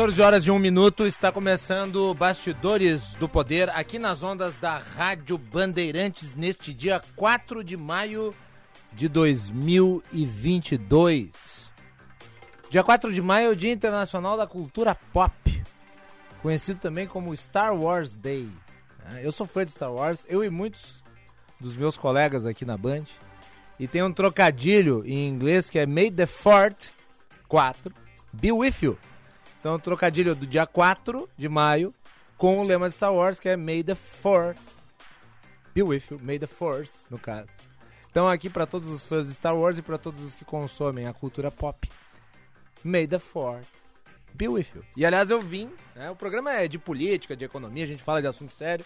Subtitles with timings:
[0.00, 5.36] 14 horas e 1 minuto, está começando Bastidores do Poder aqui nas ondas da Rádio
[5.36, 8.34] Bandeirantes neste dia 4 de maio
[8.94, 11.70] de 2022.
[12.70, 15.62] Dia 4 de maio é o Dia Internacional da Cultura Pop,
[16.40, 18.48] conhecido também como Star Wars Day.
[19.12, 21.04] É, eu sou fã de Star Wars, eu e muitos
[21.60, 23.04] dos meus colegas aqui na Band.
[23.78, 26.88] E tem um trocadilho em inglês que é May the Fort
[27.48, 27.92] 4
[28.32, 28.96] be with you.
[29.60, 31.94] Então, trocadilho do dia 4 de maio
[32.38, 34.58] com o lema de Star Wars, que é May the Fourth
[35.74, 36.18] be with you.
[36.22, 37.50] May the Force, no caso.
[38.10, 41.06] Então, aqui para todos os fãs de Star Wars e para todos os que consomem
[41.06, 41.88] a cultura pop,
[42.82, 43.68] May the Fourth
[44.34, 44.84] be with you.
[44.96, 48.20] E aliás, eu vim, né, o programa é de política, de economia, a gente fala
[48.20, 48.84] de assunto sério.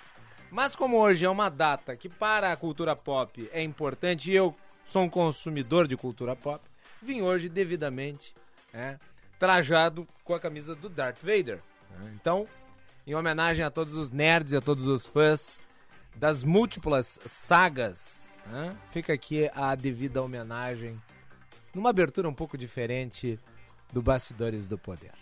[0.50, 4.54] Mas como hoje é uma data que para a cultura pop é importante e eu
[4.84, 6.62] sou um consumidor de cultura pop,
[7.00, 8.34] vim hoje devidamente
[8.72, 8.98] né,
[9.44, 11.60] trajado com a camisa do Darth Vader.
[11.90, 12.12] Né?
[12.18, 12.46] Então,
[13.06, 15.60] em homenagem a todos os nerds e a todos os fãs
[16.16, 18.74] das múltiplas sagas, né?
[18.90, 20.98] fica aqui a devida homenagem,
[21.74, 23.38] numa abertura um pouco diferente
[23.92, 25.12] do Bastidores do Poder.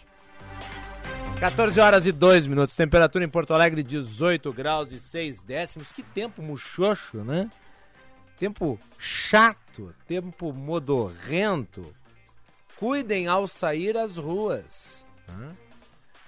[1.40, 5.90] 14 horas e 2 minutos, temperatura em Porto Alegre 18 graus e 6 décimos.
[5.90, 7.50] Que tempo muxoxo, né?
[8.38, 11.92] Tempo chato, tempo modorrento,
[12.82, 15.04] Cuidem ao sair às ruas.
[15.28, 15.56] Né?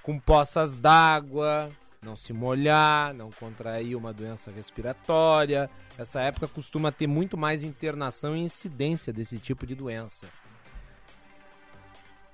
[0.05, 1.69] Com poças d'água,
[2.01, 5.69] não se molhar, não contrair uma doença respiratória.
[5.99, 10.29] Essa época costuma ter muito mais internação e incidência desse tipo de doença.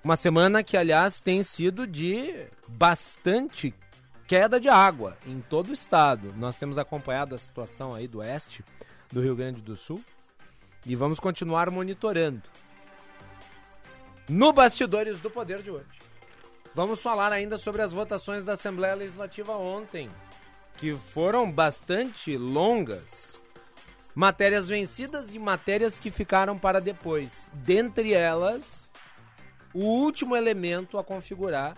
[0.04, 3.72] Uma semana que, aliás, tem sido de bastante
[4.26, 6.34] queda de água em todo o estado.
[6.36, 8.62] Nós temos acompanhado a situação aí do oeste
[9.10, 10.04] do Rio Grande do Sul
[10.84, 12.42] e vamos continuar monitorando
[14.30, 15.86] no Bastidores do Poder de hoje.
[16.74, 20.08] Vamos falar ainda sobre as votações da Assembleia Legislativa ontem,
[20.78, 23.41] que foram bastante longas.
[24.14, 27.48] Matérias vencidas e matérias que ficaram para depois.
[27.52, 28.91] Dentre elas,
[29.74, 31.76] o último elemento a configurar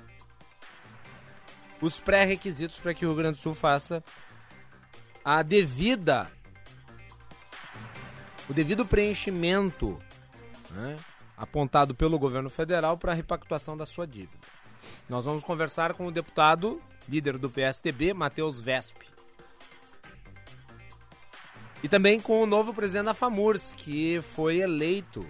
[1.80, 4.04] os pré-requisitos para que o Rio Grande do Sul faça
[5.24, 6.30] a devida
[8.48, 9.98] o devido preenchimento
[10.70, 10.96] né,
[11.42, 14.38] apontado pelo governo federal para a repactuação da sua dívida.
[15.08, 18.97] Nós vamos conversar com o deputado, líder do PSDB, Matheus Vesp.
[21.82, 25.28] E também com o novo presidente da FAMURS, que foi eleito.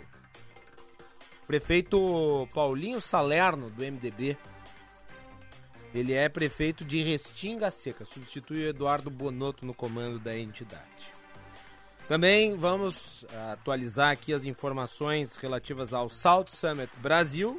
[1.47, 4.37] Prefeito Paulinho Salerno, do MDB.
[5.95, 10.83] Ele é prefeito de Restinga Seca, substitui o Eduardo Bonotto no comando da entidade.
[12.13, 17.59] Também vamos atualizar aqui as informações relativas ao South Summit Brasil,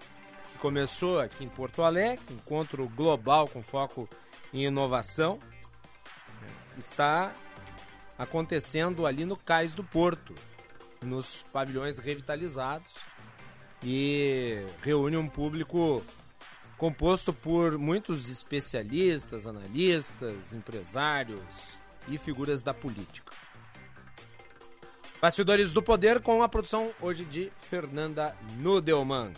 [0.51, 4.07] que começou aqui em Porto Alegre, encontro global com foco
[4.53, 5.39] em inovação.
[6.77, 7.33] Está
[8.15, 10.35] acontecendo ali no Cais do Porto,
[11.01, 12.93] nos pavilhões revitalizados
[13.81, 16.05] e reúne um público
[16.77, 21.41] composto por muitos especialistas, analistas, empresários
[22.07, 23.42] e figuras da política.
[25.23, 29.31] Bastidores do Poder com a produção hoje de Fernanda Nudelman.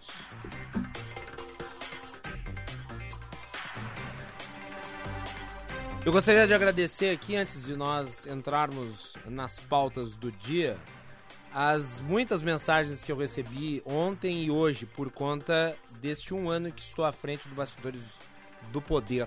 [6.07, 10.79] Eu gostaria de agradecer aqui, antes de nós entrarmos nas pautas do dia,
[11.53, 16.81] as muitas mensagens que eu recebi ontem e hoje por conta deste um ano que
[16.81, 18.05] estou à frente do Bastidores
[18.71, 19.27] do Poder.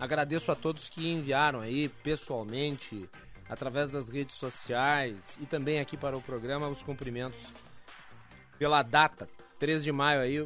[0.00, 3.06] Agradeço a todos que enviaram aí pessoalmente,
[3.46, 7.52] através das redes sociais e também aqui para o programa os cumprimentos
[8.58, 9.28] pela data,
[9.58, 10.44] 3 de maio aí,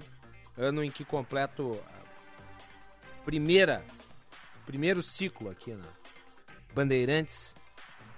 [0.57, 3.85] ano em que completo a primeira
[4.69, 5.89] primeiro ciclo aqui na
[6.75, 7.57] Bandeirantes.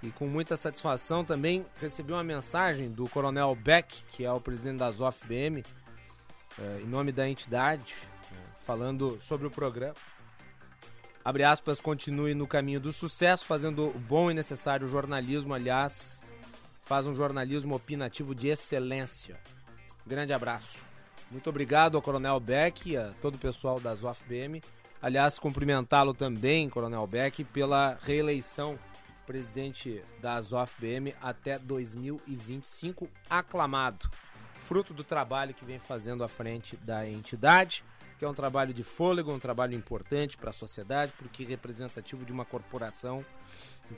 [0.03, 4.79] E com muita satisfação também recebi uma mensagem do Coronel Beck, que é o presidente
[4.79, 5.63] da ZOF-BM,
[6.59, 7.95] eh, em nome da entidade,
[8.31, 8.35] eh,
[8.65, 9.95] falando sobre o programa.
[11.23, 15.53] Abre aspas, continue no caminho do sucesso, fazendo o bom e necessário jornalismo.
[15.53, 16.21] Aliás,
[16.83, 19.39] faz um jornalismo opinativo de excelência.
[20.05, 20.79] Grande abraço.
[21.29, 24.61] Muito obrigado ao Coronel Beck e a todo o pessoal da ZOF-BM
[25.01, 28.77] Aliás, cumprimentá-lo também, Coronel Beck, pela reeleição
[29.25, 34.07] presidente da Azof BM até 2025, aclamado,
[34.61, 37.83] fruto do trabalho que vem fazendo à frente da entidade,
[38.19, 42.31] que é um trabalho de fôlego, um trabalho importante para a sociedade, porque representativo de
[42.31, 43.25] uma corporação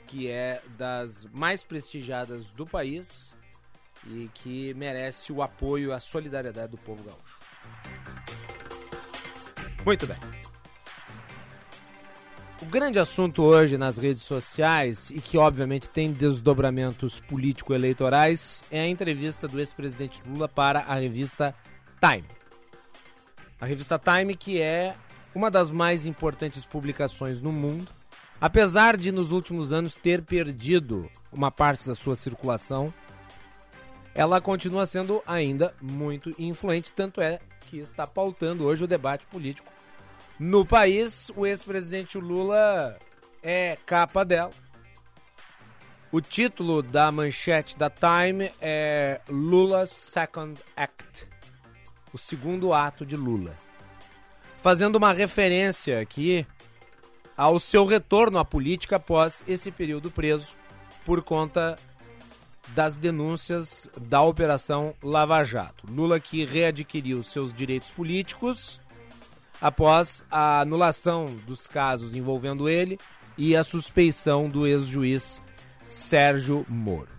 [0.06, 3.34] que é das mais prestigiadas do país
[4.06, 7.40] e que merece o apoio e a solidariedade do povo gaúcho.
[9.84, 10.16] Muito bem.
[12.62, 18.88] O grande assunto hoje nas redes sociais e que obviamente tem desdobramentos político-eleitorais é a
[18.88, 21.54] entrevista do ex-presidente Lula para a revista
[22.00, 22.24] Time.
[23.60, 24.94] A revista Time que é
[25.34, 27.88] uma das mais importantes publicações no mundo,
[28.40, 32.94] apesar de nos últimos anos ter perdido uma parte da sua circulação,
[34.14, 39.72] ela continua sendo ainda muito influente, tanto é que está pautando hoje o debate político
[40.38, 42.98] no país, o ex-presidente Lula
[43.42, 44.50] é capa dela.
[46.10, 51.34] O título da manchete da Time é Lula's Second Act
[52.14, 53.56] o segundo ato de Lula.
[54.62, 56.46] Fazendo uma referência aqui
[57.36, 60.54] ao seu retorno à política após esse período preso
[61.04, 61.76] por conta
[62.68, 65.86] das denúncias da Operação Lava Jato.
[65.90, 68.80] Lula que readquiriu seus direitos políticos
[69.60, 72.98] após a anulação dos casos envolvendo ele
[73.36, 75.42] e a suspeição do ex-juiz
[75.86, 77.14] Sérgio Moro.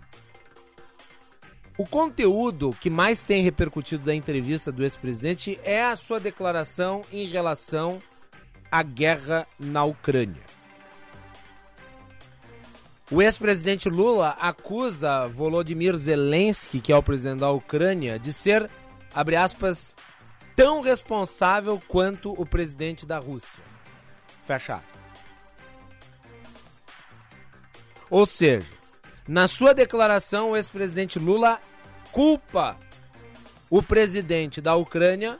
[1.78, 7.26] O conteúdo que mais tem repercutido da entrevista do ex-presidente é a sua declaração em
[7.26, 8.00] relação
[8.70, 10.55] à guerra na Ucrânia.
[13.08, 18.68] O ex-presidente Lula acusa Volodymyr Zelensky, que é o presidente da Ucrânia, de ser,
[19.14, 19.94] abre aspas,
[20.56, 23.62] tão responsável quanto o presidente da Rússia.
[24.44, 24.82] Fecha.
[28.10, 28.68] Ou seja,
[29.28, 31.60] na sua declaração, o ex-presidente Lula
[32.10, 32.76] culpa
[33.70, 35.38] o presidente da Ucrânia,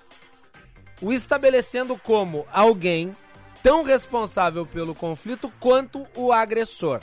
[1.02, 3.10] o estabelecendo como alguém
[3.60, 7.00] tão responsável pelo conflito quanto o agressor.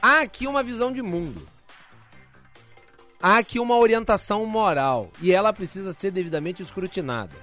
[0.00, 1.46] Há aqui uma visão de mundo
[3.20, 7.36] há aqui uma orientação moral e ela precisa ser devidamente escrutinada.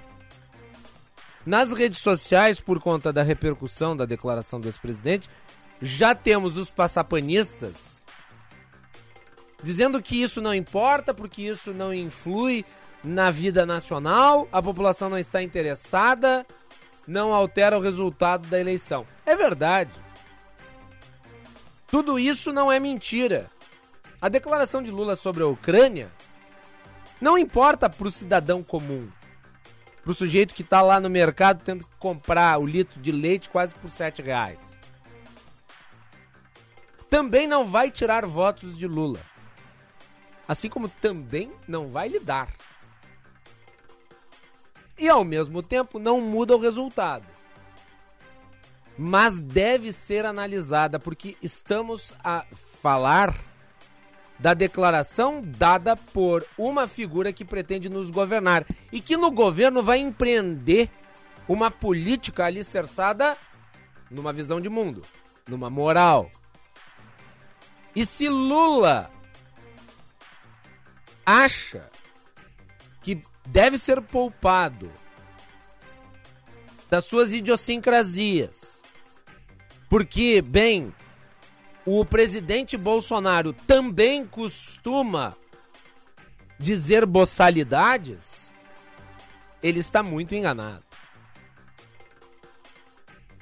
[1.46, 5.30] Nas redes sociais, por conta da repercussão da declaração do ex-presidente,
[5.82, 8.06] já temos os passapanistas
[9.62, 12.66] dizendo que isso não importa, porque isso não influi
[13.04, 16.46] na vida nacional, a população não está interessada,
[17.06, 19.06] não altera o resultado da eleição.
[19.26, 19.92] É verdade.
[21.94, 23.52] Tudo isso não é mentira.
[24.20, 26.12] A declaração de Lula sobre a Ucrânia
[27.22, 29.08] não importa para o cidadão comum,
[30.02, 33.48] para o sujeito que está lá no mercado tendo que comprar o litro de leite
[33.48, 34.58] quase por sete reais.
[37.12, 39.20] Também não vai tirar votos de Lula.
[40.48, 42.50] Assim como também não vai lhe dar.
[44.98, 47.28] E ao mesmo tempo não muda o resultado.
[48.98, 52.46] Mas deve ser analisada porque estamos a
[52.82, 53.36] falar
[54.38, 60.00] da declaração dada por uma figura que pretende nos governar e que no governo vai
[60.00, 60.90] empreender
[61.48, 63.38] uma política alicerçada
[64.10, 65.02] numa visão de mundo,
[65.48, 66.30] numa moral.
[67.96, 69.10] E se Lula
[71.26, 71.90] acha
[73.02, 74.92] que deve ser poupado
[76.90, 78.73] das suas idiosincrasias,
[79.94, 80.92] porque, bem,
[81.86, 85.36] o presidente Bolsonaro também costuma
[86.58, 88.52] dizer boçalidades,
[89.62, 90.84] ele está muito enganado.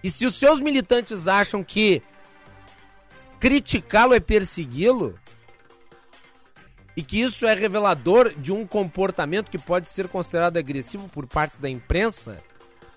[0.04, 2.04] E se os seus militantes acham que
[3.40, 5.18] criticá-lo é persegui-lo,
[6.98, 11.56] e que isso é revelador de um comportamento que pode ser considerado agressivo por parte
[11.62, 12.44] da imprensa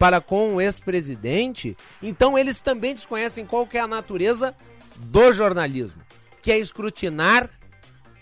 [0.04, 4.54] para com o ex-presidente, então eles também desconhecem qual é a natureza
[4.96, 6.02] do jornalismo,
[6.42, 7.48] que é escrutinar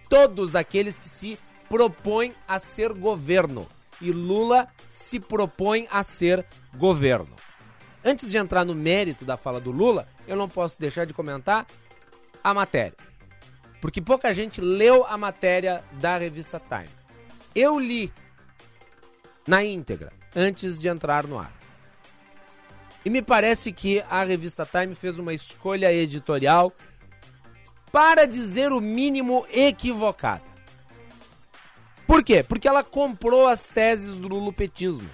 [0.09, 1.37] todos aqueles que se
[1.69, 3.67] propõem a ser governo.
[4.01, 6.47] E Lula se propõe a ser
[6.77, 7.35] governo.
[8.05, 11.67] Antes de entrar no mérito da fala do Lula, eu não posso deixar de comentar
[12.45, 12.95] a matéria.
[13.81, 16.91] Porque pouca gente leu a matéria da revista Time.
[17.57, 18.12] Eu li
[19.49, 21.62] na íntegra antes de entrar no ar.
[23.04, 26.73] E me parece que a revista Time fez uma escolha editorial
[27.90, 30.42] para dizer o mínimo equivocada.
[32.06, 32.42] Por quê?
[32.42, 35.11] Porque ela comprou as teses do lulopetismo.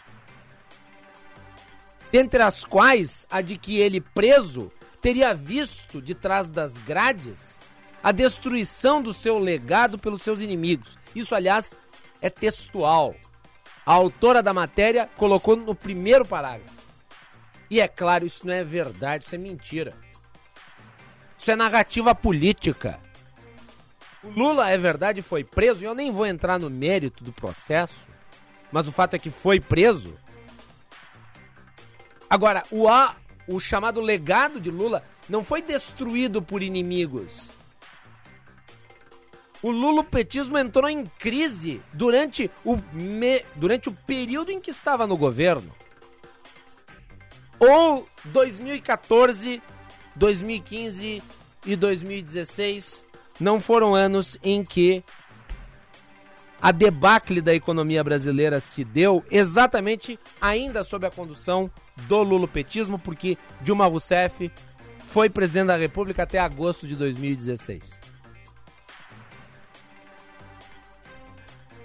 [2.10, 7.58] Dentre as quais a de que ele preso teria visto de trás das grades
[8.02, 10.98] a destruição do seu legado pelos seus inimigos.
[11.14, 11.74] Isso, aliás,
[12.20, 13.14] é textual.
[13.84, 16.87] A autora da matéria colocou no primeiro parágrafo.
[17.70, 19.94] E é claro, isso não é verdade, isso é mentira.
[21.38, 22.98] Isso é narrativa política.
[24.22, 28.06] O Lula, é verdade, foi preso, e eu nem vou entrar no mérito do processo,
[28.72, 30.18] mas o fato é que foi preso.
[32.28, 37.50] Agora, o, a, o chamado legado de Lula não foi destruído por inimigos.
[39.62, 45.16] O lulopetismo entrou em crise durante o, me, durante o período em que estava no
[45.16, 45.74] governo.
[47.58, 49.62] Ou 2014,
[50.14, 51.22] 2015
[51.66, 53.04] e 2016
[53.40, 55.02] não foram anos em que
[56.60, 61.70] a debacle da economia brasileira se deu exatamente ainda sob a condução
[62.08, 64.50] do lulopetismo, porque Dilma Rousseff
[65.10, 68.00] foi presidente da República até agosto de 2016.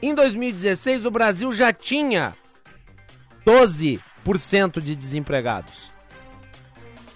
[0.02, 2.36] Em 2016, o Brasil já tinha
[3.46, 4.02] 12%
[4.82, 5.92] de desempregados.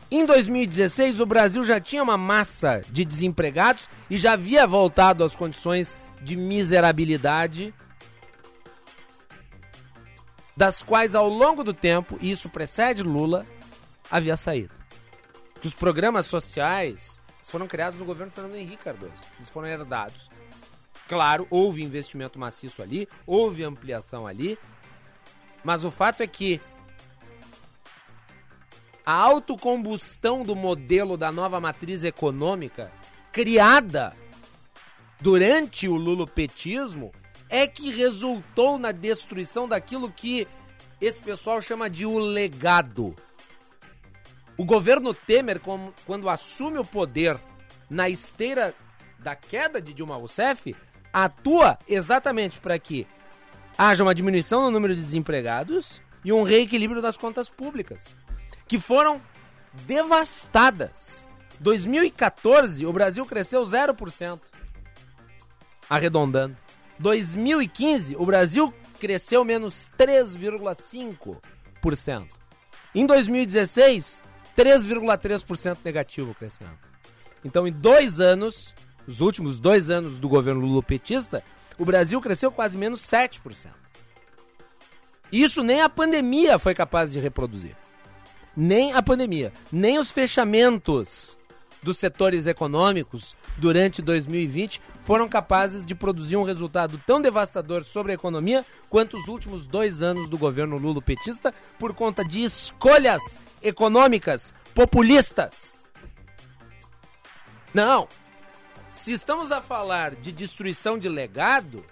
[0.09, 5.35] Em 2016, o Brasil já tinha uma massa de desempregados e já havia voltado às
[5.35, 7.73] condições de miserabilidade,
[10.55, 13.45] das quais ao longo do tempo, e isso precede Lula,
[14.09, 14.73] havia saído.
[15.61, 19.13] Que os programas sociais foram criados no governo Fernando Henrique Cardoso.
[19.37, 20.29] Eles foram herdados.
[21.07, 24.57] Claro, houve investimento maciço ali, houve ampliação ali,
[25.63, 26.61] mas o fato é que
[29.07, 32.91] a autocombustão do modelo da nova matriz econômica
[33.31, 34.13] criada
[35.21, 37.13] durante o lulopetismo
[37.47, 40.45] é que resultou na destruição daquilo que
[40.99, 43.15] esse pessoal chama de o legado.
[44.57, 45.61] O governo Temer,
[46.05, 47.39] quando assume o poder
[47.89, 48.75] na esteira
[49.19, 50.75] da queda de Dilma Rousseff,
[51.13, 53.07] atua exatamente para que
[53.77, 58.17] haja uma diminuição no número de desempregados e um reequilíbrio das contas públicas
[58.67, 59.21] que foram
[59.85, 61.23] devastadas.
[61.59, 64.39] 2014, o Brasil cresceu 0%.
[65.89, 66.55] Arredondando.
[66.99, 72.27] 2015, o Brasil cresceu menos 3,5%.
[72.93, 74.21] Em 2016,
[74.55, 76.87] 3,3% negativo o crescimento.
[77.45, 78.73] Então, em dois anos,
[79.07, 81.43] os últimos dois anos do governo lulopetista,
[81.77, 83.69] o Brasil cresceu quase menos 7%.
[85.31, 87.75] Isso nem a pandemia foi capaz de reproduzir
[88.57, 91.37] nem a pandemia, nem os fechamentos
[91.83, 98.15] dos setores econômicos durante 2020 foram capazes de produzir um resultado tão devastador sobre a
[98.15, 104.55] economia quanto os últimos dois anos do governo Lula petista por conta de escolhas econômicas
[104.73, 105.79] populistas.
[107.71, 108.07] Não!
[108.91, 111.85] Se estamos a falar de destruição de legado,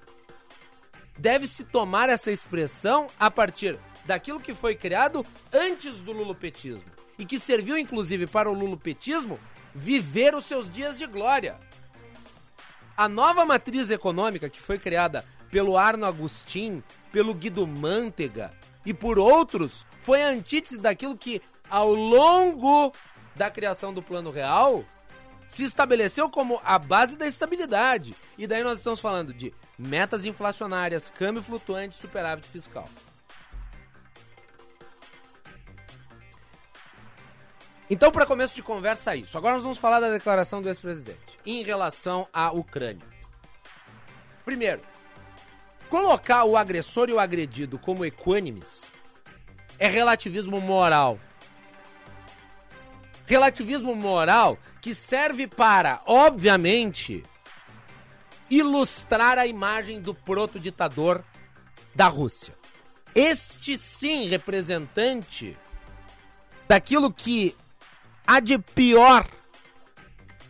[1.15, 6.83] deve-se tomar essa expressão a partir daquilo que foi criado antes do lulopetismo
[7.17, 9.39] e que serviu inclusive para o lulopetismo
[9.73, 11.59] viver os seus dias de glória.
[12.95, 18.53] A nova matriz econômica que foi criada pelo Arno Agustin, pelo Guido Mantega
[18.85, 22.93] e por outros foi a antítese daquilo que ao longo
[23.35, 24.85] da criação do Plano Real
[25.47, 28.15] se estabeleceu como a base da estabilidade.
[28.37, 32.87] E daí nós estamos falando de metas inflacionárias, câmbio flutuante, superávit fiscal.
[37.89, 39.37] Então, para começo de conversa, é isso.
[39.37, 43.05] Agora nós vamos falar da declaração do ex-presidente em relação à Ucrânia.
[44.43, 44.81] Primeiro,
[45.89, 48.91] colocar o agressor e o agredido como equânimes
[49.77, 51.19] é relativismo moral.
[53.27, 57.23] Relativismo moral que serve para, obviamente,
[58.49, 61.23] ilustrar a imagem do proto-ditador
[61.93, 62.55] da Rússia.
[63.13, 65.57] Este sim representante
[66.67, 67.55] daquilo que
[68.25, 69.27] há de pior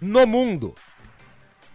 [0.02, 0.76] no mundo.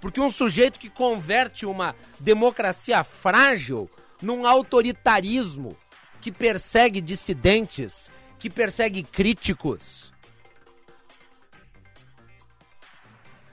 [0.00, 3.90] Porque um sujeito que converte uma democracia frágil
[4.22, 5.76] num autoritarismo
[6.20, 10.12] que persegue dissidentes, que persegue críticos.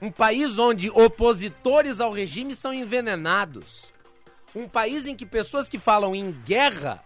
[0.00, 3.92] Um país onde opositores ao regime são envenenados.
[4.54, 7.02] Um país em que pessoas que falam em guerra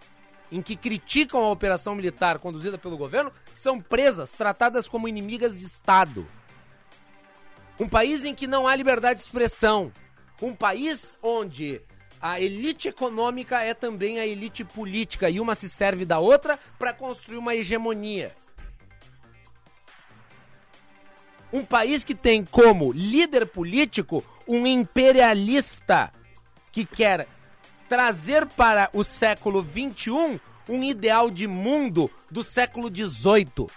[0.53, 5.65] em que criticam a operação militar conduzida pelo governo são presas, tratadas como inimigas de
[5.65, 6.27] Estado.
[7.79, 9.91] Um país em que não há liberdade de expressão.
[10.39, 11.81] Um país onde
[12.21, 16.93] a elite econômica é também a elite política e uma se serve da outra para
[16.93, 18.35] construir uma hegemonia.
[21.51, 26.13] Um país que tem como líder político um imperialista
[26.71, 27.27] que quer
[27.93, 33.67] trazer para o século XXI um ideal de mundo do século XVIII.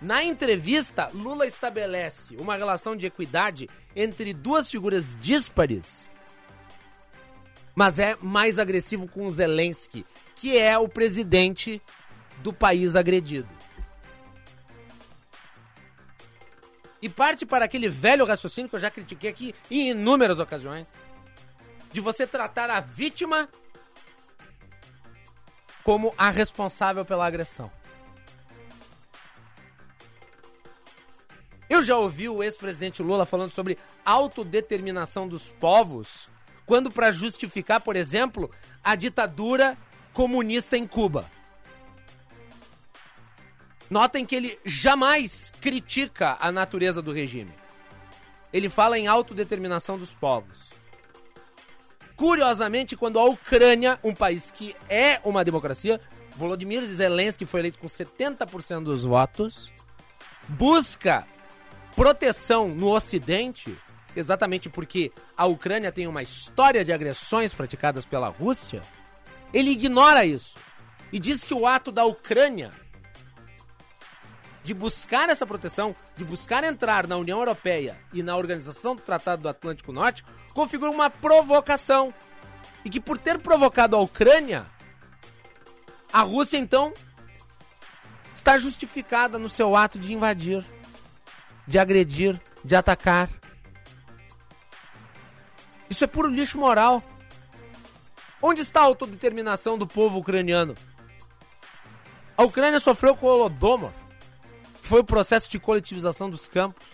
[0.00, 6.10] Na entrevista, Lula estabelece uma relação de equidade entre duas figuras díspares,
[7.74, 11.82] mas é mais agressivo com Zelensky, que é o presidente
[12.42, 13.50] do país agredido.
[17.02, 20.88] E parte para aquele velho raciocínio que eu já critiquei aqui em inúmeras ocasiões
[21.92, 23.48] de você tratar a vítima
[25.84, 27.70] como a responsável pela agressão.
[31.68, 36.28] Eu já ouvi o ex-presidente Lula falando sobre autodeterminação dos povos,
[36.66, 38.50] quando para justificar, por exemplo,
[38.84, 39.76] a ditadura
[40.12, 41.30] comunista em Cuba.
[43.88, 47.52] Notem que ele jamais critica a natureza do regime.
[48.52, 50.71] Ele fala em autodeterminação dos povos.
[52.16, 56.00] Curiosamente, quando a Ucrânia, um país que é uma democracia,
[56.36, 59.72] Volodymyr Zelensky foi eleito com 70% dos votos,
[60.48, 61.26] busca
[61.94, 63.76] proteção no Ocidente,
[64.16, 68.82] exatamente porque a Ucrânia tem uma história de agressões praticadas pela Rússia,
[69.52, 70.56] ele ignora isso
[71.12, 72.70] e diz que o ato da Ucrânia
[74.64, 79.42] de buscar essa proteção, de buscar entrar na União Europeia e na Organização do Tratado
[79.42, 82.12] do Atlântico Norte, configura uma provocação.
[82.84, 84.66] E que por ter provocado a Ucrânia,
[86.12, 86.92] a Rússia então
[88.34, 90.64] está justificada no seu ato de invadir,
[91.66, 93.28] de agredir, de atacar.
[95.88, 97.02] Isso é puro lixo moral.
[98.40, 100.74] Onde está a autodeterminação do povo ucraniano?
[102.36, 103.92] A Ucrânia sofreu com o Holodomor,
[104.80, 106.84] que foi o processo de coletivização dos campos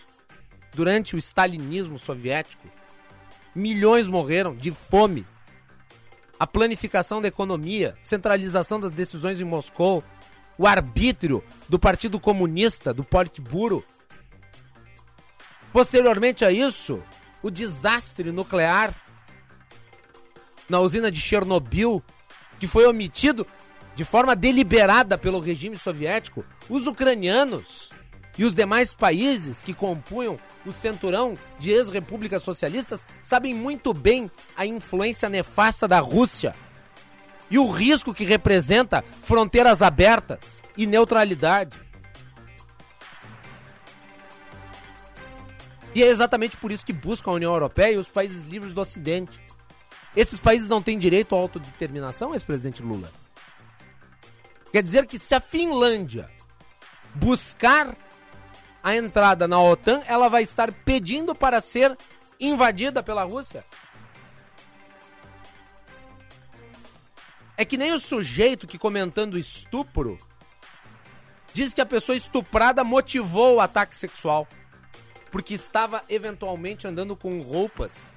[0.74, 2.68] durante o stalinismo soviético.
[3.54, 5.26] Milhões morreram de fome.
[6.38, 10.04] A planificação da economia, centralização das decisões em Moscou,
[10.56, 13.84] o arbítrio do Partido Comunista, do Politburo.
[15.72, 17.02] Posteriormente a isso,
[17.42, 18.94] o desastre nuclear
[20.68, 22.02] na usina de Chernobyl,
[22.60, 23.46] que foi omitido
[23.94, 26.44] de forma deliberada pelo regime soviético.
[26.68, 27.90] Os ucranianos
[28.38, 34.64] e os demais países que compunham o centurão de ex-repúblicas socialistas sabem muito bem a
[34.64, 36.54] influência nefasta da Rússia
[37.50, 41.76] e o risco que representa fronteiras abertas e neutralidade.
[45.94, 48.80] E é exatamente por isso que buscam a União Europeia e os países livres do
[48.80, 49.40] Ocidente.
[50.14, 53.10] Esses países não têm direito à autodeterminação, ex-presidente Lula?
[54.70, 56.30] Quer dizer que se a Finlândia
[57.14, 57.96] buscar
[58.82, 61.96] a entrada na OTAN, ela vai estar pedindo para ser
[62.40, 63.64] invadida pela Rússia?
[67.56, 70.16] É que nem o sujeito que comentando estupro
[71.52, 74.46] diz que a pessoa estuprada motivou o ataque sexual
[75.30, 78.12] porque estava eventualmente andando com roupas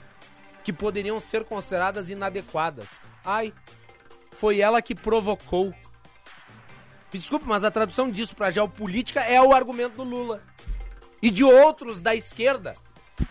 [0.63, 3.00] que poderiam ser consideradas inadequadas.
[3.24, 3.54] Ai,
[4.32, 5.74] foi ela que provocou.
[7.19, 10.41] Desculpe, mas a tradução disso para geopolítica é o argumento do Lula
[11.21, 12.74] e de outros da esquerda.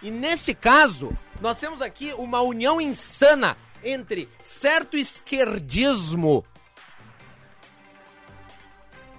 [0.03, 6.45] E nesse caso, nós temos aqui uma união insana entre certo esquerdismo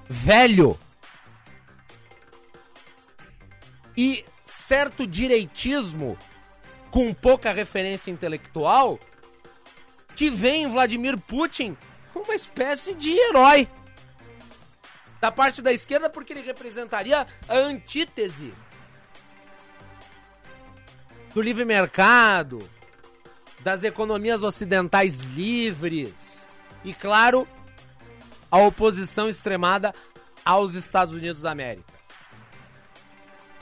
[0.07, 0.79] velho
[3.97, 6.17] e certo direitismo
[6.91, 8.99] com pouca referência intelectual
[10.15, 11.75] que vem Vladimir Putin
[12.13, 13.67] uma espécie de herói
[15.21, 18.51] da parte da esquerda porque ele representaria a antítese
[21.33, 22.59] do livre mercado,
[23.59, 26.45] das economias ocidentais livres
[26.83, 27.47] e, claro,
[28.49, 29.93] a oposição extremada
[30.43, 31.93] aos Estados Unidos da América.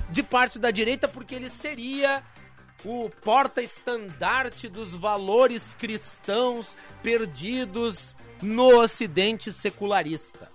[0.09, 2.23] De parte da direita, porque ele seria
[2.85, 10.49] o porta-estandarte dos valores cristãos perdidos no Ocidente secularista.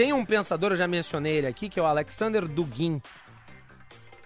[0.00, 3.02] Tem um pensador, eu já mencionei ele aqui, que é o Alexander Dugin.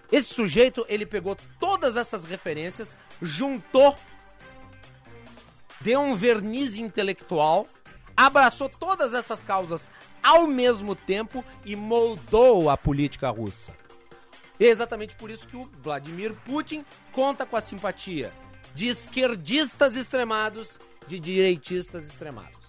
[0.09, 3.93] Esse sujeito, ele pegou todas essas referências, juntou,
[5.81, 7.67] deu um verniz intelectual,
[8.15, 9.91] abraçou todas essas causas
[10.23, 13.73] ao mesmo tempo e moldou a política russa.
[14.57, 18.31] E é exatamente por isso que o Vladimir Putin conta com a simpatia
[18.73, 22.64] de esquerdistas extremados, de direitistas extremados.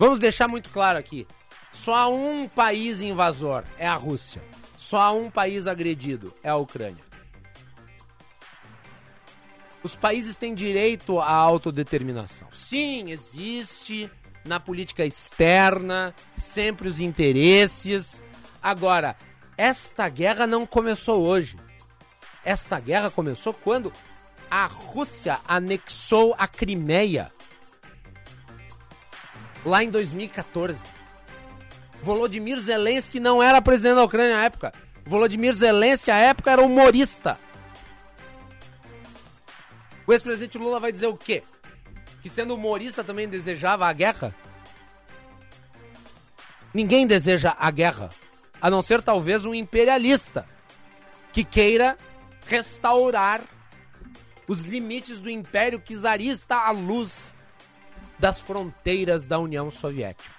[0.00, 1.26] Vamos deixar muito claro aqui.
[1.70, 4.42] Só há um país invasor, é a Rússia.
[4.78, 7.04] Só há um país agredido, é a Ucrânia.
[9.82, 12.48] Os países têm direito à autodeterminação.
[12.50, 14.10] Sim, existe
[14.42, 18.22] na política externa sempre os interesses.
[18.62, 19.14] Agora,
[19.54, 21.58] esta guerra não começou hoje.
[22.42, 23.92] Esta guerra começou quando
[24.50, 27.30] a Rússia anexou a Crimeia
[29.64, 30.84] lá em 2014.
[32.02, 34.72] Volodymyr Zelensky não era presidente da Ucrânia na época.
[35.04, 37.38] Volodymyr Zelensky, à época, era humorista.
[40.06, 41.42] O ex-presidente Lula vai dizer o quê?
[42.22, 44.34] Que sendo humorista também desejava a guerra?
[46.72, 48.10] Ninguém deseja a guerra,
[48.60, 50.46] a não ser talvez um imperialista
[51.32, 51.96] que queira
[52.46, 53.42] restaurar
[54.46, 57.32] os limites do império czarista à luz
[58.20, 60.30] das fronteiras da União Soviética.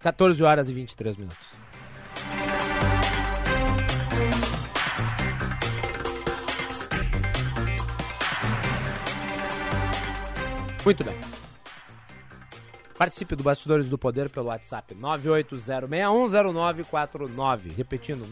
[0.00, 1.46] 14 horas e 23 minutos.
[10.84, 11.14] Muito bem.
[12.98, 17.76] Participe do Bastidores do Poder pelo WhatsApp 980610949.
[17.76, 18.24] Repetindo,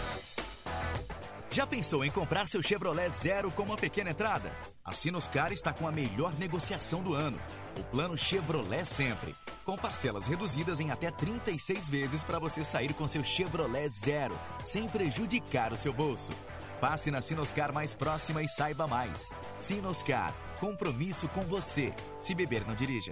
[1.53, 4.49] Já pensou em comprar seu Chevrolet Zero com uma pequena entrada?
[4.85, 7.37] A Sinoscar está com a melhor negociação do ano.
[7.77, 9.35] O plano Chevrolet Sempre.
[9.65, 14.87] Com parcelas reduzidas em até 36 vezes para você sair com seu Chevrolet Zero, sem
[14.87, 16.31] prejudicar o seu bolso.
[16.79, 19.29] Passe na Sinoscar mais próxima e saiba mais.
[19.57, 20.33] Sinoscar.
[20.57, 21.93] Compromisso com você.
[22.17, 23.11] Se beber, não dirija.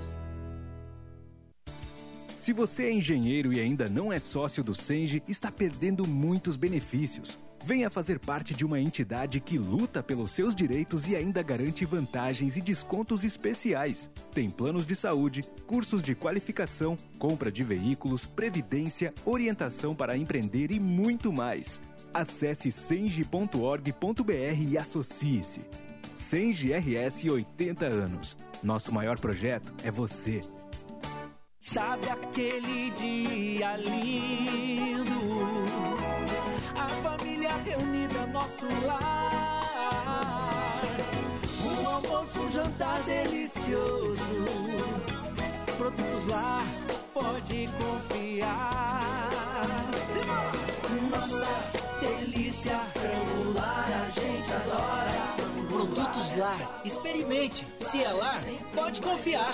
[2.41, 7.37] Se você é engenheiro e ainda não é sócio do Senge, está perdendo muitos benefícios.
[7.63, 12.57] Venha fazer parte de uma entidade que luta pelos seus direitos e ainda garante vantagens
[12.57, 14.09] e descontos especiais.
[14.33, 20.79] Tem planos de saúde, cursos de qualificação, compra de veículos, previdência, orientação para empreender e
[20.79, 21.79] muito mais.
[22.11, 24.31] Acesse senge.org.br
[24.67, 25.61] e associe-se.
[26.15, 28.35] Senge RS 80 anos.
[28.63, 30.41] Nosso maior projeto é você.
[31.61, 35.11] Sabe aquele dia lindo?
[36.75, 40.81] A família reunida, nosso lar.
[41.63, 44.23] Um almoço, um jantar delicioso.
[45.77, 46.63] Produtos lá,
[47.13, 49.01] pode confiar.
[51.11, 51.47] Nossa
[52.01, 55.31] delícia, frango lar, a gente adora.
[55.69, 57.67] Produtos Lar, experimente.
[57.77, 58.39] Se é lá,
[58.73, 59.53] pode confiar.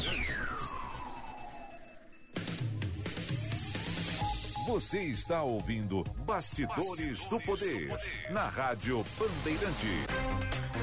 [4.71, 9.85] Você está ouvindo Bastidores, Bastidores do, poder, do Poder na Rádio Bandeirante.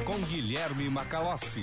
[0.05, 1.63] Com Guilherme Macalossi.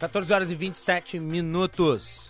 [0.00, 2.25] Quatorze horas e 27 minutos.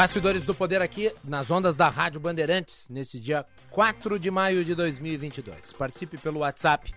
[0.00, 4.74] Bastidores do Poder aqui nas ondas da Rádio Bandeirantes, nesse dia 4 de maio de
[4.74, 5.74] 2022.
[5.74, 6.90] Participe pelo WhatsApp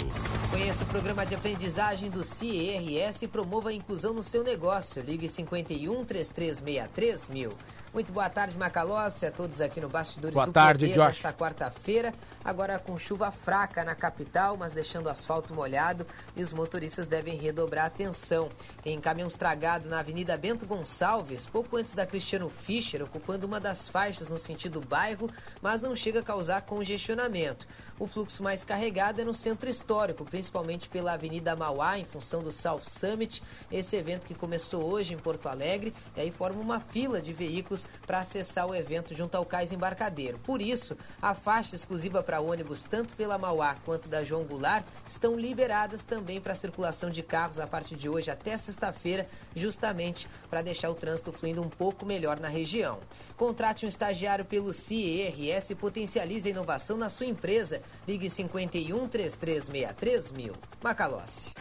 [0.51, 5.01] Conheça o programa de aprendizagem do CIRS e promova a inclusão no seu negócio.
[5.01, 7.53] Ligue 51 3363 mil.
[7.91, 11.17] Muito boa tarde, Macalossi, a todos aqui no Bastidores boa do tarde, Poder Josh.
[11.17, 12.13] nessa quarta-feira.
[12.45, 17.35] Agora com chuva fraca na capital, mas deixando o asfalto molhado e os motoristas devem
[17.35, 18.47] redobrar a atenção.
[18.83, 23.89] Tem caminhão estragado na Avenida Bento Gonçalves, pouco antes da Cristiano Fischer, ocupando uma das
[23.89, 25.27] faixas no sentido bairro,
[25.59, 27.67] mas não chega a causar congestionamento.
[27.99, 32.49] O fluxo mais carregado é no centro histórico, principalmente pela Avenida Mauá, em função do
[32.49, 33.43] South Summit.
[33.69, 37.85] Esse evento que começou hoje em Porto Alegre, e aí forma uma fila de veículos
[38.07, 40.39] para acessar o evento junto ao cais embarcadeiro.
[40.39, 45.37] Por isso, a faixa exclusiva para ônibus, tanto pela Mauá quanto da João Goulart, estão
[45.37, 50.89] liberadas também para circulação de carros a partir de hoje até sexta-feira, justamente para deixar
[50.89, 52.99] o trânsito fluindo um pouco melhor na região.
[53.39, 57.81] Contrate um estagiário pelo CIRS e potencialize a inovação na sua empresa.
[58.05, 60.53] Ligue 51 3363 mil.
[60.83, 61.53] Macalossi.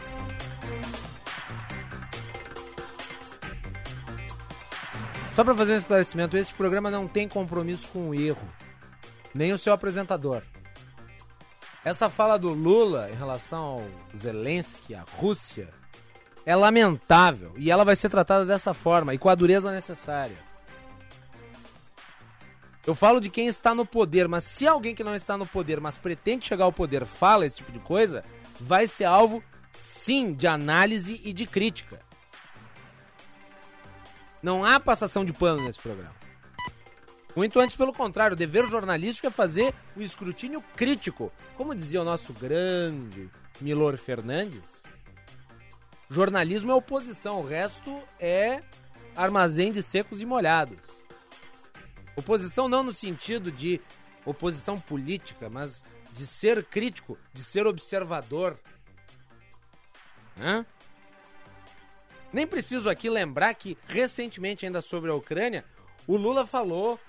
[5.33, 8.45] Só para fazer um esclarecimento, esse programa não tem compromisso com o erro,
[9.33, 10.43] nem o seu apresentador.
[11.85, 15.69] Essa fala do Lula em relação ao Zelensky, à Rússia,
[16.45, 20.48] é lamentável e ela vai ser tratada dessa forma e com a dureza necessária.
[22.89, 25.79] Eu falo de quem está no poder, mas se alguém que não está no poder,
[25.79, 28.25] mas pretende chegar ao poder, fala esse tipo de coisa,
[28.59, 32.01] vai ser alvo, sim, de análise e de crítica.
[34.41, 36.15] Não há passação de pano nesse programa.
[37.35, 41.31] Muito antes, pelo contrário, o dever jornalístico é fazer o escrutínio crítico.
[41.55, 43.29] Como dizia o nosso grande
[43.61, 44.81] Milor Fernandes,
[46.09, 48.63] jornalismo é oposição, o resto é
[49.15, 50.98] armazém de secos e molhados.
[52.19, 53.79] Oposição não no sentido de
[54.25, 58.59] oposição política, mas de ser crítico, de ser observador.
[60.37, 60.65] Hã?
[62.31, 65.63] Nem preciso aqui lembrar que, recentemente, ainda sobre a Ucrânia,
[66.05, 66.99] o Lula falou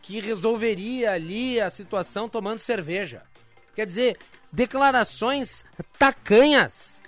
[0.00, 3.24] que resolveria ali a situação tomando cerveja.
[3.74, 4.18] Quer dizer,
[4.52, 5.64] declarações
[5.98, 7.00] tacanhas.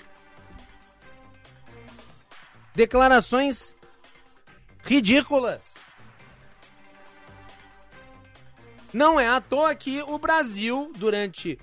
[2.75, 3.75] Declarações
[4.83, 5.90] ridículas.
[8.93, 11.59] Não é à toa que o Brasil, durante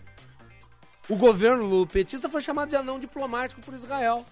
[1.10, 4.26] o governo Lula petista, foi chamado de anão diplomático por Israel.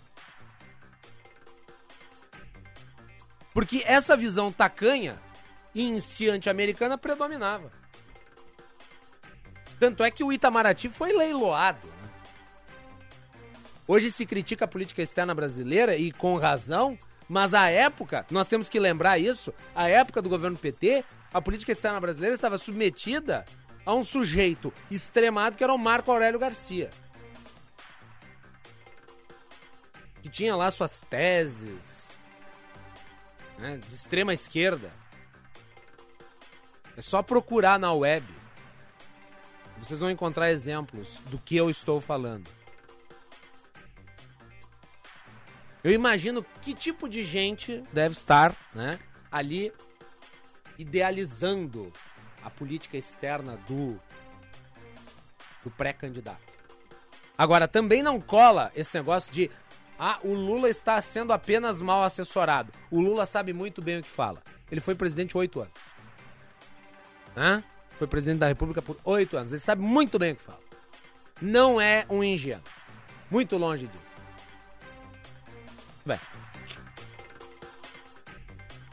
[3.53, 5.19] Porque essa visão tacanha
[5.73, 7.71] e em si anti-americana predominava.
[9.79, 11.87] Tanto é que o Itamaraty foi leiloado.
[11.87, 12.09] Né?
[13.87, 18.69] Hoje se critica a política externa brasileira e com razão, mas a época, nós temos
[18.69, 21.03] que lembrar isso, a época do governo PT,
[21.35, 23.43] a política externa brasileira estava submetida
[23.85, 26.89] a um sujeito extremado que era o Marco Aurélio Garcia.
[30.21, 32.17] Que tinha lá suas teses
[33.59, 34.89] né, de extrema esquerda.
[36.95, 38.25] É só procurar na web.
[39.77, 42.49] Vocês vão encontrar exemplos do que eu estou falando.
[45.83, 48.97] Eu imagino que tipo de gente deve estar né,
[49.29, 49.73] ali
[50.77, 51.91] idealizando
[52.43, 53.99] a política externa do,
[55.63, 56.53] do pré-candidato.
[57.37, 59.49] Agora, também não cola esse negócio de
[59.97, 62.71] ah, o Lula está sendo apenas mal assessorado.
[62.91, 64.41] O Lula sabe muito bem o que fala.
[64.69, 65.73] Ele foi presidente oito anos.
[67.35, 67.63] Hã?
[67.97, 69.51] Foi presidente da República por oito anos.
[69.51, 70.59] Ele sabe muito bem o que fala.
[71.41, 72.63] Não é um ingênuo.
[73.29, 74.04] Muito longe disso.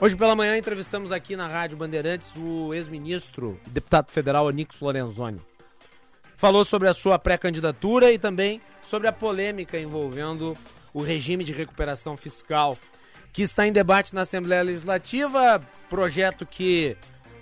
[0.03, 5.41] Hoje pela manhã entrevistamos aqui na Rádio Bandeirantes o ex-ministro deputado federal Onix Lorenzoni.
[6.37, 10.57] Falou sobre a sua pré-candidatura e também sobre a polêmica envolvendo
[10.93, 12.77] o regime de recuperação fiscal
[13.33, 16.97] que está em debate na Assembleia Legislativa, projeto que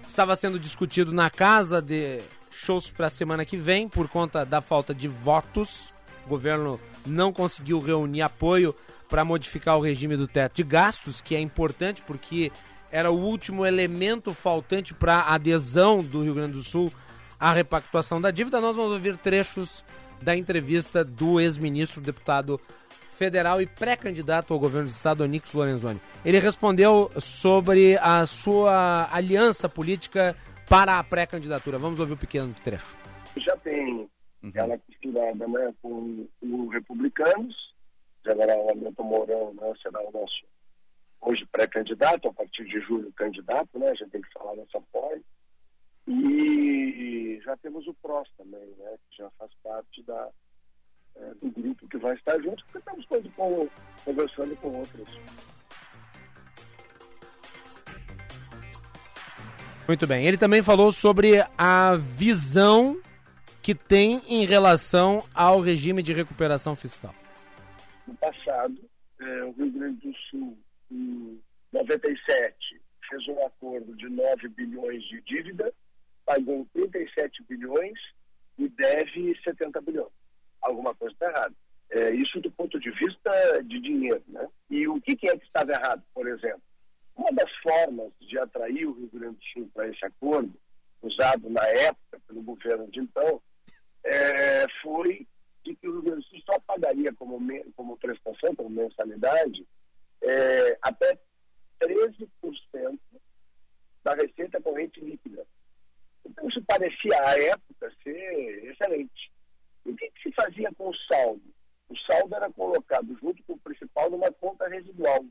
[0.06, 2.20] estava sendo discutido na casa de
[2.50, 5.94] shows para a semana que vem por conta da falta de votos.
[6.26, 8.76] O governo não conseguiu reunir apoio
[9.10, 12.50] para modificar o regime do teto de gastos, que é importante porque
[12.90, 16.90] era o último elemento faltante para a adesão do Rio Grande do Sul
[17.38, 18.60] à repactuação da dívida.
[18.60, 19.84] Nós vamos ouvir trechos
[20.22, 22.60] da entrevista do ex-ministro, deputado
[23.10, 26.00] federal e pré-candidato ao governo do estado, Onix Lorenzoni.
[26.24, 30.34] Ele respondeu sobre a sua aliança política
[30.68, 31.78] para a pré-candidatura.
[31.78, 32.96] Vamos ouvir o um pequeno trecho.
[33.36, 34.08] Já tem
[34.42, 34.52] uhum.
[34.54, 37.54] ela costurada né, com os republicanos,
[38.24, 40.44] general Hamilton Mourão né, será o nosso
[41.20, 43.90] hoje pré-candidato, a partir de julho candidato, né?
[43.90, 45.22] A gente tem que falar dessa forma.
[46.08, 48.96] E já temos o PROS também, né?
[49.10, 50.28] Que já faz parte da,
[51.16, 53.68] é, do grupo que vai estar junto, porque estamos com,
[54.04, 55.08] conversando com outros.
[59.86, 60.24] Muito bem.
[60.24, 63.00] Ele também falou sobre a visão
[63.60, 67.14] que tem em relação ao regime de recuperação fiscal
[68.10, 68.76] no passado,
[69.20, 70.58] é, o Rio Grande do Sul,
[70.90, 71.40] em
[71.72, 75.72] 97, fez um acordo de 9 bilhões de dívida,
[76.26, 77.98] pagou 37 bilhões
[78.58, 80.12] e deve 70 bilhões.
[80.60, 81.54] Alguma coisa está errada.
[81.90, 84.22] É, isso do ponto de vista de dinheiro.
[84.28, 84.46] Né?
[84.68, 86.62] E o que, que é que estava errado, por exemplo?
[87.16, 90.52] Uma das formas de atrair o Rio Grande do Sul para esse acordo,
[91.02, 93.40] usado na época pelo governo de então,
[94.04, 95.26] é, foi
[95.64, 97.38] de que o Sul só pagaria como,
[97.76, 99.66] como prestação, como mensalidade,
[100.22, 101.18] é, até
[101.80, 102.98] 13%
[104.02, 105.46] da receita corrente líquida.
[106.24, 109.32] Então isso parecia, à época, ser excelente.
[109.84, 111.42] E o que, que se fazia com o saldo?
[111.88, 115.24] O saldo era colocado junto com o principal numa conta residual.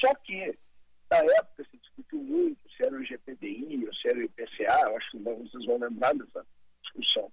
[0.00, 0.58] Só que,
[1.10, 5.10] na época, se discutiu muito se era o IGPDI ou se era o IPCA, acho
[5.10, 6.46] que vocês vão lembrar dessa
[6.82, 7.30] discussão.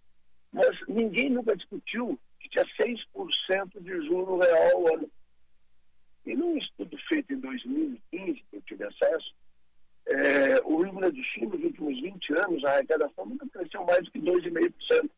[0.55, 5.11] Mas ninguém nunca discutiu que tinha 6% de juro real ao ano.
[6.25, 9.35] E num estudo feito em 2015, que eu tive acesso,
[10.05, 14.05] é, o Rio Grande do Sul, nos últimos 20 anos, a arrecadação nunca cresceu mais
[14.05, 15.09] do que 2,5%.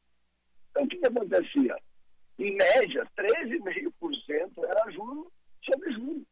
[0.71, 1.77] Então, o que, que acontecia?
[2.39, 5.31] Em média, 13,5% era juro
[5.63, 6.25] sobre juro.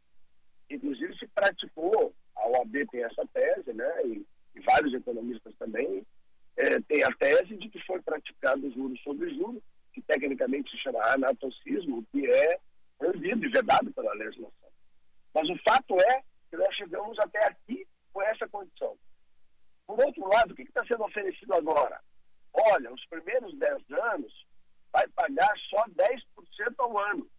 [0.68, 6.04] Inclusive, se praticou, a OAB tem essa tese, né, e, e vários economistas também,
[6.58, 9.62] é, tem a tese de que foi praticado juros sobre juros,
[9.94, 12.60] que tecnicamente se chama anatocismo, que é
[12.98, 14.70] proibido e vedado pela legislação.
[15.34, 18.98] Mas o fato é que nós chegamos até aqui com essa condição.
[19.86, 22.00] Por outro lado, o que está sendo oferecido agora?
[22.54, 24.46] Olha, os primeiros 10 anos
[24.92, 27.30] vai pagar só 10% ao ano.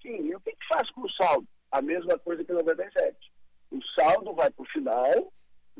[0.00, 1.46] Sim, e o que, que faz com o saldo?
[1.70, 3.32] A mesma coisa que 97.
[3.70, 5.32] O saldo vai para o final,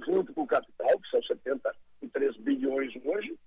[0.07, 1.75] junto com o capital, que são 70
[2.09, 3.39] 3 bilhões hoje,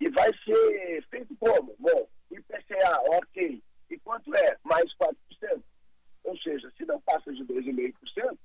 [0.00, 1.76] E vai ser feito como?
[1.78, 3.62] Bom, IPCA, ok.
[3.90, 4.56] E quanto é?
[4.64, 5.62] Mais 4%.
[6.24, 8.38] Ou seja, se não passa de 2,5%,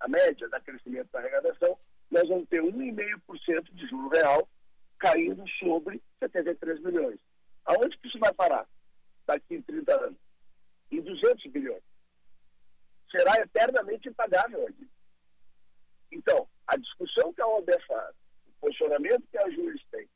[0.00, 1.78] a média da crescimento da arrecadação,
[2.10, 4.48] nós vamos ter 1,5% de juro real
[4.98, 7.18] caindo sobre 73 bilhões.
[7.64, 8.66] Aonde que isso vai parar
[9.26, 10.18] daqui a 30 anos?
[10.90, 11.82] Em 200 bilhões.
[13.10, 14.88] Será eternamente impagável aqui.
[16.12, 18.14] Então, a discussão que a OAB faz,
[18.60, 20.08] posicionamento que a Júlia tem,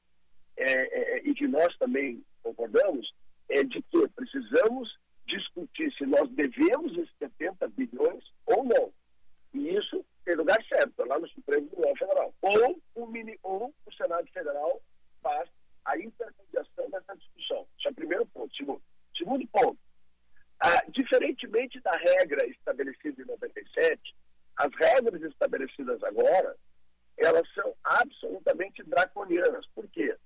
[0.57, 0.70] é,
[1.16, 3.12] é, e que nós também concordamos,
[3.49, 8.92] é de que precisamos discutir se nós devemos esses 70 bilhões ou não.
[9.53, 12.34] E isso tem lugar certo, lá no Supremo Tribunal Federal.
[12.42, 14.82] Ou o, mini, ou o Senado Federal
[15.22, 15.49] faz
[15.84, 17.66] a intermediação dessa discussão.
[17.78, 18.55] Isso é o primeiro ponto.
[18.57, 18.82] Segundo,
[19.16, 19.78] segundo ponto,
[20.61, 24.14] ah, diferentemente da regra estabelecida em 97,
[24.57, 26.57] as regras estabelecidas agora,
[27.17, 29.67] elas são absolutamente draconianas.
[29.75, 30.17] Por quê?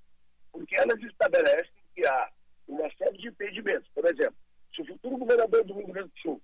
[0.53, 2.31] Porque elas estabelecem que há
[2.67, 3.89] uma série de impedimentos.
[3.95, 4.37] Por exemplo,
[4.75, 6.43] se o futuro governador do Rio Grande do Sul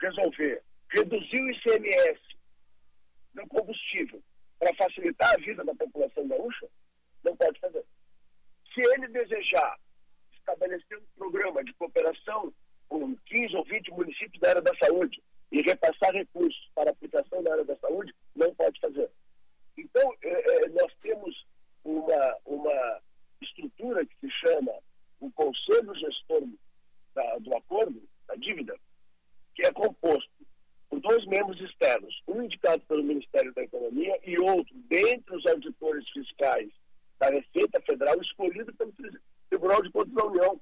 [0.00, 2.20] resolver reduzir o ICMS
[3.34, 4.22] no combustível
[4.58, 6.68] para facilitar a vida da população gaúcha,
[7.24, 7.84] não pode fazer.
[8.72, 9.78] Se ele desejar
[10.38, 12.52] estabelecer um programa de cooperação
[12.88, 17.52] com 15 ou 20 municípios da área da saúde e repassar recursos para aplicação na
[17.52, 19.10] área da saúde, não pode fazer.
[19.76, 21.46] Então, é, é, nós temos
[21.84, 23.00] uma, uma
[23.40, 24.72] estrutura que se chama
[25.20, 26.48] o Conselho Gestor
[27.14, 28.76] da, do Acordo, da dívida,
[29.54, 30.30] que é composto
[30.88, 36.08] por dois membros externos, um indicado pelo Ministério da Economia e outro dentre os auditores
[36.10, 36.70] fiscais
[37.18, 38.92] da Receita Federal, escolhido pelo
[39.48, 40.60] Tribunal de Contas da União,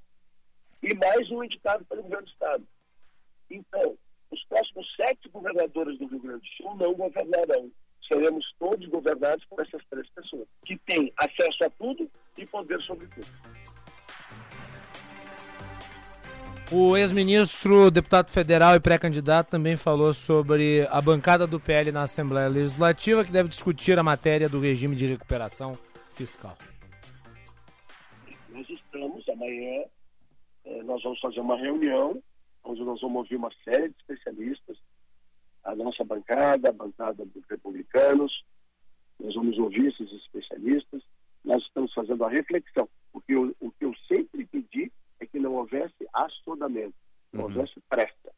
[0.83, 2.69] e mais um indicado pelo Governo do Estado.
[3.51, 3.99] Então,
[4.31, 7.71] os próximos sete governadores do Rio Grande do Sul não governarão.
[8.07, 13.07] Seremos todos governados por essas três pessoas, que têm acesso a tudo e poder sobre
[13.09, 13.26] tudo.
[16.72, 22.48] O ex-ministro, deputado federal e pré-candidato também falou sobre a bancada do PL na Assembleia
[22.48, 25.74] Legislativa, que deve discutir a matéria do regime de recuperação
[26.14, 26.57] fiscal.
[28.48, 29.84] Nós estamos, amanhã,
[30.64, 32.22] eh, nós vamos fazer uma reunião
[32.64, 34.78] onde nós vamos ouvir uma série de especialistas,
[35.65, 38.45] a nossa bancada, a bancada dos republicanos,
[39.19, 41.03] nós vamos ouvir esses especialistas,
[41.45, 45.55] nós estamos fazendo a reflexão, porque o, o que eu sempre pedi é que não
[45.55, 46.95] houvesse assodamento,
[47.33, 47.51] não uhum.
[47.51, 48.33] houvesse presta.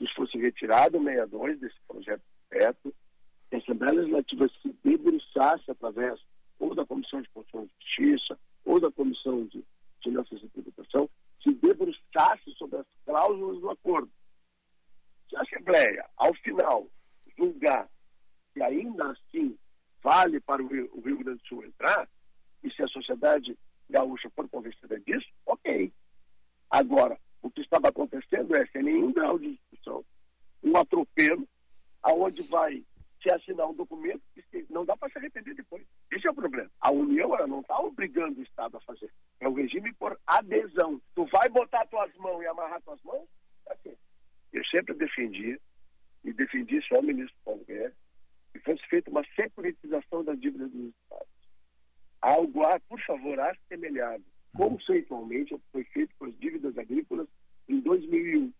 [0.00, 2.94] Isso fosse retirado o 62 desse projeto perto,
[3.48, 6.20] que a Assembleia Legislativa se debruçasse através
[6.58, 9.64] ou da Comissão de Constituição e Justiça, ou da Comissão de
[10.02, 11.08] Finanças e Tributação,
[11.42, 14.10] se debruçasse sobre as cláusulas do acordo.
[15.28, 16.86] Se a Assembleia, ao final,
[17.36, 17.88] julgar
[18.54, 19.56] que ainda assim
[20.02, 22.08] vale para o Rio, o Rio Grande do Sul entrar,
[22.62, 23.56] e se a sociedade
[23.88, 25.92] gaúcha for convencida disso, ok.
[26.70, 30.04] Agora, o que estava acontecendo é, sem nenhum grau de discussão,
[30.62, 31.46] um atropelo,
[32.02, 32.82] aonde vai
[33.22, 35.84] se assinar um documento que não dá para se arrepender depois.
[36.10, 36.70] Esse é o problema.
[36.80, 39.12] A União ela não está obrigando o Estado a fazer.
[39.40, 41.00] É o regime por adesão.
[41.14, 43.26] Tu vai botar tuas mãos e amarrar tuas mãos?
[43.66, 43.96] É assim.
[44.52, 45.60] Eu sempre defendi,
[46.24, 47.96] e defendi só o ministro Paulo Guedes,
[48.52, 51.28] que fosse feita uma securitização da dívida dos Estados.
[52.20, 54.24] Algo, a, por favor, assemelhado,
[54.54, 57.28] conceitualmente, foi feito com as dívidas agrícolas
[57.68, 58.52] em 2001.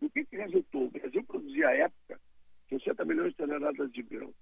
[0.00, 0.86] O que, que resultou?
[0.86, 2.20] O Brasil produzia à época
[2.70, 4.34] 60 milhões de toneladas de grãos.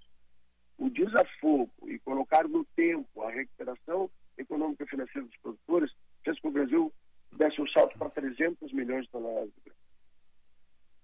[0.76, 6.53] O desafogo e colocar no tempo a recuperação econômica e financeira dos produtores fez com
[6.53, 6.93] que o Brasil
[7.33, 9.88] desse um salto para 300 milhões de toneladas de grãos.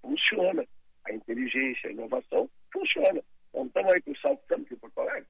[0.05, 0.65] Funciona.
[1.07, 3.23] A inteligência, a inovação, funciona.
[3.53, 5.29] Não estamos aí com o salto tanto em Porto Alegre.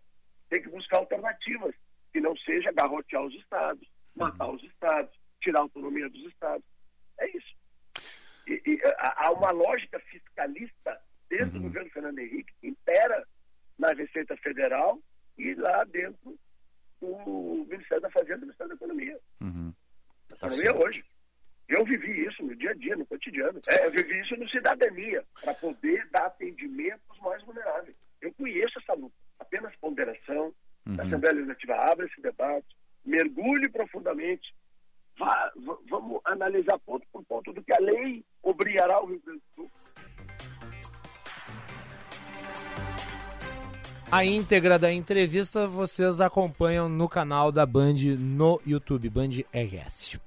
[0.48, 1.74] Tem que buscar alternativas
[2.12, 6.64] que não seja garrotear os estados, matar os estados, tirar a autonomia dos estados.
[7.18, 7.56] É isso.
[8.46, 11.64] E, e, há uma lógica fiscalista desde uhum.
[11.64, 13.26] o governo Fernando Henrique, que impera
[13.78, 15.00] na Receita Federal
[15.36, 16.38] e lá dentro
[17.00, 19.20] do Ministério da Fazenda e do Ministério da Economia.
[19.40, 19.72] Uhum.
[20.28, 21.04] Tá Economia hoje.
[21.68, 23.60] Eu vivi isso no dia a dia, no cotidiano.
[23.68, 27.96] É, eu vivi isso no cidadania, para poder dar atendimento aos mais vulneráveis.
[28.20, 29.14] Eu conheço essa luta.
[29.38, 30.54] Apenas ponderação.
[30.86, 30.96] Uhum.
[30.98, 32.66] A Assembleia Legislativa abre esse debate,
[33.04, 34.54] mergulhe profundamente.
[35.18, 35.52] Vá,
[35.88, 39.70] vamos analisar ponto por ponto do que a lei obrigará o Rio Grande do Sul
[44.14, 50.20] A íntegra da entrevista vocês acompanham no canal da Band no YouTube, Band RS.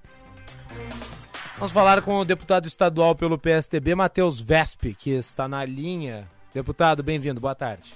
[1.57, 6.29] Vamos falar com o deputado estadual pelo PSTB, Matheus Vesp, que está na linha.
[6.53, 7.95] Deputado, bem-vindo, boa tarde.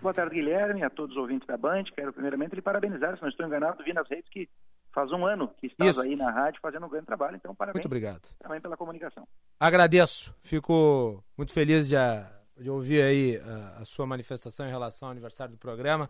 [0.00, 1.84] Boa tarde, Guilherme, a todos os ouvintes da Band.
[1.94, 4.48] Quero primeiramente lhe parabenizar, se não estou enganado, vi nas redes que
[4.90, 7.82] faz um ano que estás aí na rádio fazendo um grande trabalho, então parabéns.
[7.82, 8.22] Muito obrigado.
[8.38, 9.28] Também pela comunicação.
[9.60, 11.96] Agradeço, fico muito feliz de,
[12.58, 16.08] de ouvir aí a, a sua manifestação em relação ao aniversário do programa.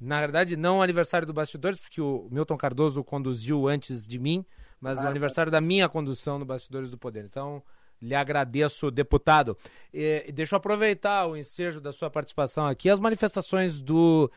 [0.00, 4.46] Na verdade, não o aniversário do Bastidores, porque o Milton Cardoso conduziu antes de mim,
[4.80, 7.24] mas ah, o aniversário da minha condução no Bastidores do Poder.
[7.24, 7.62] Então,
[8.00, 9.56] lhe agradeço, deputado.
[9.92, 12.88] E, deixa eu aproveitar o ensejo da sua participação aqui.
[12.88, 14.30] As manifestações do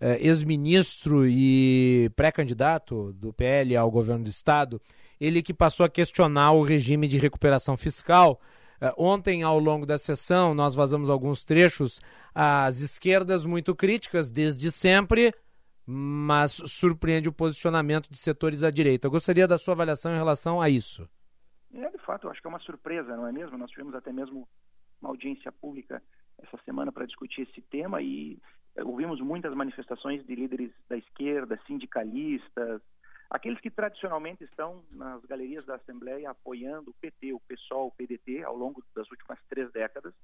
[0.00, 4.80] eh, ex-ministro e pré-candidato do PL ao governo do Estado,
[5.20, 8.40] ele que passou a questionar o regime de recuperação fiscal.
[8.80, 12.00] Eh, ontem, ao longo da sessão, nós vazamos alguns trechos,
[12.34, 15.32] as esquerdas muito críticas desde sempre,
[15.86, 19.06] mas surpreende o posicionamento de setores à direita.
[19.06, 21.08] Eu gostaria da sua avaliação em relação a isso.
[21.72, 23.58] É, de fato, eu acho que é uma surpresa, não é mesmo?
[23.58, 24.48] Nós tivemos até mesmo
[25.00, 26.02] uma audiência pública
[26.42, 28.38] essa semana para discutir esse tema e
[28.76, 32.80] eh, ouvimos muitas manifestações de líderes da esquerda, sindicalistas,
[33.30, 38.42] aqueles que tradicionalmente estão nas galerias da Assembleia apoiando o PT, o PSOL, o PDT
[38.44, 40.14] ao longo das últimas três décadas,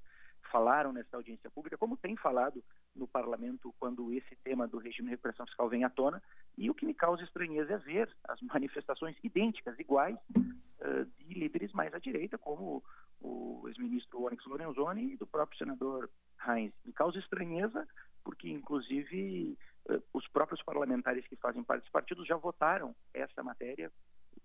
[0.51, 2.63] falaram nessa audiência pública, como tem falado
[2.95, 6.21] no parlamento quando esse tema do regime de recuperação fiscal vem à tona.
[6.57, 11.71] E o que me causa estranheza é ver as manifestações idênticas, iguais, uh, de líderes
[11.71, 12.83] mais à direita, como
[13.21, 16.09] o ex-ministro Onyx Lorenzoni e do próprio senador
[16.45, 16.73] Heinz.
[16.85, 17.87] Me causa estranheza
[18.23, 19.57] porque, inclusive,
[19.89, 23.91] uh, os próprios parlamentares que fazem parte dos partidos já votaram essa matéria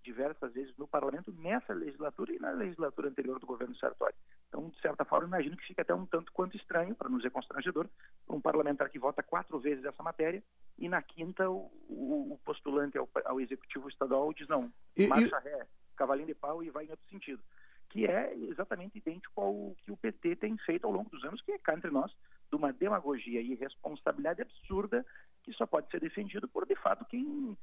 [0.02, 4.14] diversas vezes no parlamento nessa legislatura e na legislatura anterior do governo Sartori.
[4.48, 7.30] Então, de certa forma, imagino que fica até um tanto quanto estranho, para não dizer
[7.30, 7.88] constrangedor,
[8.28, 10.42] um parlamentar que vota quatro vezes essa matéria
[10.78, 15.40] e na quinta o, o, o postulante ao, ao, executivo estadual diz não, e, marcha
[15.44, 15.48] e...
[15.48, 15.66] ré,
[15.96, 17.42] cavalinho de pau e vai em outro sentido.
[17.88, 21.52] Que é exatamente idêntico ao que o PT tem feito ao longo dos anos, que
[21.52, 22.12] é cá entre nós,
[22.50, 25.04] de uma demagogia e responsabilidade absurda
[25.42, 27.56] que só pode ser defendido por, de fato, quem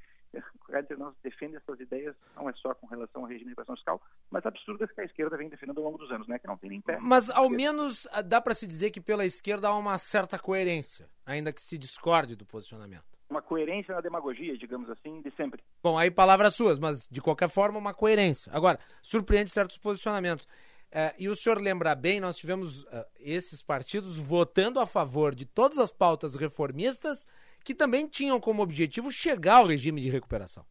[0.73, 4.01] entre nós defende essas ideias, não é só com relação ao regime de recuperação fiscal,
[4.31, 6.39] mas absurdas que a esquerda vem defendendo ao longo dos anos, né?
[6.39, 6.97] Que não tem nem pé.
[6.99, 11.07] Mas ao menos ah, dá para se dizer que pela esquerda há uma certa coerência,
[11.25, 13.03] ainda que se discorde do posicionamento.
[13.29, 15.63] Uma coerência na demagogia, digamos assim, de sempre.
[15.81, 18.51] Bom, aí palavras suas, mas de qualquer forma uma coerência.
[18.53, 20.47] Agora, surpreende certos posicionamentos.
[20.94, 25.44] Uh, e o senhor lembra bem, nós tivemos uh, esses partidos votando a favor de
[25.44, 27.28] todas as pautas reformistas
[27.64, 30.64] que também tinham como objetivo chegar ao regime de recuperação.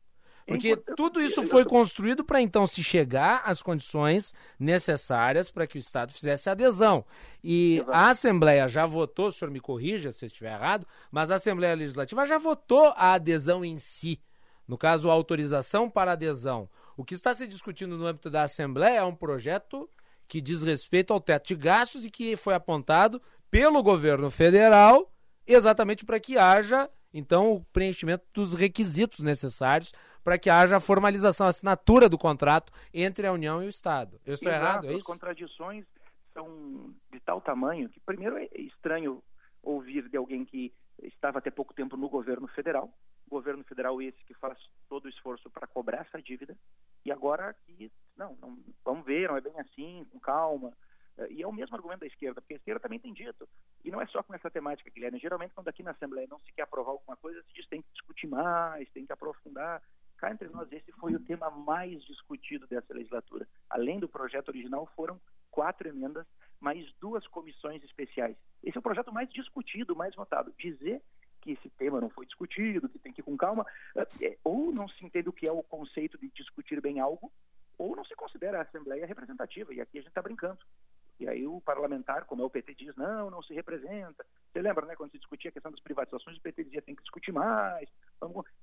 [0.46, 5.80] Porque tudo isso foi construído para então se chegar às condições necessárias para que o
[5.80, 7.04] Estado fizesse adesão.
[7.42, 11.36] E a Assembleia já votou, o senhor me corrija se eu estiver errado, mas a
[11.36, 14.20] Assembleia Legislativa já votou a adesão em si.
[14.66, 16.68] No caso, a autorização para adesão.
[16.96, 19.88] O que está se discutindo no âmbito da Assembleia é um projeto
[20.32, 23.20] que diz respeito ao teto de gastos e que foi apontado
[23.50, 25.12] pelo governo federal
[25.46, 29.92] exatamente para que haja, então, o preenchimento dos requisitos necessários
[30.24, 34.18] para que haja a formalização, a assinatura do contrato entre a União e o Estado.
[34.24, 35.00] Eu estou Exato, errado, é isso?
[35.00, 35.84] As contradições
[36.32, 39.22] são de tal tamanho que, primeiro, é estranho
[39.62, 40.72] ouvir de alguém que
[41.02, 42.90] estava até pouco tempo no governo federal,
[43.32, 44.58] governo federal esse que faz
[44.88, 46.56] todo o esforço para cobrar essa dívida,
[47.04, 50.72] e agora que, não, não, vamos ver, não é bem assim, com calma,
[51.30, 53.48] e é o mesmo argumento da esquerda, porque a esquerda também tem dito.
[53.84, 55.18] E não é só com essa temática, Guilherme.
[55.18, 57.92] Geralmente, quando aqui na Assembleia não se quer aprovar alguma coisa, se diz tem que
[57.92, 59.82] discutir mais, tem que aprofundar.
[60.16, 63.46] Cá entre nós, esse foi o tema mais discutido dessa legislatura.
[63.68, 65.20] Além do projeto original, foram
[65.50, 66.26] quatro emendas,
[66.60, 68.36] mais duas comissões especiais.
[68.62, 70.54] Esse é o projeto mais discutido, mais votado.
[70.58, 71.02] Dizer
[71.42, 73.66] que esse tema não foi discutido, que tem que ir com calma,
[74.20, 77.30] é, ou não se entende o que é o conceito de discutir bem algo,
[77.76, 80.60] ou não se considera a Assembleia representativa, e aqui a gente está brincando.
[81.18, 84.24] E aí o parlamentar, como é o PT, diz, não, não se representa.
[84.50, 87.02] Você lembra, né, quando se discutia a questão das privatizações, o PT dizia, tem que
[87.02, 87.88] discutir mais.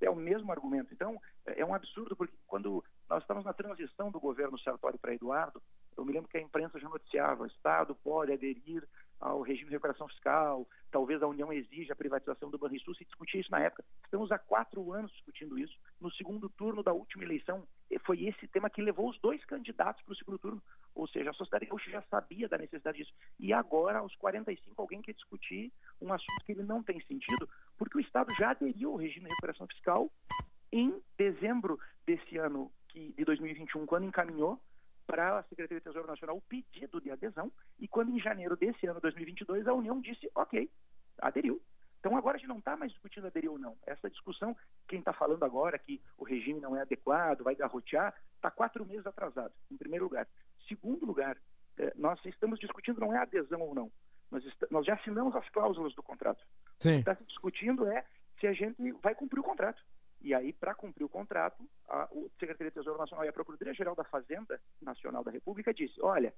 [0.01, 0.93] É o mesmo argumento.
[0.93, 5.61] Então, é um absurdo, porque quando nós estamos na transição do governo Sartori para Eduardo,
[5.95, 8.87] eu me lembro que a imprensa já noticiava, o Estado pode aderir
[9.19, 13.41] ao regime de recuperação fiscal, talvez a União exija a privatização do Banrisul, se discutia
[13.41, 13.83] isso na época.
[14.03, 15.77] Estamos há quatro anos discutindo isso.
[15.99, 17.67] No segundo turno da última eleição,
[18.05, 20.61] foi esse tema que levou os dois candidatos para o segundo turno.
[20.95, 23.13] Ou seja, a sociedade gaúcha já sabia da necessidade disso.
[23.39, 27.47] E agora, aos 45, alguém quer discutir um assunto que ele não tem sentido,
[27.77, 30.09] porque o Estado já aderiu ao regime de recuperação fiscal
[30.71, 34.59] em dezembro desse ano que, de 2021, quando encaminhou
[35.09, 38.85] para a Secretaria do Tesouro Nacional o pedido de adesão e quando em janeiro desse
[38.85, 40.69] ano, 2022, a União disse, ok,
[41.17, 41.59] aderiu.
[41.99, 43.75] Então agora a gente não está mais discutindo aderir ou não.
[43.87, 44.55] Essa discussão,
[44.87, 49.05] quem está falando agora que o regime não é adequado, vai garrotear, está quatro meses
[49.07, 50.27] atrasado, em primeiro lugar.
[50.67, 51.35] Segundo lugar,
[51.79, 53.91] eh, nós estamos discutindo não é adesão ou não.
[54.29, 56.45] Nós, nós já assinamos as cláusulas do contrato.
[56.77, 56.89] Sim.
[56.89, 58.05] O que está se discutindo é
[58.39, 59.81] se a gente vai cumprir o contrato.
[60.21, 63.95] E aí, para cumprir o contrato, a, o Secretaria de Tesouro Nacional e a Procuradoria-Geral
[63.95, 66.33] da Fazenda Nacional da República disse, olha,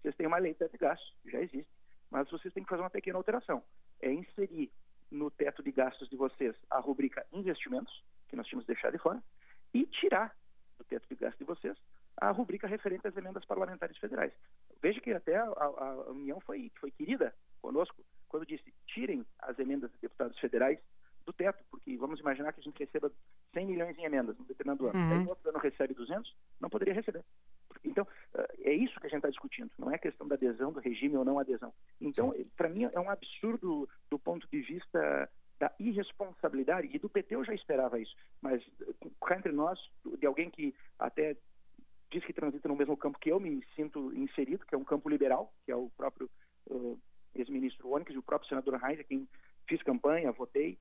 [0.00, 1.70] vocês têm uma lei de teto de gastos, já existe,
[2.10, 3.62] mas vocês têm que fazer uma pequena alteração.
[4.00, 4.70] É inserir
[5.10, 9.22] no teto de gastos de vocês a rubrica investimentos, que nós tínhamos deixado de fora,
[9.72, 10.36] e tirar
[10.76, 11.76] do teto de gastos de vocês
[12.16, 14.32] a rubrica referente às emendas parlamentares federais.
[14.82, 19.58] Veja que até a, a, a União foi, foi querida conosco quando disse tirem as
[19.58, 20.78] emendas de deputados federais
[21.24, 23.10] do teto, porque vamos imaginar que a gente receba
[23.52, 24.98] 100 milhões em emendas no determinado ano.
[24.98, 25.12] Uhum.
[25.12, 27.24] Aí o outro ano recebe 200, não poderia receber.
[27.84, 30.80] Então, eh, é isso que a gente está discutindo, não é questão da adesão do
[30.80, 31.72] regime ou não adesão.
[32.00, 37.36] Então, para mim, é um absurdo do ponto de vista da irresponsabilidade, e do PT
[37.36, 38.60] eu já esperava isso, mas
[39.24, 39.78] cá entre nós,
[40.18, 41.36] de alguém que até
[42.10, 45.08] diz que transita no mesmo campo que eu me sinto inserido, que é um campo
[45.08, 46.28] liberal, que é o próprio
[46.66, 46.98] uh,
[47.34, 49.26] ex-ministro Onyx e o próprio senador Reis, a quem
[49.66, 50.78] fiz campanha, votei,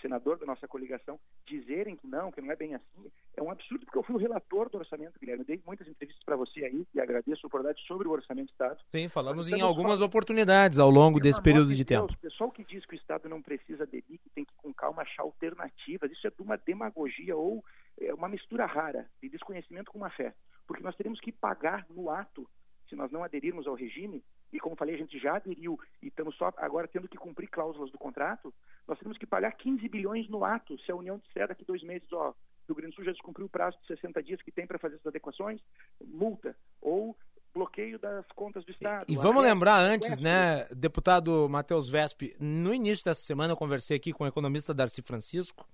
[0.00, 3.84] senador da nossa coligação, dizerem que não, que não é bem assim, é um absurdo,
[3.84, 5.44] porque eu fui o relator do orçamento, Guilherme.
[5.44, 8.80] dei muitas entrevistas para você aí e agradeço a oportunidade sobre o orçamento do Estado.
[8.90, 12.12] Sim, falamos em algumas oportunidades ao longo desse período de, de tempo.
[12.12, 15.02] O pessoal que diz que o Estado não precisa de que tem que com calma
[15.02, 17.64] achar alternativas, isso é de uma demagogia ou
[18.00, 20.34] é uma mistura rara de desconhecimento com má fé.
[20.66, 22.48] Porque nós teremos que pagar no ato
[22.88, 24.22] se nós não aderirmos ao regime,
[24.54, 27.90] e como falei, a gente já aderiu e estamos só agora tendo que cumprir cláusulas
[27.90, 28.54] do contrato,
[28.86, 32.10] nós temos que pagar 15 bilhões no ato se a União disser daqui dois meses,
[32.12, 32.34] ó, o
[32.68, 34.94] Rio Grande do Sul já descumpriu o prazo de 60 dias que tem para fazer
[34.94, 35.60] essas adequações,
[36.00, 37.16] multa, ou
[37.52, 39.06] bloqueio das contas do Estado.
[39.08, 43.96] E, e vamos lembrar antes, né, deputado Matheus Vesp, no início dessa semana eu conversei
[43.96, 45.66] aqui com o economista Darcy Francisco,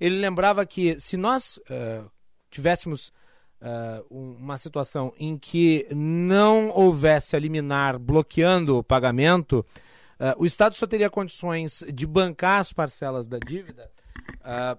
[0.00, 2.10] ele lembrava que se nós uh,
[2.50, 3.12] tivéssemos
[3.60, 9.64] uh, uma situação em que não houvesse a liminar bloqueando o pagamento,
[10.18, 13.90] uh, o Estado só teria condições de bancar as parcelas da dívida
[14.40, 14.78] uh,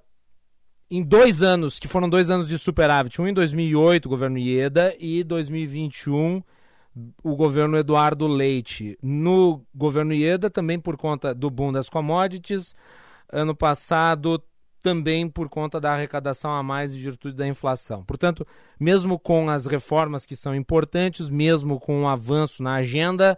[0.92, 4.96] em dois anos, que foram dois anos de superávit, um em 2008, o governo Ieda,
[5.00, 6.42] e 2021,
[7.24, 8.98] o governo Eduardo Leite.
[9.02, 12.76] No governo Ieda, também por conta do boom das commodities,
[13.32, 14.42] ano passado
[14.82, 18.04] também por conta da arrecadação a mais em virtude da inflação.
[18.04, 18.46] Portanto,
[18.80, 23.38] mesmo com as reformas que são importantes, mesmo com o um avanço na agenda,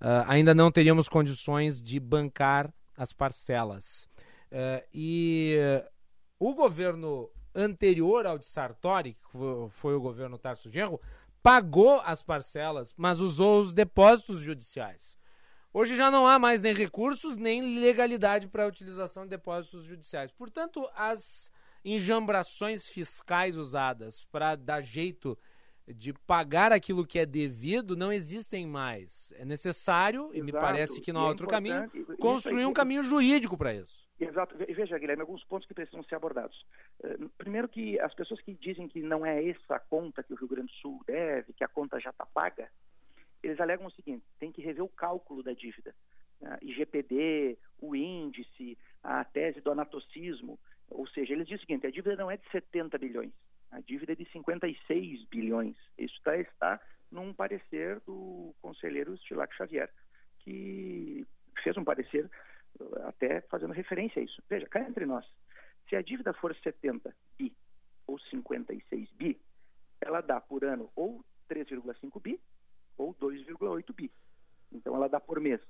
[0.00, 4.08] uh, ainda não teríamos condições de bancar as parcelas.
[4.50, 5.88] Uh, e uh,
[6.38, 9.38] o governo anterior ao de Sartori, que
[9.70, 11.00] foi o governo Tarso Genro,
[11.42, 15.16] pagou as parcelas, mas usou os depósitos judiciais.
[15.74, 20.30] Hoje já não há mais nem recursos, nem legalidade para a utilização de depósitos judiciais.
[20.30, 21.50] Portanto, as
[21.82, 25.38] enjambrações fiscais usadas para dar jeito
[25.88, 29.32] de pagar aquilo que é devido não existem mais.
[29.38, 30.36] É necessário, Exato.
[30.36, 34.06] e me parece que não há é outro caminho, construir um caminho jurídico para isso.
[34.20, 34.54] Exato.
[34.58, 36.66] Veja, Guilherme, alguns pontos que precisam ser abordados.
[37.02, 40.36] Eh, primeiro que as pessoas que dizem que não é essa a conta que o
[40.36, 42.68] Rio Grande do Sul deve, que a conta já está paga,
[43.42, 45.94] eles alegam o seguinte: tem que rever o cálculo da dívida.
[46.60, 50.58] IGPD, o índice, a tese do anatocismo.
[50.88, 53.32] Ou seja, eles dizem o seguinte: a dívida não é de 70 bilhões,
[53.70, 55.76] a dívida é de 56 bilhões.
[55.98, 56.80] Isso está, está
[57.10, 59.90] num parecer do conselheiro Stilac Xavier,
[60.40, 61.26] que
[61.62, 62.28] fez um parecer
[62.80, 64.42] uh, até fazendo referência a isso.
[64.48, 65.26] Veja, cá entre nós,
[65.88, 67.54] se a dívida for 70 bi
[68.06, 69.40] ou 56 bi,
[70.00, 72.40] ela dá por ano ou 3,5 bi
[72.96, 74.10] ou 2,8 bi.
[74.70, 75.60] Então ela dá por mês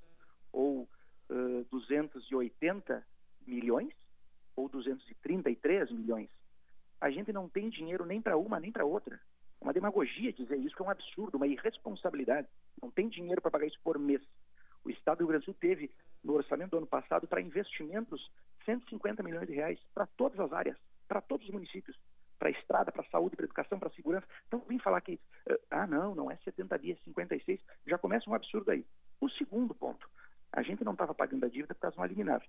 [0.51, 0.87] ou
[1.29, 3.05] uh, 280
[3.45, 3.93] milhões
[4.55, 6.29] ou 233 milhões.
[7.01, 9.19] A gente não tem dinheiro nem para uma nem para outra.
[9.59, 12.47] É uma demagogia dizer isso, que é um absurdo, uma irresponsabilidade.
[12.81, 14.21] Não tem dinheiro para pagar isso por mês.
[14.83, 15.89] O Estado do Rio Grande do Sul teve,
[16.23, 18.29] no orçamento do ano passado, para investimentos,
[18.65, 21.97] 150 milhões de reais para todas as áreas, para todos os municípios
[22.43, 24.27] para a estrada, para a saúde, para a educação, para a segurança.
[24.45, 25.17] Então, vim falar que,
[25.47, 28.85] eh, ah, não, não é 70 dias, 56, já começa um absurdo aí.
[29.21, 30.09] O segundo ponto,
[30.51, 32.45] a gente não estava pagando a dívida por causa de uma liminar.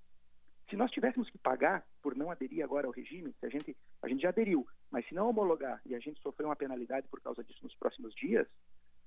[0.69, 4.09] Se nós tivéssemos que pagar por não aderir agora ao regime, se a gente, a
[4.09, 7.45] gente já aderiu, mas se não homologar e a gente sofrer uma penalidade por causa
[7.45, 8.49] disso nos próximos dias,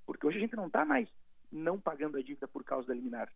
[0.06, 1.06] porque hoje a gente não está mais
[1.52, 3.30] não pagando a dívida por causa da liminar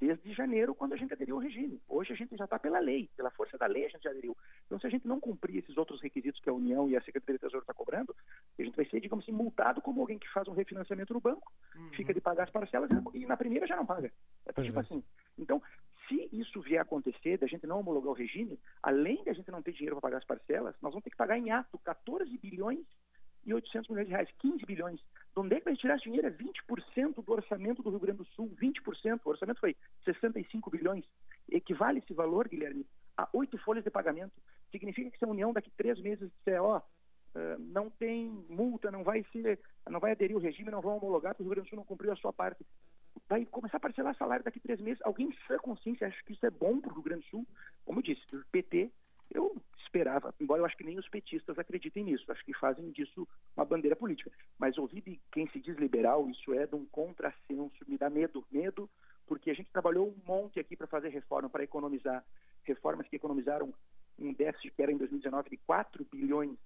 [0.00, 1.80] desde janeiro, quando a gente aderiu ao regime.
[1.86, 4.34] Hoje a gente já está pela lei, pela força da lei a gente já aderiu.
[4.64, 7.38] Então, se a gente não cumprir esses outros requisitos que a União e a Secretaria
[7.38, 8.16] de Tesouro está cobrando,
[8.58, 11.52] a gente vai ser, digamos assim, multado como alguém que faz um refinanciamento no banco,
[11.76, 11.90] uhum.
[11.90, 14.10] fica de pagar as parcelas e na primeira já não paga.
[14.46, 14.80] É tipo é.
[14.80, 15.04] assim.
[15.38, 15.62] Então,
[16.08, 19.50] se isso vier a acontecer, da gente não homologar o regime, além de a gente
[19.50, 22.36] não ter dinheiro para pagar as parcelas, nós vamos ter que pagar em ato 14
[22.38, 22.86] bilhões
[23.44, 25.00] e 800 milhões de reais, 15 bilhões.
[25.00, 26.26] De onde é que vai tirar esse dinheiro?
[26.26, 29.20] É 20% do orçamento do Rio Grande do Sul, 20%.
[29.24, 31.04] O orçamento foi 65 bilhões,
[31.50, 32.86] equivale esse valor, Guilherme,
[33.16, 34.32] a oito folhas de pagamento.
[34.70, 39.04] Significa que se a União daqui três meses disser, ó, uh, não tem multa, não
[39.04, 41.70] vai ser, não vai aderir o regime, não vão homologar, porque o Rio Grande do
[41.70, 42.64] Sul não cumpriu a sua parte.
[43.28, 45.00] Vai começar a parcelar salário daqui três meses.
[45.02, 47.46] Alguém sem consciência acha que isso é bom para o Rio Grande do Sul?
[47.84, 48.90] Como eu disse, o PT,
[49.32, 53.26] eu esperava, embora eu acho que nem os petistas acreditem nisso, acho que fazem disso
[53.56, 54.30] uma bandeira política.
[54.58, 58.44] Mas ouvir de quem se diz liberal, isso é de um contrassenso, me dá medo,
[58.50, 58.88] medo,
[59.26, 62.24] porque a gente trabalhou um monte aqui para fazer reforma, para economizar,
[62.64, 63.72] reformas que economizaram
[64.18, 66.56] um déficit que era em 2019 de 4 bilhões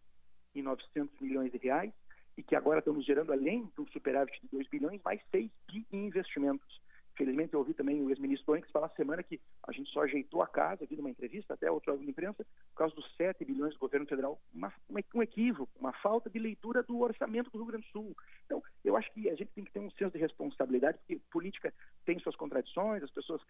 [0.55, 1.93] e 900 milhões de reais,
[2.37, 6.07] e que agora estamos gerando, além do superávit de 2 bilhões, mais 6 bi em
[6.07, 6.81] investimentos.
[7.17, 10.49] Felizmente eu ouvi também o ex-ministro Onix falar semana que a gente só ajeitou a
[10.49, 13.79] casa, vi numa entrevista, até outro órgão de imprensa, por causa dos 7 bilhões do
[13.79, 14.41] governo federal.
[14.53, 14.73] Uma,
[15.15, 18.17] um equívoco, uma falta de leitura do orçamento do Rio Grande do Sul.
[18.45, 21.73] Então, eu acho que a gente tem que ter um senso de responsabilidade, porque política
[22.05, 23.41] tem suas contradições, as pessoas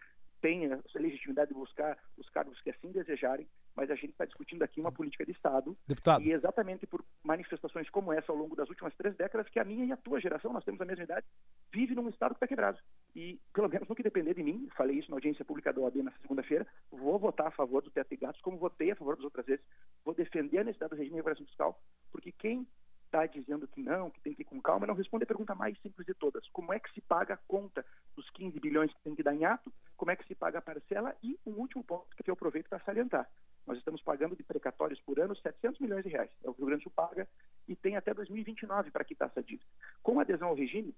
[0.41, 4.63] têm a legitimidade de buscar os cargos que assim desejarem, mas a gente está discutindo
[4.63, 5.77] aqui uma política de Estado.
[5.87, 6.23] Deputado.
[6.23, 9.85] E exatamente por manifestações como essa ao longo das últimas três décadas que a minha
[9.85, 11.25] e a tua geração, nós temos a mesma idade,
[11.73, 12.79] vive num Estado que está quebrado.
[13.15, 15.97] E, pelo menos no que depender de mim, falei isso na audiência pública da OAB
[15.97, 19.25] na segunda-feira, vou votar a favor do teto de gastos, como votei a favor das
[19.25, 19.65] outras vezes.
[20.03, 22.65] Vou defender a necessidade do regime de regulação fiscal, porque quem
[23.05, 25.79] está dizendo que não, que tem que ir com calma, não responde a pergunta mais
[25.81, 26.47] simples de todas.
[26.49, 29.45] Como é que se paga a conta dos 15 bilhões que tem que dar em
[29.45, 29.71] ato?
[29.95, 31.15] Como é que se paga a parcela?
[31.23, 33.29] E um último ponto que eu aproveito para salientar.
[33.65, 36.29] Nós estamos pagando de precatórios por ano 700 milhões de reais.
[36.43, 37.27] É o que o Rio Grande do Sul paga
[37.67, 39.65] e tem até 2029 para quitar essa dívida.
[40.03, 40.93] Com adesão ao regime,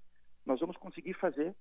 [0.45, 1.55] nós vamos conseguir fazer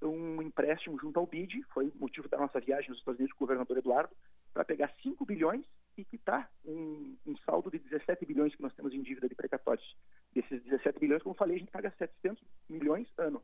[0.00, 3.46] um empréstimo junto ao BID, foi motivo da nossa viagem nos Estados Unidos com o
[3.46, 4.14] governador Eduardo,
[4.52, 5.64] para pegar 5 bilhões
[5.96, 9.96] e quitar um, um, saldo de 17 bilhões que nós temos em dívida de precatórios.
[10.32, 13.42] Desses 17 bilhões, como falei, a gente paga 700 milhões ano.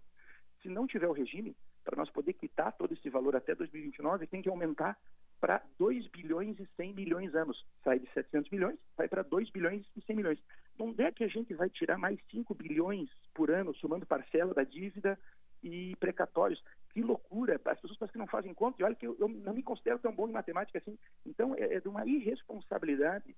[0.63, 4.43] Se não tiver o regime, para nós poder quitar todo esse valor até 2029, tem
[4.43, 4.99] que aumentar
[5.41, 7.65] para 2 bilhões e 100 milhões anos.
[7.85, 10.39] Sai de 700 milhões, vai para 2 bilhões e 100 milhões.
[10.79, 14.65] Onde é que a gente vai tirar mais 5 bilhões por ano, somando parcela da
[14.65, 15.19] dívida
[15.63, 16.63] e precatórios?
[16.91, 17.61] Que loucura!
[17.65, 19.99] As pessoas parecem que não fazem conta, e olha que eu, eu não me considero
[19.99, 20.99] tão bom em matemática assim.
[21.27, 23.37] Então, é, é de uma irresponsabilidade.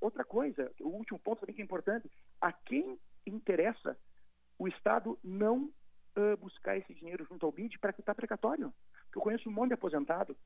[0.00, 3.96] Outra coisa, o último ponto também que é importante, a quem interessa
[4.58, 5.72] o Estado não
[6.16, 8.72] uh, buscar esse dinheiro junto ao BID para quitar precatório?
[9.04, 10.36] Porque eu conheço um monte de aposentado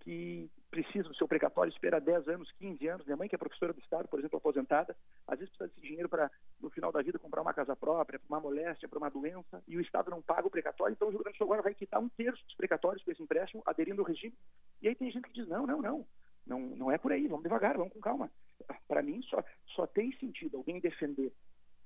[0.00, 3.06] que precisa do seu precatório, espera 10 anos, 15 anos.
[3.06, 4.96] Minha mãe, que é professora do Estado, por exemplo, aposentada,
[5.26, 6.30] às vezes precisa desse dinheiro para,
[6.60, 9.76] no final da vida, comprar uma casa própria, para uma moléstia, para uma doença, e
[9.76, 12.00] o Estado não paga o precatório, então o Rio Grande do Sul agora vai quitar
[12.00, 14.34] um terço dos precatórios com esse empréstimo, aderindo ao regime.
[14.80, 16.06] E aí tem gente que diz: não, não, não,
[16.46, 18.30] não, não é por aí, vamos devagar, vamos com calma.
[18.86, 19.42] Para mim, só,
[19.74, 21.32] só tem sentido alguém defender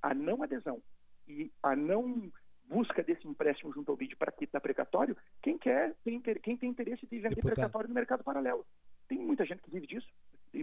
[0.03, 0.83] a não adesão
[1.27, 2.31] e a não
[2.69, 7.07] busca desse empréstimo junto ao BID para quitar precatório, quem quer, tem, quem tem interesse
[7.07, 7.55] de vender Deputado.
[7.55, 8.65] precatório no mercado paralelo.
[9.09, 10.09] Tem muita gente que vive disso,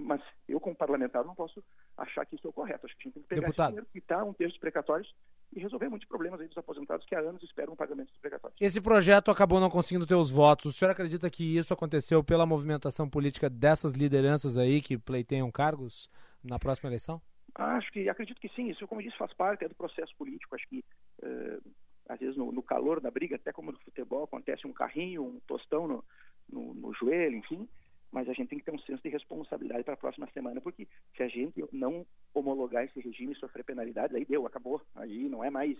[0.01, 1.63] mas eu, como parlamentar, não posso
[1.97, 2.85] achar que isso é o correto.
[2.85, 3.67] Acho que a gente tem que pegar Deputado.
[3.67, 5.13] esse dinheiro, quitar um terço de precatórios
[5.53, 8.57] e resolver muitos problemas aí dos aposentados que há anos esperam o pagamento dos precatórios.
[8.59, 10.65] Esse projeto acabou não conseguindo ter os votos.
[10.65, 16.09] O senhor acredita que isso aconteceu pela movimentação política dessas lideranças aí que pleiteiam cargos
[16.43, 17.21] na próxima eleição?
[17.53, 18.69] Acho que, acredito que sim.
[18.69, 20.55] Isso, como eu disse, faz parte é do processo político.
[20.55, 20.83] Acho que
[21.21, 21.61] uh,
[22.11, 25.39] às vezes no, no, calor da briga, até como no futebol, acontece um carrinho, um
[25.47, 26.03] tostão no,
[26.49, 27.67] no, no joelho, enfim,
[28.11, 30.85] mas a gente tem que ter um senso de responsabilidade para a próxima semana, porque
[31.15, 34.81] se a gente não homologar esse regime e sofrer penalidades, aí deu, acabou.
[34.93, 35.77] Aí não é mais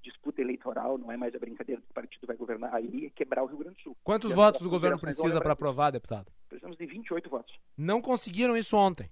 [0.00, 3.46] disputa eleitoral, não é mais a brincadeira do partido vai governar, aí é quebrar o
[3.46, 3.96] Rio Grande do Sul.
[4.04, 6.30] Quantos votos o governo precisa para aprovar, deputado?
[6.48, 7.58] Precisamos de 28 votos.
[7.76, 9.10] Não conseguiram isso ontem.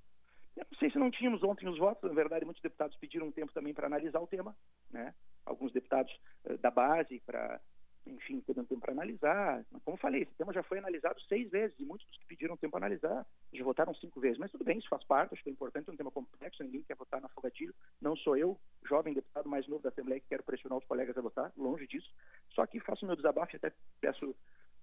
[0.56, 3.32] Eu não sei se não tínhamos ontem os votos, na verdade muitos deputados pediram um
[3.32, 4.54] tempo também para analisar o tema,
[4.90, 5.12] né?
[5.44, 6.12] Alguns deputados
[6.44, 7.60] uh, da base para,
[8.06, 9.64] enfim, ter um tempo para analisar.
[9.84, 12.72] Como falei, esse tema já foi analisado seis vezes e muitos dos que pediram tempo
[12.72, 14.38] para analisar já votaram cinco vezes.
[14.38, 16.82] Mas tudo bem, isso faz parte, acho que é importante, é um tema complexo, ninguém
[16.82, 17.74] quer votar na fogatilho.
[18.00, 21.20] Não sou eu, jovem deputado mais novo da Assembleia, que quero pressionar os colegas a
[21.20, 22.12] votar, longe disso.
[22.50, 24.34] Só que faço meu desabafo e até peço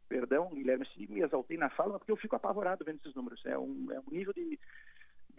[0.09, 3.45] perdão, Guilherme, se me exaltei na fala, porque eu fico apavorado vendo esses números.
[3.45, 4.59] É um, é um nível de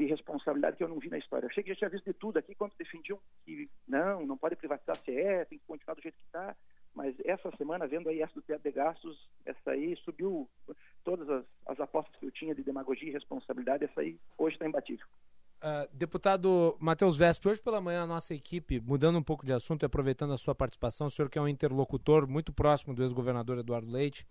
[0.01, 1.45] de responsabilidade que eu não vi na história.
[1.45, 4.57] Eu achei que já tinha visto de tudo aqui quando defendiam que não, não pode
[4.57, 6.57] privatizar a CE, tem que continuar do jeito que está.
[6.95, 10.49] Mas essa semana, vendo aí essa do teto de gastos, essa aí subiu
[11.05, 14.67] todas as, as apostas que eu tinha de demagogia e responsabilidade, essa aí hoje está
[14.67, 15.07] imbatível.
[15.63, 19.83] Uh, deputado Matheus Vesp, hoje pela manhã a nossa equipe, mudando um pouco de assunto
[19.83, 23.59] e aproveitando a sua participação, o senhor que é um interlocutor muito próximo do ex-governador
[23.59, 24.27] Eduardo Leite,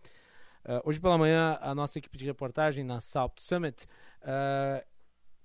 [0.65, 3.85] uh, hoje pela manhã a nossa equipe de reportagem na South Summit
[4.23, 4.83] uh,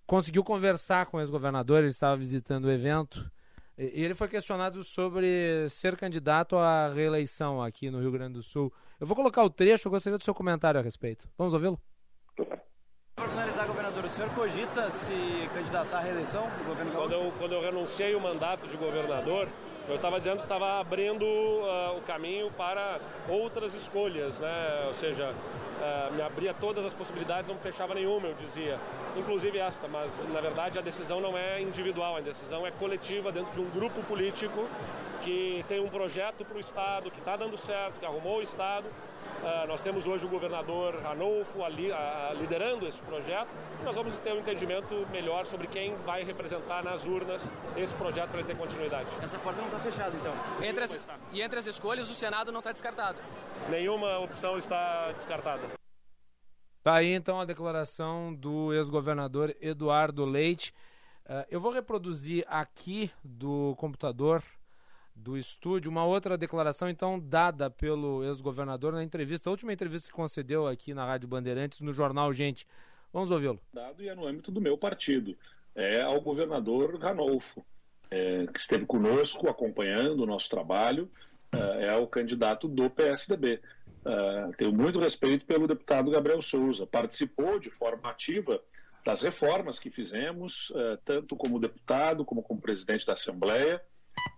[0.07, 3.30] conseguiu conversar com o ex-governador, ele estava visitando o evento,
[3.76, 8.72] e ele foi questionado sobre ser candidato à reeleição aqui no Rio Grande do Sul.
[9.00, 11.28] Eu vou colocar o trecho, eu gostaria do seu comentário a respeito.
[11.36, 11.80] Vamos ouvi-lo?
[14.14, 18.68] senhor cogita se candidatar à reeleição do governo quando eu, quando eu renunciei o mandato
[18.68, 19.48] de governador,
[19.89, 24.85] eu estava dizendo que estava abrindo uh, o caminho para outras escolhas, né?
[24.87, 28.78] Ou seja, uh, me abria todas as possibilidades, não fechava nenhuma, eu dizia.
[29.16, 33.53] Inclusive esta, mas na verdade a decisão não é individual, a decisão é coletiva dentro
[33.53, 34.66] de um grupo político
[35.22, 38.87] que tem um projeto para o Estado, que está dando certo, que arrumou o Estado.
[39.45, 41.97] Uh, nós temos hoje o governador Ranolfo ali, uh,
[42.38, 47.05] liderando esse projeto e nós vamos ter um entendimento melhor sobre quem vai representar nas
[47.05, 47.42] urnas
[47.76, 49.07] esse projeto para ter continuidade.
[49.22, 50.32] Essa porta não está fechada, então?
[50.66, 50.99] Entre as,
[51.30, 53.18] e entre as escolhas, o Senado não está descartado?
[53.68, 55.61] Nenhuma opção está descartada.
[56.82, 60.72] Tá aí então a declaração do ex-governador Eduardo Leite.
[61.26, 64.42] Uh, eu vou reproduzir aqui do computador
[65.15, 65.91] do estúdio.
[65.91, 70.93] Uma outra declaração, então, dada pelo ex-governador na entrevista, a última entrevista que concedeu aqui
[70.93, 72.67] na Rádio Bandeirantes, no jornal Gente.
[73.12, 73.61] Vamos ouvi-lo.
[73.73, 75.37] Dado e é no âmbito do meu partido.
[75.75, 77.65] É ao governador Ranolfo,
[78.11, 81.11] é, que esteve conosco acompanhando o nosso trabalho,
[81.53, 83.61] é, é o candidato do PSDB.
[84.05, 86.87] É, tenho muito respeito pelo deputado Gabriel Souza.
[86.87, 88.61] Participou de forma ativa
[89.05, 93.81] das reformas que fizemos, é, tanto como deputado como como presidente da Assembleia.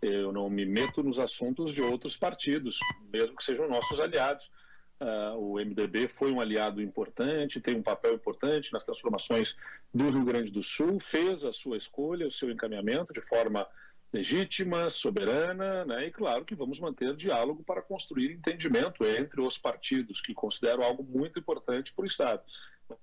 [0.03, 2.79] Eu não me meto nos assuntos de outros partidos,
[3.13, 4.51] mesmo que sejam nossos aliados.
[4.99, 9.55] Uh, o MDB foi um aliado importante, tem um papel importante nas transformações
[9.93, 13.67] do Rio Grande do Sul, fez a sua escolha, o seu encaminhamento de forma
[14.13, 16.07] legítima, soberana, né?
[16.07, 21.03] e claro que vamos manter diálogo para construir entendimento entre os partidos, que considero algo
[21.03, 22.43] muito importante para o Estado.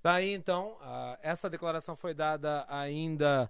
[0.01, 3.49] Daí então, uh, essa declaração foi dada ainda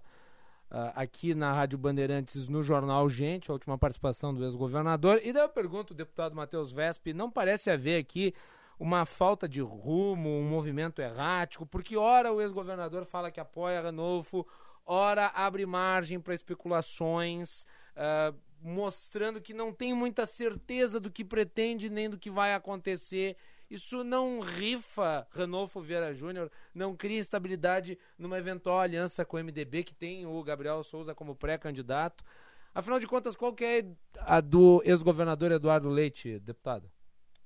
[0.70, 5.20] uh, aqui na Rádio Bandeirantes no Jornal Gente, a última participação do ex-governador.
[5.22, 8.34] E daí eu pergunto, deputado Matheus Vesp, não parece haver aqui
[8.78, 14.46] uma falta de rumo, um movimento errático, porque ora o ex-governador fala que apoia Ranolfo,
[14.84, 21.88] ora abre margem para especulações, uh, mostrando que não tem muita certeza do que pretende
[21.88, 23.36] nem do que vai acontecer
[23.74, 29.82] isso não rifa Ranolfo Vieira Júnior, não cria instabilidade numa eventual aliança com o MDB,
[29.82, 32.24] que tem o Gabriel Souza como pré-candidato.
[32.72, 33.84] Afinal de contas, qual que é
[34.20, 36.88] a do ex-governador Eduardo Leite, deputado?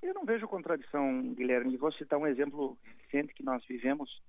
[0.03, 1.77] Eu não vejo contradição, Guilherme.
[1.77, 4.23] Vou citar um exemplo recente que nós vivemos,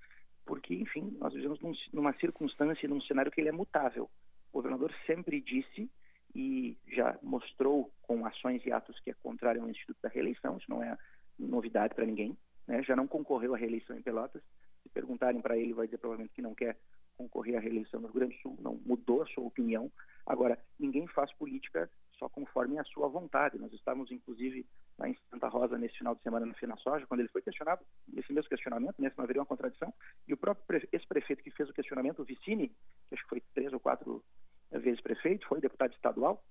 [0.45, 4.10] porque, enfim, nós vivemos num, numa circunstância, num cenário que ele é mutável.
[4.52, 5.89] O governador sempre disse
[6.34, 10.70] e já mostrou com ações e atos que é contrário ao Instituto da Reeleição, isso
[10.70, 10.97] não é
[11.39, 12.37] novidade para ninguém,
[12.67, 12.83] né?
[12.83, 14.41] já não concorreu à reeleição em Pelotas.
[14.83, 16.77] Se perguntarem para ele, vai dizer provavelmente que não quer
[17.17, 19.91] concorrer à reeleição no Rio Grande do Sul, não mudou a sua opinião.
[20.25, 23.57] Agora, ninguém faz política só conforme a sua vontade.
[23.57, 24.65] Nós estávamos, inclusive,
[24.97, 27.83] lá em Santa Rosa nesse final de semana no Finasoja, quando ele foi questionado,
[28.15, 29.93] esse mesmo questionamento, né, se não haveria uma contradição,
[30.27, 32.69] e o próprio ex-prefeito que fez o questionamento, o Vicini,
[33.07, 34.23] que acho que foi três ou quatro
[34.71, 36.43] vezes prefeito, foi deputado estadual,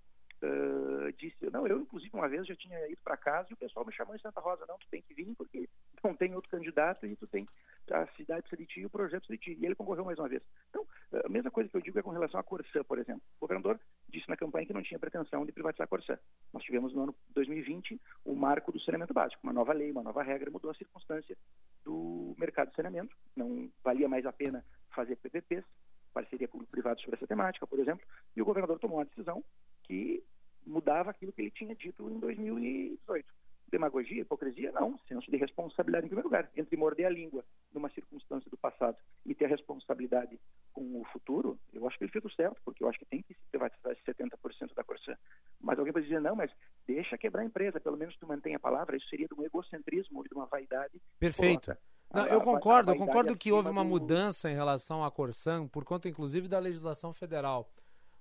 [0.43, 3.85] uh, disse, não, eu inclusive uma vez já tinha ido para casa e o pessoal
[3.85, 5.69] me chamou em Santa Rosa, não, tu tem que vir porque
[6.03, 7.47] não tem outro candidato e tu tem
[7.91, 9.59] a cidade precisa de ti e o projeto precisa de ti.
[9.61, 10.43] E ele concorreu mais uma vez.
[10.69, 10.87] Então,
[11.25, 13.23] a mesma coisa que eu digo é com relação à Corsã, por exemplo.
[13.37, 16.19] O governador disse na campanha que não tinha pretensão de privatizar a Corsã.
[16.53, 20.23] Nós tivemos no ano 2020 o marco do saneamento básico, uma nova lei, uma nova
[20.23, 21.37] regra, mudou a circunstância
[21.85, 23.17] do mercado de saneamento.
[23.35, 24.65] Não valia mais a pena
[24.95, 25.65] fazer PPPs,
[26.13, 28.05] parceria público-privada sobre essa temática, por exemplo,
[28.37, 29.43] e o governador tomou uma decisão
[29.89, 30.23] que
[30.67, 33.27] mudava aquilo que ele tinha dito em 2018.
[33.71, 34.73] Demagogia, hipocrisia?
[34.73, 34.99] Não.
[35.09, 36.51] Senso de responsabilidade em primeiro lugar.
[36.57, 40.39] Entre morder a língua numa circunstância do passado e ter a responsabilidade
[40.73, 43.23] com o futuro, eu acho que ele fez o certo, porque eu acho que tem
[43.23, 45.15] que se privatizar 70% da Corsã.
[45.61, 46.51] Mas alguém pode dizer, não, mas
[46.87, 48.97] deixa quebrar a empresa, pelo menos tu mantém a palavra.
[48.97, 51.01] Isso seria de um egocentrismo e de uma vaidade.
[51.19, 51.77] Perfeito.
[52.13, 56.09] Não, eu concordo, eu concordo que houve uma mudança em relação à Corsã, por conta
[56.09, 57.71] inclusive da legislação federal.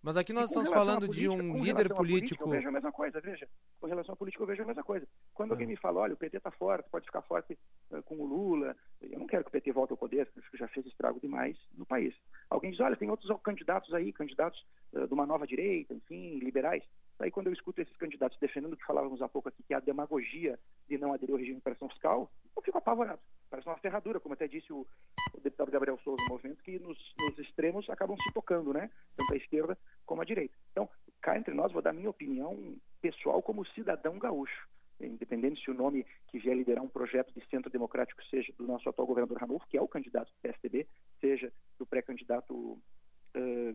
[0.07, 2.45] Mas aqui nós estamos falando política, de um líder político.
[2.45, 3.45] eu vejo a mesma coisa, veja.
[3.77, 5.05] Com relação à política, eu vejo a mesma coisa.
[5.33, 7.59] Quando alguém me fala, olha, o PT está forte, pode ficar forte
[7.91, 10.57] uh, com o Lula, eu não quero que o PT volte ao poder, acho que
[10.57, 12.15] já fez estrago demais no país.
[12.49, 16.85] Alguém diz, olha, tem outros candidatos aí, candidatos uh, de uma nova direita, enfim, liberais.
[17.19, 19.77] Aí quando eu escuto esses candidatos defendendo o que falávamos há pouco aqui, que é
[19.77, 23.19] a demagogia de não aderir ao regime de pressão fiscal, eu fico apavorado.
[23.49, 24.85] Parece uma ferradura, como até disse o,
[25.33, 28.91] o deputado Gabriel Souza no movimento, que nos, nos, extremos acabam se tocando, né?
[29.15, 30.55] Tanto a esquerda como a direita.
[30.71, 30.87] Então,
[31.21, 34.67] cá entre nós, vou dar minha opinião pessoal como cidadão gaúcho.
[34.99, 38.89] Independente se o nome que vier liderar um projeto de centro democrático seja do nosso
[38.89, 40.87] atual governador Ranulfo, que é o candidato do PSDB,
[41.19, 42.79] seja do pré-candidato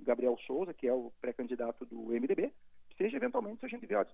[0.03, 2.53] Gabriel Souza, que é o pré-candidato do MDB,
[2.97, 4.05] seja eventualmente se a gente vê, ó,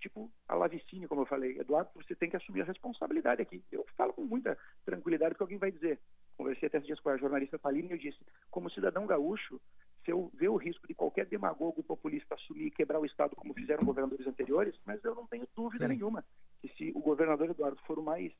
[0.00, 1.58] tipo a Lavicine, como eu falei.
[1.58, 3.62] Eduardo, você tem que assumir a responsabilidade aqui.
[3.72, 5.98] Eu falo com muita tranquilidade que alguém vai dizer.
[6.36, 8.18] Conversei até esses dias com a jornalista Paline e eu disse,
[8.50, 9.60] como cidadão gaúcho,
[10.04, 13.54] se eu ver o risco de qualquer demagogo populista assumir e quebrar o Estado como
[13.54, 15.94] fizeram governadores anteriores, mas eu não tenho dúvida Sim.
[15.94, 16.24] nenhuma
[16.60, 18.32] que se o governador Eduardo for o mais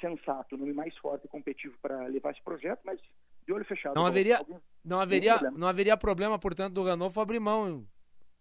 [0.00, 3.00] sensato, o nome mais forte e competitivo para levar esse projeto, mas
[3.46, 3.94] de olho fechado.
[3.94, 4.60] Não haveria, alguém...
[4.84, 7.86] não haveria, não haveria problema, portanto, do Ranolfo abrir mão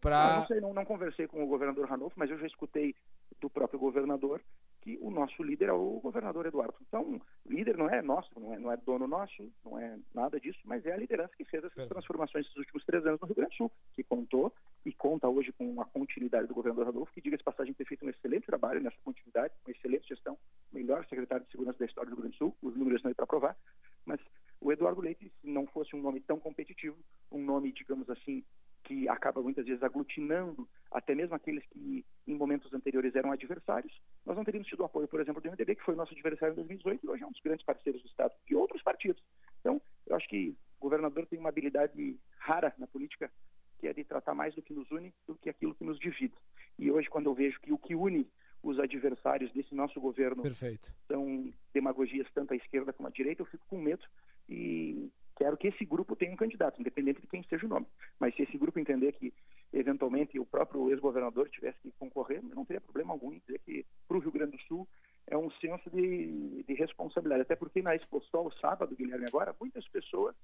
[0.02, 0.34] para.
[0.34, 2.96] Não, não, sei, não, não conversei com o governador Ranolfo, mas eu já escutei
[3.40, 4.42] do próprio governador
[4.82, 6.74] que o nosso líder é o governador Eduardo.
[6.82, 10.60] Então, líder não é nosso, não é, não é dono nosso, não é nada disso,
[10.66, 13.52] mas é a liderança que fez essas transformações nesses últimos três anos no Rio Grande
[13.52, 14.52] do Sul, que contou
[14.84, 18.10] e conta hoje com a continuidade do governador Rodolfo, que, diga-se passagem, ter feito um
[18.10, 20.36] excelente trabalho nessa continuidade, uma excelente gestão,
[20.74, 23.16] melhor secretário de Segurança da história do Rio Grande do Sul, os números estão aí
[23.16, 23.56] para provar,
[24.04, 24.20] mas
[24.60, 26.98] o Eduardo Leite, se não fosse um nome tão competitivo,
[27.32, 28.44] um nome, digamos assim,
[28.84, 34.36] que acaba muitas vezes aglutinando até mesmo aqueles que em momentos anteriores eram adversários, nós
[34.36, 37.06] não teríamos tido o apoio, por exemplo, do MDB, que foi nosso adversário em 2018
[37.06, 39.24] e hoje é um dos grandes parceiros do Estado, e outros partidos.
[39.60, 43.32] Então, eu acho que o governador tem uma habilidade rara na política,
[43.80, 46.36] que é de tratar mais do que nos une do que aquilo que nos divide.
[46.78, 48.28] E hoje, quando eu vejo que o que une
[48.64, 50.94] os adversários desse nosso governo Perfeito.
[51.08, 54.06] são demagogias tanto à esquerda como à direita, eu fico com medo
[54.48, 55.10] e
[55.42, 57.88] quero que esse grupo tenha um candidato, independente de quem seja o nome.
[58.20, 59.34] Mas se esse grupo entender que,
[59.74, 64.18] eventualmente, o próprio ex-governador tivesse que concorrer, não teria problema algum em dizer que, para
[64.18, 64.88] o Rio Grande do Sul,
[65.26, 67.42] é um senso de, de responsabilidade.
[67.42, 70.36] Até porque na Expo Sol, sábado, Guilherme, agora, muitas pessoas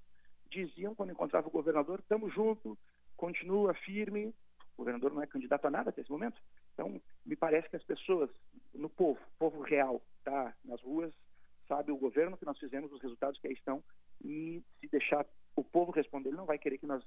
[0.50, 2.76] diziam, quando encontravam o governador, estamos juntos,
[3.16, 4.34] continua firme.
[4.74, 6.42] O governador não é candidato a nada até esse momento.
[6.74, 8.32] Então, me parece que as pessoas,
[8.74, 11.14] no povo, povo real, tá nas ruas,
[11.68, 13.84] sabe o governo que nós fizemos, os resultados que aí estão,
[14.24, 17.04] e se deixar o povo responder, ele não vai querer que nós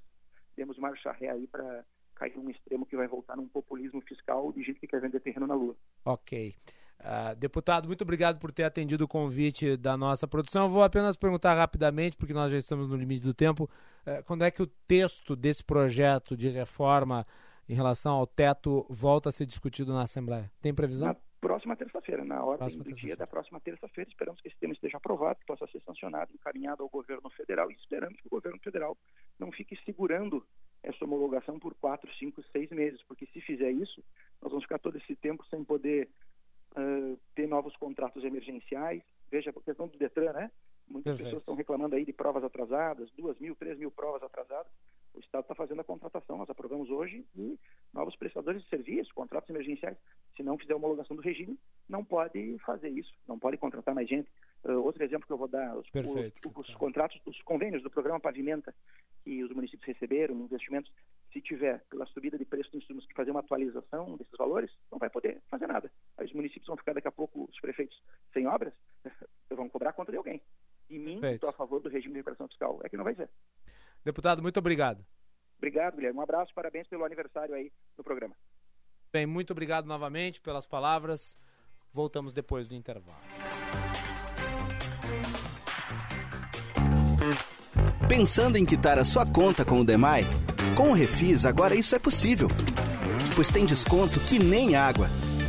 [0.55, 1.85] demos marcha ré aí para
[2.15, 5.47] cair num extremo que vai voltar num populismo fiscal de gente que quer vender terreno
[5.47, 5.75] na Lua.
[6.05, 6.55] Ok.
[6.99, 10.69] Uh, deputado, muito obrigado por ter atendido o convite da nossa produção.
[10.69, 13.63] vou apenas perguntar rapidamente, porque nós já estamos no limite do tempo,
[14.05, 17.25] uh, quando é que o texto desse projeto de reforma
[17.67, 20.51] em relação ao teto volta a ser discutido na Assembleia?
[20.61, 21.07] Tem previsão?
[21.07, 24.09] Na próxima terça-feira, na ordem próxima do dia da próxima terça-feira.
[24.09, 28.21] Esperamos que esse tema esteja aprovado, possa ser sancionado, encaminhado ao governo federal e esperamos
[28.21, 28.95] que o governo federal
[29.39, 30.45] não fique segurando
[30.83, 34.03] essa homologação por quatro, cinco, seis meses, porque se fizer isso,
[34.41, 36.09] nós vamos ficar todo esse tempo sem poder
[36.77, 39.03] uh, ter novos contratos emergenciais.
[39.29, 40.51] Veja a questão do Detran, né?
[40.87, 41.25] Muitas Perfeito.
[41.25, 44.71] pessoas estão reclamando aí de provas atrasadas, duas mil, três mil provas atrasadas.
[45.13, 47.59] O Estado está fazendo a contratação, nós aprovamos hoje, e
[47.93, 49.97] novos prestadores de serviço, contratos emergenciais,
[50.35, 54.29] se não fizer homologação do regime, não pode fazer isso, não pode contratar mais gente.
[54.63, 58.19] Uh, outro exemplo que eu vou dar, os, os, os, contratos, os convênios do programa
[58.19, 58.73] Pavimenta,
[59.23, 60.91] que os municípios receberam, investimentos,
[61.33, 64.99] se tiver pela subida de preço dos insumos que fazer uma atualização desses valores, não
[64.99, 65.91] vai poder fazer nada.
[66.17, 68.01] Aí os municípios vão ficar daqui a pouco, os prefeitos,
[68.33, 68.73] sem obras,
[69.49, 70.41] vão cobrar conta de alguém.
[70.89, 72.79] E mim, estou a favor do regime de recuperação fiscal.
[72.83, 73.29] É que não vai ser.
[74.03, 75.05] Deputado, muito obrigado.
[75.57, 76.19] Obrigado, Guilherme.
[76.19, 78.35] Um abraço, parabéns pelo aniversário aí no programa.
[79.13, 81.37] Bem, muito obrigado novamente pelas palavras.
[81.93, 83.19] Voltamos depois do intervalo.
[88.07, 90.23] Pensando em quitar a sua conta com o Demai?
[90.75, 92.47] Com o Refis, agora isso é possível.
[93.35, 95.07] Pois tem desconto que nem água.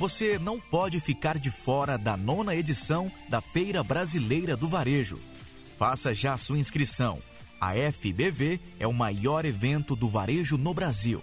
[0.00, 5.20] Você não pode ficar de fora da nona edição da Feira Brasileira do Varejo
[5.76, 7.18] Faça já sua inscrição.
[7.60, 11.22] A FBV é o maior evento do varejo no Brasil.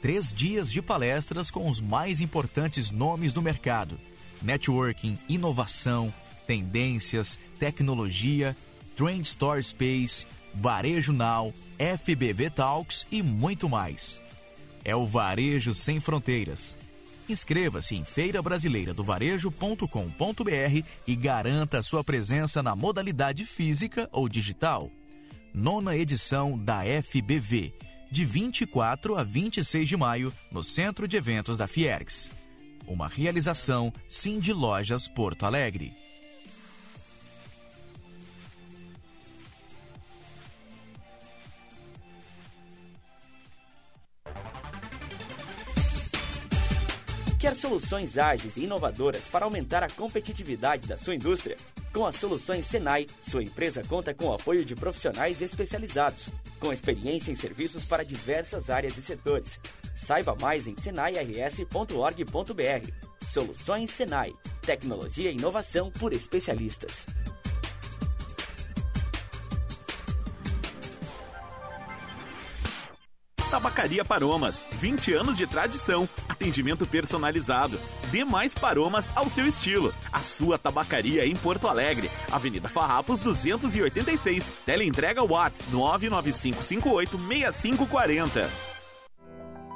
[0.00, 4.00] Três dias de palestras com os mais importantes nomes do mercado:
[4.40, 6.10] networking, inovação,
[6.46, 8.56] tendências, tecnologia,
[8.96, 14.22] Trend Store Space, Varejo Now, FBV Talks e muito mais.
[14.86, 16.74] É o Varejo Sem Fronteiras.
[17.30, 24.90] Inscreva-se em feirabrasileiradovarejo.com.br e garanta sua presença na modalidade física ou digital.
[25.54, 27.72] Nona edição da FBV,
[28.10, 32.32] de 24 a 26 de maio, no Centro de Eventos da Fiergs.
[32.84, 35.99] Uma realização Cindy Lojas Porto Alegre.
[47.40, 51.56] Quer soluções ágeis e inovadoras para aumentar a competitividade da sua indústria?
[51.90, 56.28] Com as soluções Senai, sua empresa conta com o apoio de profissionais especializados,
[56.60, 59.58] com experiência em serviços para diversas áreas e setores.
[59.94, 61.64] Saiba mais em senairs.org.br.
[63.24, 64.34] Soluções Senai.
[64.60, 67.06] Tecnologia e inovação por especialistas.
[73.50, 77.76] Tabacaria Paromas, 20 anos de tradição, atendimento personalizado.
[78.12, 79.92] Dê mais paromas ao seu estilo.
[80.12, 84.62] A sua tabacaria em Porto Alegre, Avenida Farrapos 286.
[84.64, 88.48] Teleentrega Watts 995586540.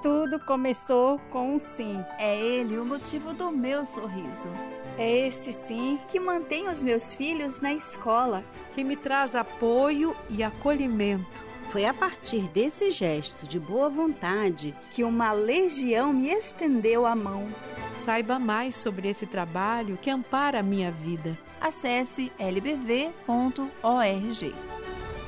[0.01, 1.99] Tudo começou com um sim.
[2.17, 4.49] É ele o motivo do meu sorriso.
[4.97, 10.45] É esse sim que mantém os meus filhos na escola, que me traz apoio e
[10.45, 11.43] acolhimento
[11.75, 17.53] foi a partir desse gesto de boa vontade que uma legião me estendeu a mão.
[17.97, 21.37] Saiba mais sobre esse trabalho que ampara a minha vida.
[21.61, 23.75] Acesse lbv.org.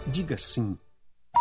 [0.07, 0.79] Diga sim.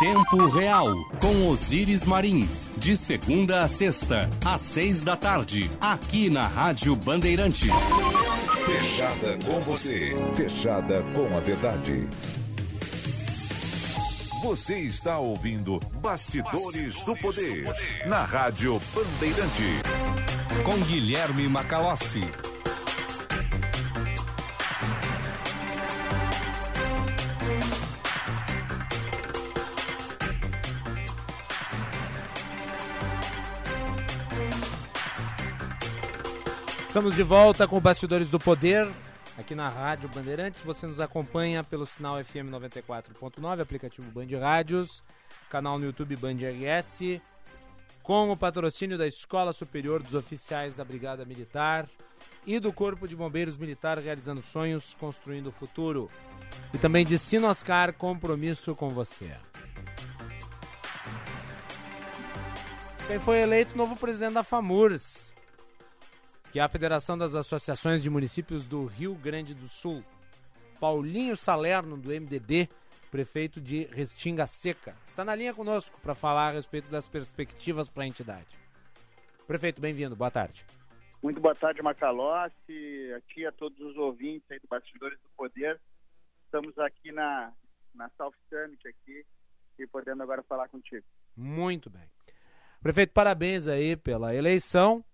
[0.00, 6.48] Tempo Real, com Osíris Marins, de segunda a sexta, às seis da tarde, aqui na
[6.48, 7.70] Rádio Bandeirantes.
[8.66, 12.08] Fechada com você, fechada com a verdade.
[14.46, 19.82] Você está ouvindo Bastidores, Bastidores do, poder, do, Poder, na Rádio Bandeirante.
[20.64, 22.22] Com Guilherme Macalossi.
[36.86, 38.88] Estamos de volta com Bastidores do Poder,
[39.36, 40.60] aqui na Rádio Bandeirantes.
[40.62, 45.02] Você nos acompanha pelo sinal FM 94.9, aplicativo Band Rádios,
[45.50, 47.20] canal no YouTube Band RS,
[48.02, 51.88] com o patrocínio da Escola Superior dos Oficiais da Brigada Militar
[52.46, 56.10] e do Corpo de Bombeiros Militar realizando sonhos, construindo o futuro.
[56.72, 59.32] E também de Sinoscar, compromisso com você.
[63.06, 65.32] Quem foi eleito novo presidente da FAMURS?
[66.56, 70.02] Que é a Federação das Associações de Municípios do Rio Grande do Sul.
[70.80, 72.66] Paulinho Salerno, do MDB,
[73.10, 78.04] prefeito de Restinga Seca, está na linha conosco para falar a respeito das perspectivas para
[78.04, 78.56] a entidade.
[79.46, 80.64] Prefeito, bem-vindo, boa tarde.
[81.22, 85.78] Muito boa tarde, Macalossi, aqui a todos os ouvintes aí do Bastidores do Poder.
[86.46, 87.52] Estamos aqui na,
[87.94, 89.26] na South Summit aqui
[89.78, 91.04] e podendo agora falar contigo.
[91.36, 92.08] Muito bem.
[92.80, 95.04] Prefeito, parabéns aí pela eleição.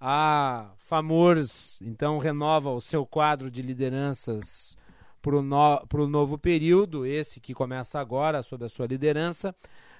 [0.00, 4.76] A FAMURS, então, renova o seu quadro de lideranças
[5.22, 9.54] para o no, novo período, esse que começa agora, sob a sua liderança.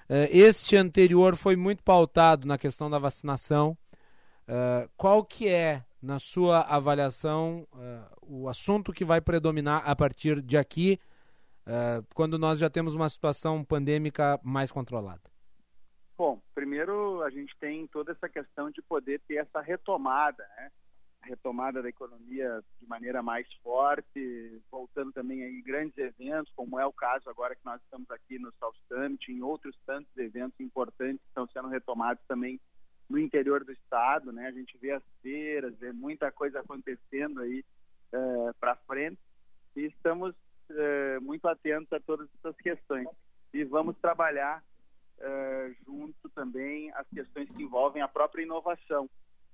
[0.09, 3.77] Uh, este anterior foi muito pautado na questão da vacinação.
[4.47, 10.41] Uh, qual que é, na sua avaliação, uh, o assunto que vai predominar a partir
[10.41, 10.99] de aqui,
[12.13, 15.29] quando nós já temos uma situação pandêmica mais controlada?
[16.17, 20.71] Bom, primeiro a gente tem toda essa questão de poder ter essa retomada, né?
[21.21, 26.85] A retomada da economia de maneira mais forte, voltando também aí grandes eventos, como é
[26.85, 31.21] o caso agora que nós estamos aqui no South Summit, em outros tantos eventos importantes
[31.21, 32.59] que estão sendo retomados também
[33.07, 34.47] no interior do estado, né?
[34.47, 37.63] A gente vê as feiras, vê muita coisa acontecendo aí
[38.11, 39.19] é, para frente
[39.75, 40.33] e estamos
[40.71, 43.07] é, muito atentos a todas essas questões
[43.53, 44.63] e vamos trabalhar
[45.19, 49.09] uh, junto também as questões que envolvem a própria inovação,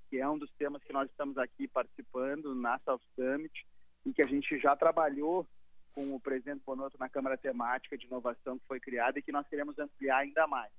[0.09, 3.65] que é um dos temas que nós estamos aqui participando na South Summit
[4.05, 5.47] e que a gente já trabalhou
[5.93, 9.47] com o presidente Bonotto na Câmara Temática de Inovação que foi criada e que nós
[9.47, 10.71] queremos ampliar ainda mais.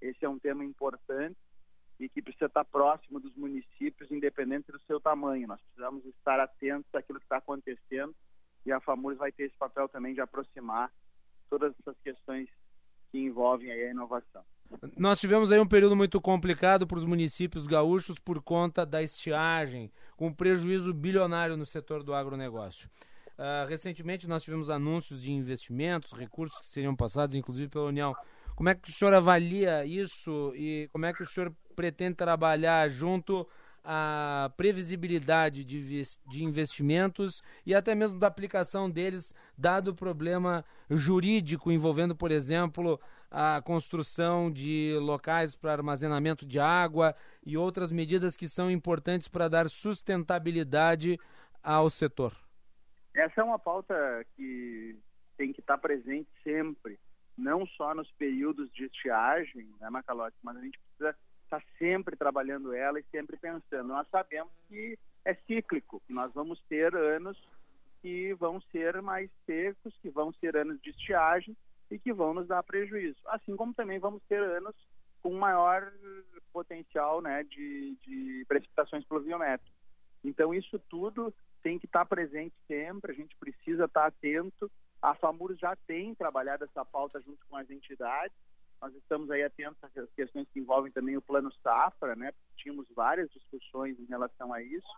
[0.00, 1.38] Esse é um tema importante
[2.00, 5.46] e que precisa estar próximo dos municípios, independente do seu tamanho.
[5.46, 8.14] Nós precisamos estar atentos àquilo que está acontecendo
[8.64, 10.90] e a FAMURS vai ter esse papel também de aproximar
[11.48, 12.48] todas essas questões
[13.12, 14.42] que envolvem aí a inovação.
[14.96, 19.92] Nós tivemos aí um período muito complicado para os municípios gaúchos por conta da estiagem,
[20.16, 22.88] com um prejuízo bilionário no setor do agronegócio.
[23.32, 28.16] Uh, recentemente nós tivemos anúncios de investimentos, recursos que seriam passados, inclusive pela União.
[28.56, 32.88] Como é que o senhor avalia isso e como é que o senhor pretende trabalhar
[32.88, 33.46] junto
[33.84, 41.72] à previsibilidade de, de investimentos e até mesmo da aplicação deles, dado o problema jurídico
[41.72, 43.00] envolvendo, por exemplo,
[43.30, 47.14] a construção de locais para armazenamento de água
[47.44, 51.18] e outras medidas que são importantes para dar sustentabilidade
[51.62, 52.32] ao setor?
[53.14, 53.94] Essa é uma pauta
[54.36, 54.96] que
[55.36, 56.98] tem que estar presente sempre,
[57.36, 61.16] não só nos períodos de estiagem, né, Macalote, mas a gente precisa
[61.56, 63.88] estar sempre trabalhando ela e sempre pensando.
[63.88, 67.38] Nós sabemos que é cíclico, que nós vamos ter anos
[68.00, 71.56] que vão ser mais secos, que vão ser anos de estiagem
[71.90, 73.18] e que vão nos dar prejuízo.
[73.26, 74.74] Assim como também vamos ter anos
[75.22, 75.92] com maior
[76.52, 79.72] potencial né, de, de precipitações pluviométricas.
[80.24, 84.70] Então, isso tudo tem que estar presente sempre, a gente precisa estar atento.
[85.00, 88.36] A FAMUR já tem trabalhado essa pauta junto com as entidades,
[88.82, 92.32] nós estamos aí atentos às questões que envolvem também o plano safra, né?
[92.56, 94.88] Tínhamos várias discussões em relação a isso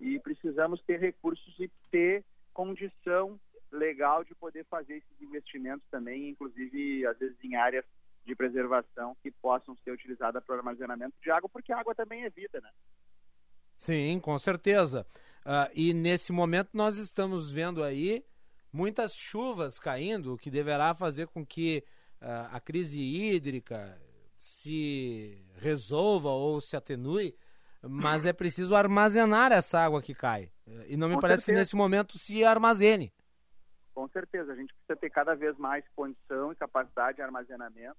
[0.00, 3.38] e precisamos ter recursos e ter condição
[3.70, 7.84] legal de poder fazer esses investimentos também, inclusive às vezes em áreas
[8.26, 12.60] de preservação que possam ser utilizadas para armazenamento de água, porque água também é vida,
[12.60, 12.70] né?
[13.76, 15.06] Sim, com certeza.
[15.46, 18.24] Uh, e nesse momento nós estamos vendo aí
[18.72, 21.84] muitas chuvas caindo, o que deverá fazer com que
[22.20, 24.00] a crise hídrica
[24.38, 27.36] se resolva ou se atenue,
[27.82, 30.50] mas é preciso armazenar essa água que cai.
[30.86, 31.56] E não me com parece certeza.
[31.56, 33.12] que nesse momento se armazene.
[33.94, 37.98] Com certeza, a gente precisa ter cada vez mais condição e capacidade de armazenamento,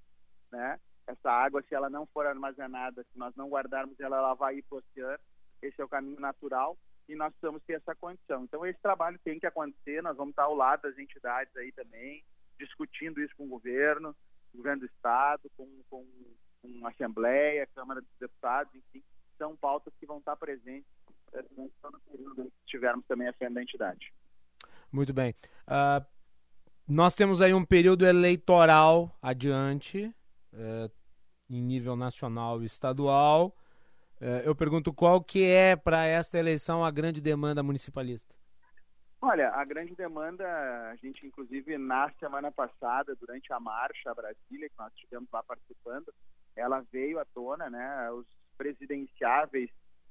[0.52, 0.80] né?
[1.08, 4.64] Essa água, se ela não for armazenada, se nós não guardarmos ela, ela vai ir
[4.64, 5.20] para o oceano.
[5.62, 6.78] Esse é o caminho natural
[7.08, 8.44] e nós precisamos ter essa condição.
[8.44, 12.24] Então, esse trabalho tem que acontecer, nós vamos estar ao lado das entidades aí também,
[12.60, 14.16] discutindo isso com o governo,
[14.54, 16.06] governo do Estado, com, com,
[16.62, 19.04] com a Assembleia, Câmara dos Deputados, enfim,
[19.38, 20.90] são pautas que vão estar presentes
[21.34, 21.72] eh, no
[22.12, 24.14] período que estivermos também à frente da entidade.
[24.92, 25.34] Muito bem.
[25.68, 26.06] Uh,
[26.88, 30.14] nós temos aí um período eleitoral adiante,
[30.54, 30.92] uh,
[31.50, 33.56] em nível nacional e estadual.
[34.20, 38.36] Uh, eu pergunto qual que é para esta eleição a grande demanda municipalista?
[39.22, 40.46] Olha, a grande demanda,
[40.90, 46.14] a gente inclusive na semana passada, durante a marcha Brasília, que nós estivemos lá participando,
[46.56, 48.12] ela veio à tona, né?
[48.12, 48.26] Os
[48.58, 49.70] presidenciáveis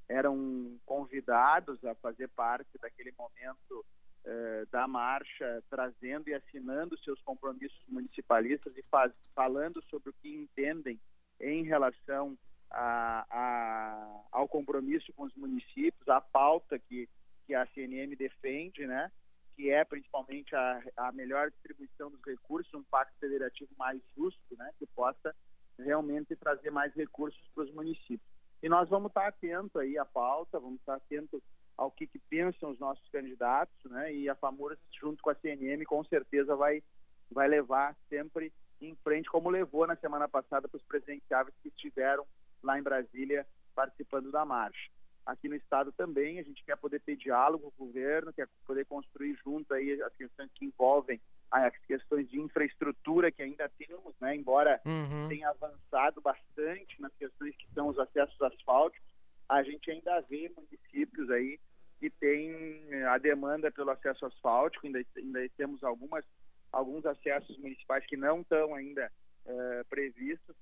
[0.08, 3.84] eram convidados a fazer parte daquele momento
[4.24, 10.28] eh, da marcha, trazendo e assinando seus compromissos municipalistas e faz, falando sobre o que
[10.28, 11.00] entendem
[11.40, 12.36] em relação
[12.70, 17.08] a, a, ao compromisso com os municípios, a pauta que
[17.48, 19.10] que a CNM defende, né?
[19.56, 24.70] que é principalmente a, a melhor distribuição dos recursos, um pacto federativo mais justo, né?
[24.78, 25.34] que possa
[25.78, 28.28] realmente trazer mais recursos para os municípios.
[28.62, 31.40] E nós vamos estar atentos aí à pauta, vamos estar atentos
[31.76, 34.12] ao que, que pensam os nossos candidatos, né?
[34.12, 36.82] E a FAMURA, junto com a CNM, com certeza vai,
[37.30, 42.26] vai levar sempre em frente, como levou na semana passada para os presidenciáveis que estiveram
[42.64, 43.46] lá em Brasília
[43.76, 44.90] participando da marcha
[45.28, 46.38] aqui no estado também.
[46.38, 50.14] A gente quer poder ter diálogo com o governo, quer poder construir junto aí as
[50.16, 54.34] questões que envolvem as questões de infraestrutura que ainda temos, né?
[54.34, 55.28] Embora uhum.
[55.28, 59.06] tenha avançado bastante nas questões que são os acessos asfálticos,
[59.48, 61.58] a gente ainda vê municípios aí
[61.98, 66.24] que tem a demanda pelo acesso asfáltico, ainda, ainda temos algumas
[66.70, 69.10] alguns acessos municipais que não estão ainda
[69.46, 70.54] uh, previstos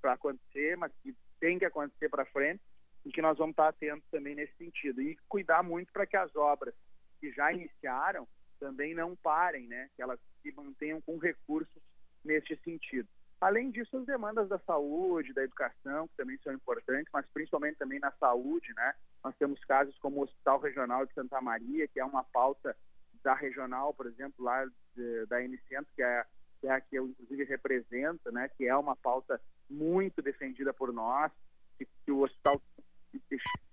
[0.00, 2.60] para acontecer, mas que tem que acontecer para frente
[3.04, 5.02] e que nós vamos estar atentos também nesse sentido.
[5.02, 6.74] E cuidar muito para que as obras
[7.20, 8.26] que já iniciaram
[8.58, 9.90] também não parem, né?
[9.94, 11.82] que elas se mantenham com recursos
[12.24, 13.08] neste sentido.
[13.40, 18.00] Além disso, as demandas da saúde, da educação, que também são importantes, mas principalmente também
[18.00, 18.94] na saúde, né?
[19.22, 22.74] Nós temos casos como o Hospital Regional de Santa Maria, que é uma pauta
[23.22, 24.64] da regional, por exemplo, lá
[24.96, 26.24] de, da N-Centro, que é,
[26.60, 28.48] que é a que eu inclusive represento, né?
[28.56, 31.30] Que é uma pauta muito defendida por nós,
[31.76, 32.62] que, que o hospital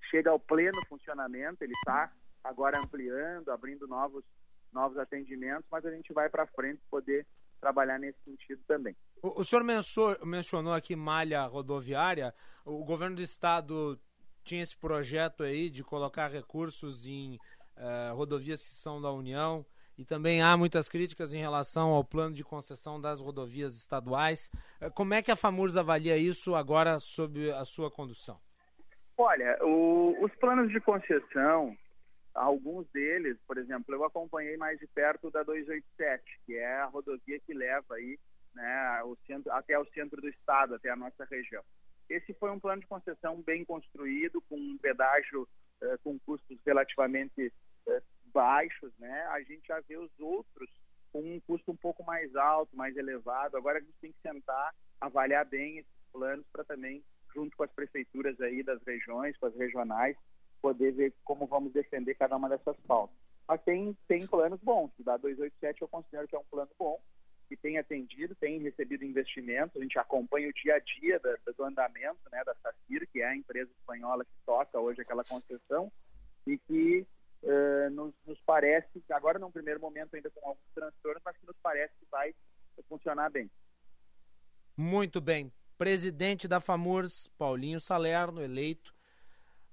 [0.09, 2.11] chega ao pleno funcionamento, ele está
[2.43, 4.23] agora ampliando, abrindo novos,
[4.71, 7.25] novos atendimentos, mas a gente vai para frente poder
[7.59, 8.95] trabalhar nesse sentido também.
[9.21, 9.63] O, o senhor
[10.23, 12.33] mencionou aqui malha rodoviária,
[12.65, 13.99] o governo do estado
[14.43, 17.35] tinha esse projeto aí de colocar recursos em
[17.77, 19.65] uh, rodovias que são da União
[19.97, 24.49] e também há muitas críticas em relação ao plano de concessão das rodovias estaduais.
[24.79, 28.39] Eh, Como é que a FAMURS avalia isso agora sob a sua condução?
[29.23, 31.77] Olha, o- os planos de concessão,
[32.33, 37.39] alguns deles, por exemplo, eu acompanhei mais de perto da 287, que é a rodovia
[37.39, 38.17] que leva aí,
[38.55, 41.63] né, o centro, até o centro do estado, até a nossa região.
[42.09, 45.47] Esse foi um plano de concessão bem construído, com um pedágio
[45.83, 47.53] eh, com custos relativamente
[47.87, 48.01] eh,
[48.33, 49.25] baixos, né?
[49.29, 50.69] A gente já vê os outros
[51.11, 53.55] com um custo um pouco mais alto, mais elevado.
[53.55, 57.03] Agora a gente tem que sentar, avaliar bem esses planos para também,
[57.33, 60.15] junto com as prefeituras aí das regiões, com as regionais,
[60.61, 63.15] poder ver como vamos defender cada uma dessas pautas.
[63.47, 64.91] Mas tem, tem planos bons.
[64.99, 67.01] O da 287 eu considero que é um plano bom,
[67.49, 69.75] que tem atendido, tem recebido investimentos.
[69.75, 73.25] A gente acompanha o dia a dia da- do andamento né, da SACIR, que é
[73.27, 75.91] a empresa espanhola que toca hoje aquela concessão,
[76.47, 77.05] e que
[77.43, 81.57] eh, nos, nos parece, agora num primeiro momento ainda com alguns transtornos, mas que nos
[81.61, 82.33] parece que vai
[82.87, 83.49] funcionar bem.
[84.77, 85.51] Muito bem.
[85.81, 88.93] Presidente da FAMURS, Paulinho Salerno, eleito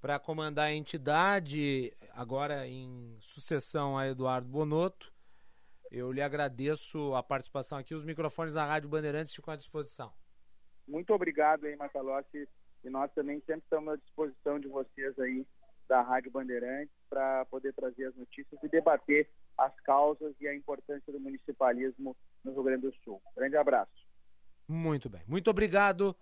[0.00, 5.12] para comandar a entidade, agora em sucessão a Eduardo Bonotto.
[5.90, 7.94] Eu lhe agradeço a participação aqui.
[7.94, 10.10] Os microfones da Rádio Bandeirantes ficam à disposição.
[10.86, 12.48] Muito obrigado aí, Macalossi,
[12.82, 15.46] e nós também sempre estamos à disposição de vocês aí
[15.90, 19.28] da Rádio Bandeirantes para poder trazer as notícias e debater
[19.58, 23.20] as causas e a importância do municipalismo no Rio Grande do Sul.
[23.36, 23.97] Grande abraço.
[24.68, 25.22] Muito bem.
[25.26, 26.14] Muito obrigado,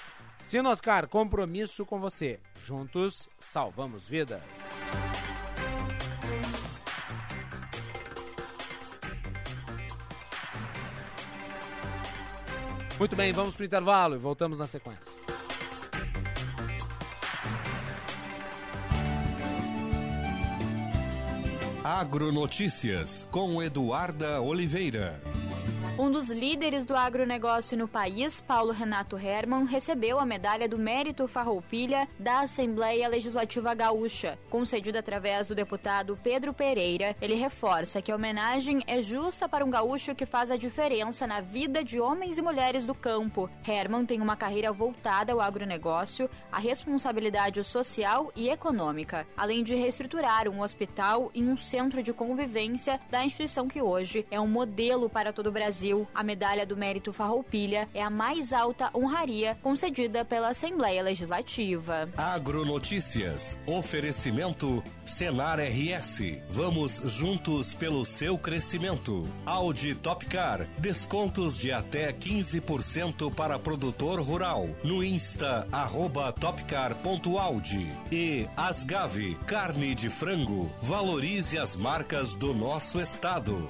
[0.43, 2.39] Sinoscar, compromisso com você.
[2.65, 4.41] Juntos, salvamos vidas.
[12.99, 15.11] Muito bem, vamos para o intervalo e voltamos na sequência.
[21.84, 25.22] Agronotícias com Eduarda Oliveira.
[25.99, 31.28] Um dos líderes do agronegócio no país, Paulo Renato Hermann, recebeu a medalha do Mérito
[31.28, 34.38] Farroupilha da Assembleia Legislativa Gaúcha.
[34.48, 39.72] Concedida através do deputado Pedro Pereira, ele reforça que a homenagem é justa para um
[39.72, 43.49] gaúcho que faz a diferença na vida de homens e mulheres do campo.
[43.68, 50.48] Hermann tem uma carreira voltada ao agronegócio, à responsabilidade social e econômica, além de reestruturar
[50.48, 55.34] um hospital e um centro de convivência da instituição que hoje é um modelo para
[55.34, 55.86] todo o Brasil.
[56.14, 62.09] A medalha do Mérito Farroupilha é a mais alta honraria concedida pela Assembleia Legislativa.
[62.18, 63.57] Agronotícias.
[63.65, 66.39] Oferecimento Senar RS.
[66.49, 69.27] Vamos juntos pelo seu crescimento.
[69.45, 70.68] Audi Topcar.
[70.77, 74.69] Descontos de até 15% para produtor rural.
[74.84, 77.88] No Insta, arroba topcar.audi.
[78.11, 79.35] E Asgave.
[79.47, 80.69] Carne de frango.
[80.81, 83.69] Valorize as marcas do nosso estado.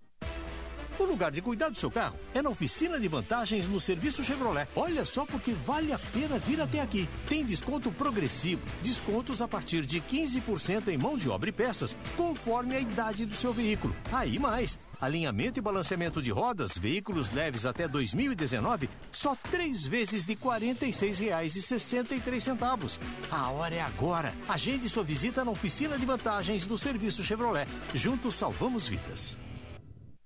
[1.01, 4.67] O lugar de cuidar do seu carro é na oficina de vantagens no serviço Chevrolet.
[4.75, 7.09] Olha só porque vale a pena vir até aqui.
[7.27, 12.75] Tem desconto progressivo, descontos a partir de 15% em mão de obra e peças, conforme
[12.75, 13.95] a idade do seu veículo.
[14.11, 14.77] Aí mais.
[15.01, 22.99] Alinhamento e balanceamento de rodas, veículos leves até 2019, só três vezes de R$ 46,63.
[23.31, 24.31] A hora é agora.
[24.47, 27.67] Agende sua visita na oficina de vantagens do serviço Chevrolet.
[27.95, 29.35] Juntos salvamos vidas.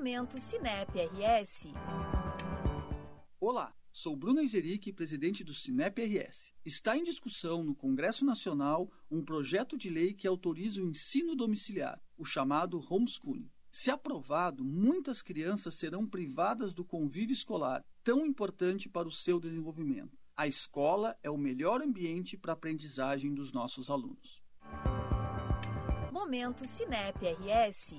[0.00, 1.66] Momento Cinep RS.
[3.38, 6.54] Olá, sou Bruno Izeric, presidente do Cinep RS.
[6.64, 12.00] Está em discussão no Congresso Nacional um projeto de lei que autoriza o ensino domiciliar,
[12.16, 13.50] o chamado homeschooling.
[13.70, 20.18] Se aprovado, muitas crianças serão privadas do convívio escolar, tão importante para o seu desenvolvimento.
[20.34, 24.40] A escola é o melhor ambiente para a aprendizagem dos nossos alunos.
[26.10, 27.96] Momento Cinep RS.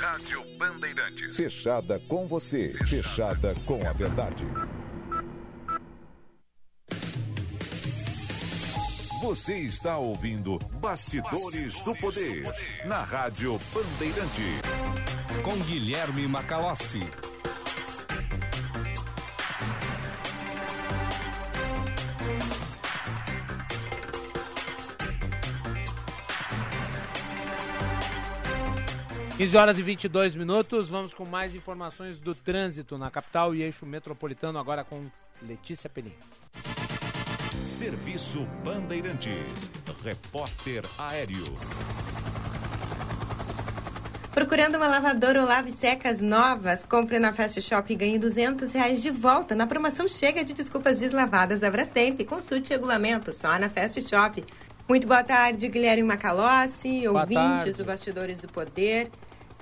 [0.00, 1.36] Rádio Bandeirantes.
[1.36, 4.46] Fechada com você, fechada com a verdade.
[9.20, 14.62] Você está ouvindo Bastidores, Bastidores do, poder, do Poder na Rádio Bandeirante.
[15.44, 17.02] Com Guilherme Macalossi.
[29.40, 33.86] 15 horas e 22 minutos, vamos com mais informações do trânsito na capital e eixo
[33.86, 35.06] metropolitano, agora com
[35.40, 36.12] Letícia Penin.
[37.64, 39.70] Serviço Bandeirantes,
[40.04, 41.44] repórter aéreo.
[44.34, 46.84] Procurando uma lavadora ou lave secas novas?
[46.84, 50.98] Compre na Fast Shop e ganhe 200 reais de volta na promoção Chega de Desculpas
[50.98, 52.20] Deslavadas da Brastemp.
[52.26, 54.44] Consulte regulamento só na Fast Shop.
[54.86, 57.72] Muito boa tarde, Guilherme Macalossi, boa ouvintes tarde.
[57.72, 59.10] do Bastidores do Poder.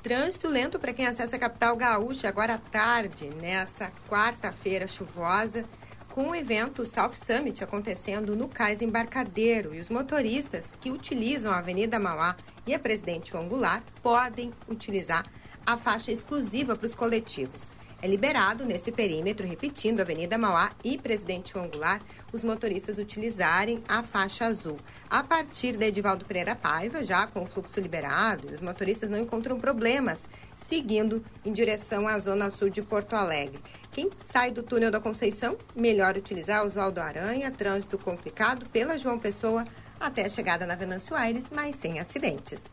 [0.03, 5.65] Trânsito lento para quem acessa a capital gaúcha agora à tarde, nessa quarta-feira chuvosa,
[6.11, 9.75] com o evento South Summit acontecendo no Cais Embarcadeiro.
[9.75, 15.27] E os motoristas que utilizam a Avenida Mauá e a Presidente Angular podem utilizar
[15.67, 17.71] a faixa exclusiva para os coletivos.
[18.01, 22.01] É liberado nesse perímetro, repetindo, Avenida Mauá e Presidente Angular,
[22.33, 24.79] os motoristas utilizarem a faixa azul.
[25.11, 29.59] A partir da Edivaldo Pereira Paiva, já com o fluxo liberado, os motoristas não encontram
[29.59, 30.23] problemas
[30.57, 33.59] seguindo em direção à zona sul de Porto Alegre.
[33.91, 39.65] Quem sai do túnel da Conceição, melhor utilizar Oswaldo Aranha, trânsito complicado pela João Pessoa
[39.99, 42.67] até a chegada na Venâncio Aires, mas sem acidentes.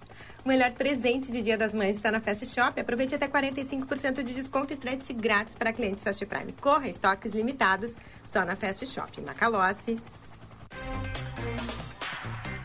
[0.45, 2.79] O melhor presente de Dia das Mães está na Fast Shop.
[2.79, 6.51] Aproveite até 45% de desconto e frete grátis para clientes Fast Prime.
[6.51, 9.19] Corra, estoques limitados, só na Fast Shop.
[9.21, 9.99] Macalossi.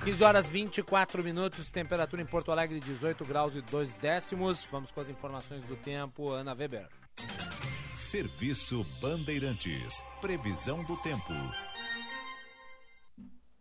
[0.05, 4.69] 15 horas 24 minutos, temperatura em Porto Alegre 18 graus e 2 décimos.
[4.70, 6.86] Vamos com as informações do tempo, Ana Weber.
[7.94, 10.02] Serviço Bandeirantes.
[10.20, 11.32] Previsão do tempo.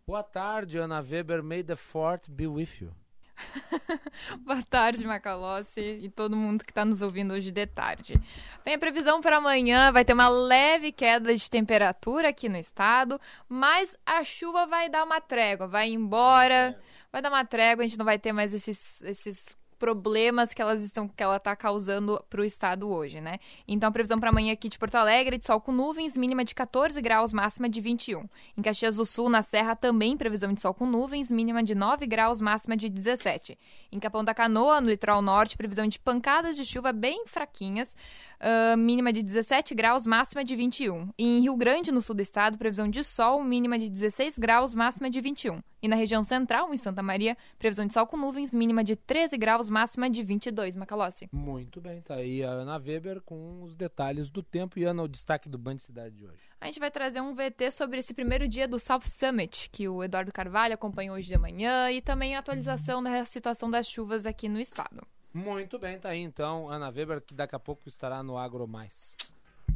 [0.06, 1.42] Boa tarde, Ana Weber.
[1.42, 2.99] May the fourth be with you.
[4.44, 8.20] Boa tarde, Macalossi e todo mundo que está nos ouvindo hoje de tarde.
[8.64, 13.20] Bem, a previsão para amanhã vai ter uma leve queda de temperatura aqui no estado,
[13.48, 16.78] mas a chuva vai dar uma trégua, vai embora,
[17.12, 20.82] vai dar uma trégua, a gente não vai ter mais esses, esses problemas que elas
[20.82, 23.38] estão que ela está causando para o estado hoje, né?
[23.66, 26.54] Então a previsão para amanhã aqui de Porto Alegre de sol com nuvens, mínima de
[26.54, 28.28] 14 graus, máxima de 21.
[28.58, 32.06] Em Caxias do Sul, na Serra, também previsão de sol com nuvens, mínima de 9
[32.06, 33.58] graus, máxima de 17.
[33.90, 37.96] Em Capão da Canoa, no litoral norte, previsão de pancadas de chuva bem fraquinhas,
[38.40, 41.10] uh, mínima de 17 graus, máxima de 21.
[41.18, 44.74] E em Rio Grande, no sul do estado, previsão de sol, mínima de 16 graus,
[44.74, 45.60] máxima de 21.
[45.82, 49.36] E na região central, em Santa Maria, previsão de sol com nuvens, mínima de 13
[49.38, 51.28] graus, máxima de 22, Macalossi.
[51.32, 54.78] Muito bem, tá aí a Ana Weber com os detalhes do tempo.
[54.78, 56.50] E Ana, o destaque do Band Cidade de hoje.
[56.60, 60.04] A gente vai trazer um VT sobre esse primeiro dia do South Summit, que o
[60.04, 64.46] Eduardo Carvalho acompanhou hoje de manhã, e também a atualização da situação das chuvas aqui
[64.46, 65.06] no estado.
[65.32, 69.14] Muito bem, tá aí então, Ana Weber, que daqui a pouco estará no Agro Mais,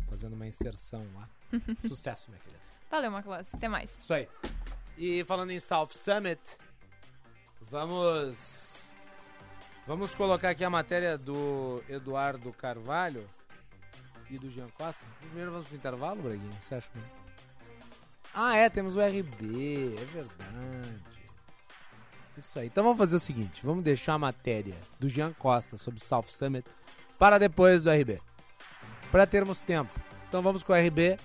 [0.08, 1.28] fazendo uma inserção lá.
[1.86, 2.60] Sucesso, minha querida.
[2.90, 3.54] Valeu, Macalossi.
[3.54, 3.96] Até mais.
[3.96, 4.28] Isso aí.
[4.96, 6.40] E falando em South Summit,
[7.60, 8.74] vamos
[9.86, 13.28] vamos colocar aqui a matéria do Eduardo Carvalho
[14.30, 15.06] e do Jean Costa.
[15.20, 16.88] Primeiro vamos pro intervalo, Braguinha, você acha?
[18.32, 21.13] Ah, é, temos o RB, é verdade.
[22.36, 22.66] Isso aí.
[22.66, 26.26] Então vamos fazer o seguinte, vamos deixar a matéria do Jean Costa sobre o South
[26.28, 26.66] Summit
[27.18, 28.20] para depois do RB.
[29.10, 29.92] Para termos tempo.
[30.28, 31.16] Então vamos com o RB,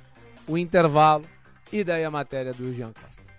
[0.47, 1.25] o intervalo
[1.71, 3.29] e daí a matéria do Jean Costa.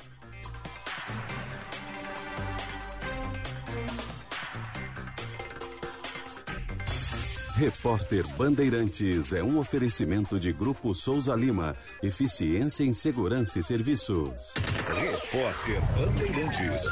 [7.60, 11.76] Repórter Bandeirantes é um oferecimento de Grupo Souza Lima.
[12.02, 14.54] Eficiência em Segurança e Serviços.
[14.98, 16.84] Repórter Bandeirantes.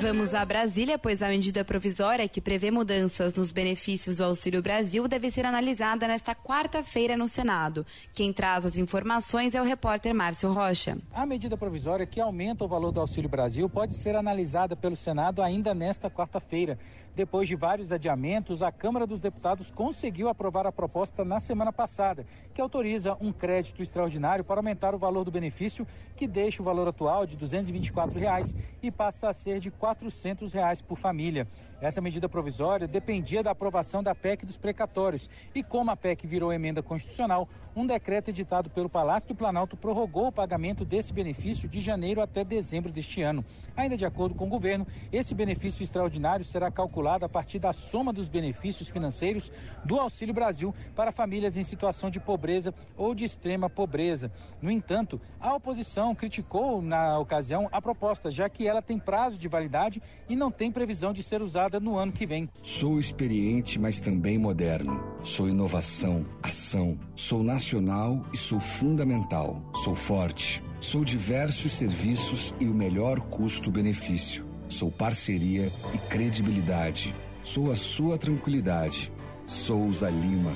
[0.00, 5.08] Vamos a Brasília, pois a medida provisória que prevê mudanças nos benefícios do Auxílio Brasil
[5.08, 7.84] deve ser analisada nesta quarta-feira no Senado.
[8.14, 10.98] Quem traz as informações é o repórter Márcio Rocha.
[11.12, 15.42] A medida provisória que aumenta o valor do Auxílio Brasil pode ser analisada pelo Senado
[15.42, 16.78] ainda nesta quarta-feira.
[17.16, 22.24] Depois de vários adiamentos, a Câmara dos Deputados conseguiu aprovar a proposta na semana passada,
[22.54, 25.84] que autoriza um crédito extraordinário para aumentar o valor do benefício,
[26.14, 30.52] que deixa o valor atual de 224 reais e passa a ser de R$ 400
[30.52, 31.48] reais por família.
[31.80, 35.30] Essa medida provisória dependia da aprovação da PEC dos precatórios.
[35.54, 40.26] E como a PEC virou emenda constitucional, um decreto editado pelo Palácio do Planalto prorrogou
[40.26, 43.44] o pagamento desse benefício de janeiro até dezembro deste ano.
[43.76, 48.12] Ainda de acordo com o governo, esse benefício extraordinário será calculado a partir da soma
[48.12, 49.52] dos benefícios financeiros
[49.84, 54.32] do Auxílio Brasil para famílias em situação de pobreza ou de extrema pobreza.
[54.60, 59.46] No entanto, a oposição criticou na ocasião a proposta, já que ela tem prazo de
[59.46, 62.48] validade e não tem previsão de ser usada no ano que vem.
[62.62, 64.98] Sou experiente, mas também moderno.
[65.22, 66.98] Sou inovação, ação.
[67.14, 69.62] Sou nacional e sou fundamental.
[69.84, 70.62] Sou forte.
[70.80, 74.46] Sou diversos serviços e o melhor custo-benefício.
[74.68, 77.14] Sou parceria e credibilidade.
[77.42, 79.12] Sou a sua tranquilidade.
[79.46, 80.52] Souza Lima.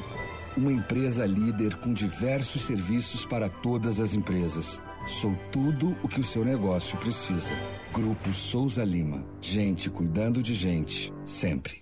[0.57, 4.81] Uma empresa líder com diversos serviços para todas as empresas.
[5.07, 7.55] Sou tudo o que o seu negócio precisa.
[7.93, 9.25] Grupo Souza Lima.
[9.41, 11.13] Gente cuidando de gente.
[11.25, 11.82] Sempre.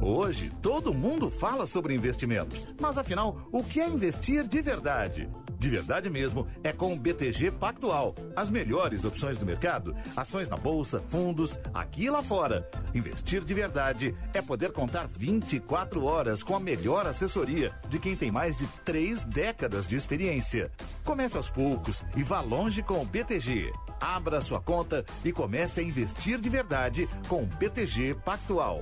[0.00, 2.68] Hoje, todo mundo fala sobre investimentos.
[2.80, 5.28] Mas afinal, o que é investir de verdade?
[5.58, 8.14] De verdade mesmo, é com o BTG Pactual.
[8.36, 12.70] As melhores opções do mercado, ações na bolsa, fundos, aqui e lá fora.
[12.94, 18.30] Investir de verdade é poder contar 24 horas com a melhor assessoria de quem tem
[18.30, 20.70] mais de três décadas de experiência.
[21.04, 23.72] Comece aos poucos e vá longe com o BTG.
[24.00, 28.80] Abra sua conta e comece a investir de verdade com o BTG Pactual.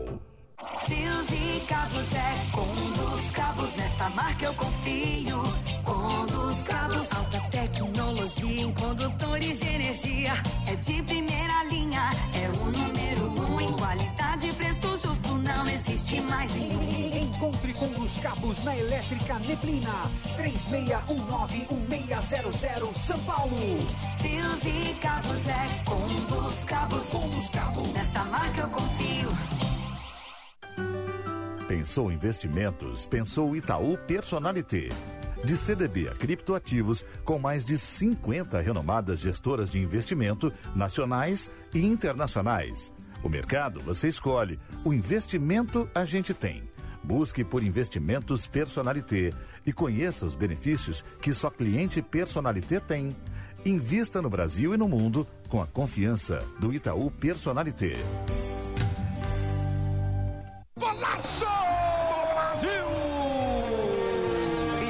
[0.58, 5.42] Fios e cabos é com dos cabos, nesta marca eu confio.
[5.84, 10.32] Com dos cabos, alta tecnologia em condutores de energia.
[10.66, 15.36] É de primeira linha, é o número um em qualidade e preço justo.
[15.36, 16.86] Não existe mais nenhum.
[17.14, 20.10] Encontre com dos cabos na Elétrica Neblina.
[20.38, 23.58] 36191600 São Paulo.
[24.20, 27.10] Fios e cabos é com dos cabos.
[27.10, 27.92] Com dos cabos.
[27.92, 29.28] Nesta marca eu confio.
[31.68, 33.06] Pensou investimentos?
[33.06, 34.88] Pensou Itaú Personalité.
[35.44, 42.92] De CDB a criptoativos, com mais de 50 renomadas gestoras de investimento nacionais e internacionais.
[43.20, 46.62] O mercado você escolhe, o investimento a gente tem.
[47.02, 49.32] Busque por Investimentos Personalité
[49.66, 53.10] e conheça os benefícios que só cliente Personalité tem.
[53.64, 57.96] Invista no Brasil e no mundo com a confiança do Itaú Personalité.
[60.78, 61.46] Golaço
[62.34, 62.70] Brasil!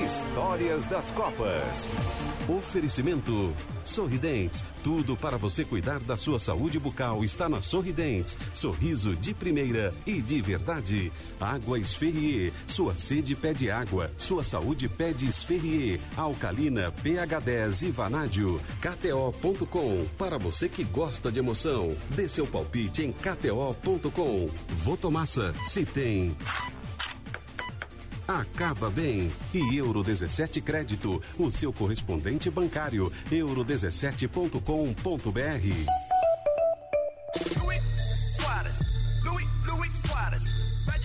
[0.04, 2.35] Histórias das Copas.
[2.48, 3.52] Oferecimento
[3.84, 4.62] Sorridentes.
[4.82, 8.38] Tudo para você cuidar da sua saúde bucal está na Sorridentes.
[8.54, 11.12] Sorriso de primeira e de verdade.
[11.40, 12.52] Água Esferrier.
[12.66, 14.10] Sua sede pede água.
[14.16, 16.00] Sua saúde pede Esferrier.
[16.16, 18.60] Alcalina pH 10 e Vanádio.
[18.80, 20.06] KTO.com.
[20.16, 21.96] Para você que gosta de emoção.
[22.10, 24.48] Dê seu palpite em KTO.com.
[24.68, 25.52] Votomassa.
[25.64, 26.36] Se tem.
[28.26, 29.30] Acaba bem.
[29.54, 33.12] E Euro 17 Crédito, o seu correspondente bancário.
[33.30, 36.06] euro17.com.br.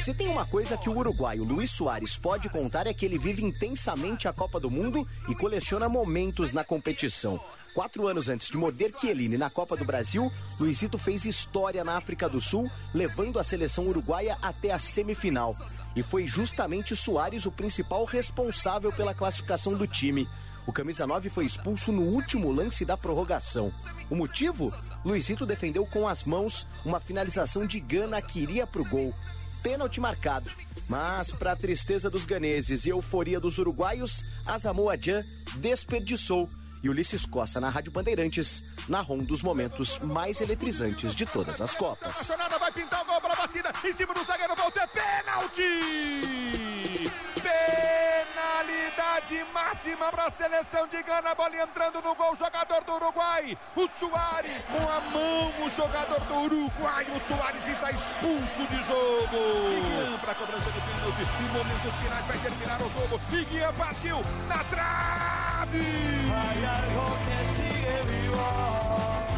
[0.01, 3.45] Se tem uma coisa que o uruguaio Luiz Soares pode contar é que ele vive
[3.45, 7.39] intensamente a Copa do Mundo e coleciona momentos na competição.
[7.75, 12.27] Quatro anos antes de morder Chiellini na Copa do Brasil, Luizito fez história na África
[12.27, 15.55] do Sul, levando a seleção uruguaia até a semifinal.
[15.95, 20.27] E foi justamente Soares o principal responsável pela classificação do time.
[20.65, 23.73] O camisa 9 foi expulso no último lance da prorrogação.
[24.09, 24.73] O motivo?
[25.03, 29.13] Luizito defendeu com as mãos uma finalização de Gana que iria pro gol
[29.61, 30.49] pênalti marcado.
[30.87, 35.23] Mas, para a tristeza dos ganeses e euforia dos uruguaios, Asamoah Jan
[35.57, 36.49] desperdiçou.
[36.83, 41.75] E Ulisses Costa, na Rádio Bandeirantes, narrou um dos momentos mais eletrizantes de todas as
[41.75, 42.33] Copas.
[42.59, 47.11] Vai pintar o gol para a batida, em cima do zagueiro, volta, é pênalti!
[47.41, 53.87] Penalidade máxima para a seleção de Gana, bola entrando no gol, jogador do Uruguai, o
[53.89, 59.27] Soares, com a mão, o jogador do Uruguai, o Soares está expulso de jogo.
[59.27, 64.21] Guian para a cobrança de pênalti, em momentos finais vai terminar o jogo, Guian partiu
[64.47, 65.20] na trave!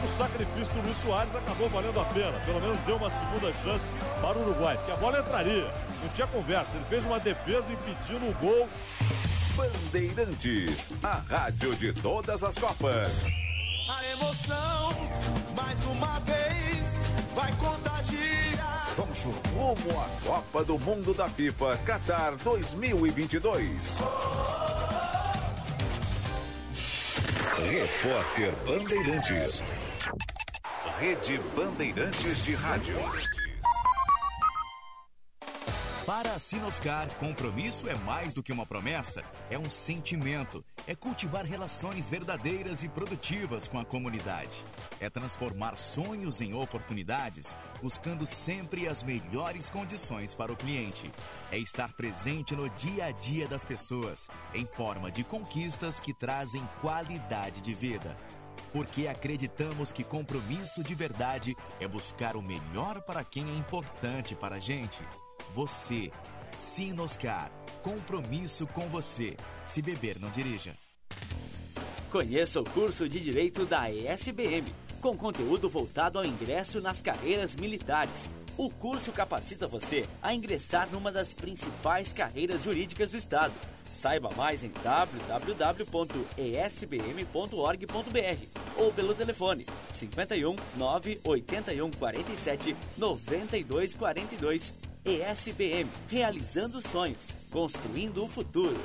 [0.04, 2.40] O sacrifício do Luiz Soares acabou valendo a pena.
[2.40, 3.86] Pelo menos deu uma segunda chance
[4.20, 5.72] para o Uruguai, porque a bola entraria.
[6.02, 6.76] Não tinha conversa.
[6.76, 8.68] Ele fez uma defesa impedindo o gol.
[9.56, 13.24] Bandeirantes, a rádio de todas as Copas.
[13.88, 14.90] A emoção,
[15.56, 16.98] mais uma vez,
[17.36, 18.94] vai contagiar.
[18.98, 24.00] Vamos rumo à Copa do Mundo da FIFA Qatar 2022.
[27.56, 29.64] Repórter Bandeirantes.
[31.00, 32.96] Rede Bandeirantes de Rádio.
[36.06, 40.62] Para a Sinoscar, compromisso é mais do que uma promessa, é um sentimento.
[40.86, 44.66] É cultivar relações verdadeiras e produtivas com a comunidade.
[45.00, 51.10] É transformar sonhos em oportunidades, buscando sempre as melhores condições para o cliente.
[51.50, 56.68] É estar presente no dia a dia das pessoas, em forma de conquistas que trazem
[56.82, 58.18] qualidade de vida.
[58.74, 64.56] Porque acreditamos que compromisso de verdade é buscar o melhor para quem é importante para
[64.56, 65.02] a gente.
[65.54, 66.12] Você.
[66.58, 67.52] Sinoscar.
[67.84, 69.38] Compromisso com você.
[69.68, 70.76] Se beber, não dirija.
[72.12, 78.30] Conheça o curso de Direito da ESBM, com conteúdo voltado ao ingresso nas carreiras militares.
[78.58, 83.54] O curso capacita você a ingressar numa das principais carreiras jurídicas do Estado.
[83.90, 85.98] Saiba mais em www.esbm.org.br
[88.78, 94.83] ou pelo telefone 51 981 47 92 42.
[95.06, 98.80] ESBM, realizando sonhos, construindo o futuro.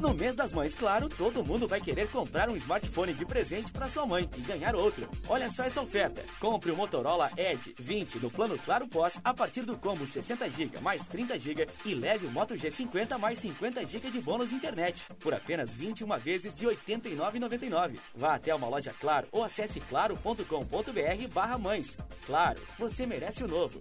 [0.00, 3.86] No mês das mães, claro, todo mundo vai querer comprar um smartphone de presente para
[3.88, 5.08] sua mãe e ganhar outro.
[5.28, 6.24] Olha só essa oferta.
[6.40, 10.80] Compre o Motorola Edge 20 no plano Claro Pós a partir do combo 60 GB
[10.80, 15.32] mais 30 GB e leve o Moto G50 mais 50 GB de bônus internet por
[15.32, 17.98] apenas 21 vezes de R$ 89,99.
[18.14, 21.96] Vá até uma loja Claro ou acesse claro.com.br/mães.
[22.26, 23.80] Claro, você merece o novo.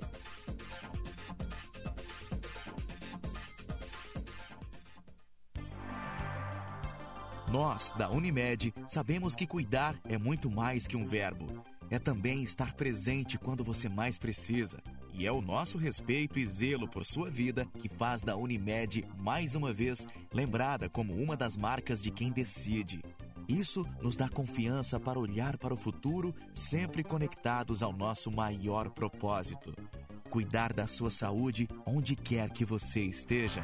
[7.54, 11.64] Nós, da Unimed, sabemos que cuidar é muito mais que um verbo.
[11.92, 14.82] É também estar presente quando você mais precisa.
[15.14, 19.54] E é o nosso respeito e zelo por sua vida que faz da Unimed, mais
[19.54, 23.04] uma vez, lembrada como uma das marcas de quem decide.
[23.48, 29.76] Isso nos dá confiança para olhar para o futuro, sempre conectados ao nosso maior propósito:
[30.28, 33.64] cuidar da sua saúde onde quer que você esteja.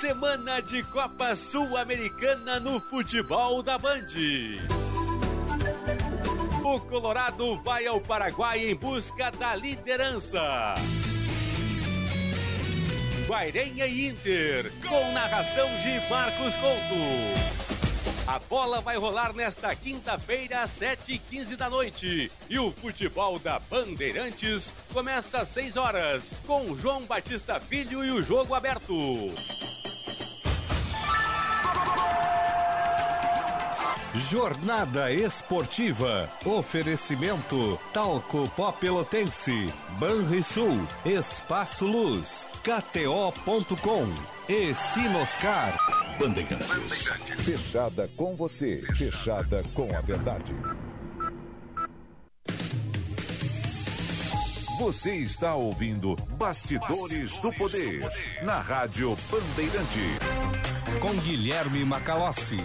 [0.00, 4.06] Semana de Copa Sul-Americana no futebol da Band.
[6.62, 10.74] O Colorado vai ao Paraguai em busca da liderança.
[13.26, 17.58] Guairenha e Inter, com narração de Marcos Couto.
[18.28, 22.30] A bola vai rolar nesta quinta-feira, às 7h15 da noite.
[22.48, 28.22] E o futebol da Bandeirantes começa às 6 horas, com João Batista Filho e o
[28.22, 28.94] jogo aberto.
[34.14, 36.30] Jornada Esportiva.
[36.44, 44.14] Oferecimento Talco Pó Pelotense, Banrisul, Espaço Luz, KTO.com
[44.48, 45.76] e Sinoscar.
[46.18, 47.08] Bandeirantes.
[47.44, 50.54] Fechada com você, fechada com a verdade.
[54.78, 58.00] Você está ouvindo Bastidores, do, Poder,
[58.42, 60.18] na Rádio Bandeirante.
[61.00, 62.58] Com Guilherme Macalossi.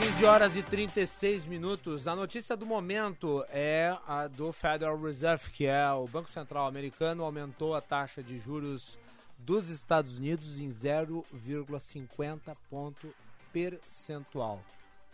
[0.00, 2.06] 15 horas e 36 minutos.
[2.06, 7.24] A notícia do momento é a do Federal Reserve, que é o Banco Central americano,
[7.24, 8.96] aumentou a taxa de juros
[9.36, 13.12] dos Estados Unidos em 0,50 ponto
[13.52, 14.62] percentual.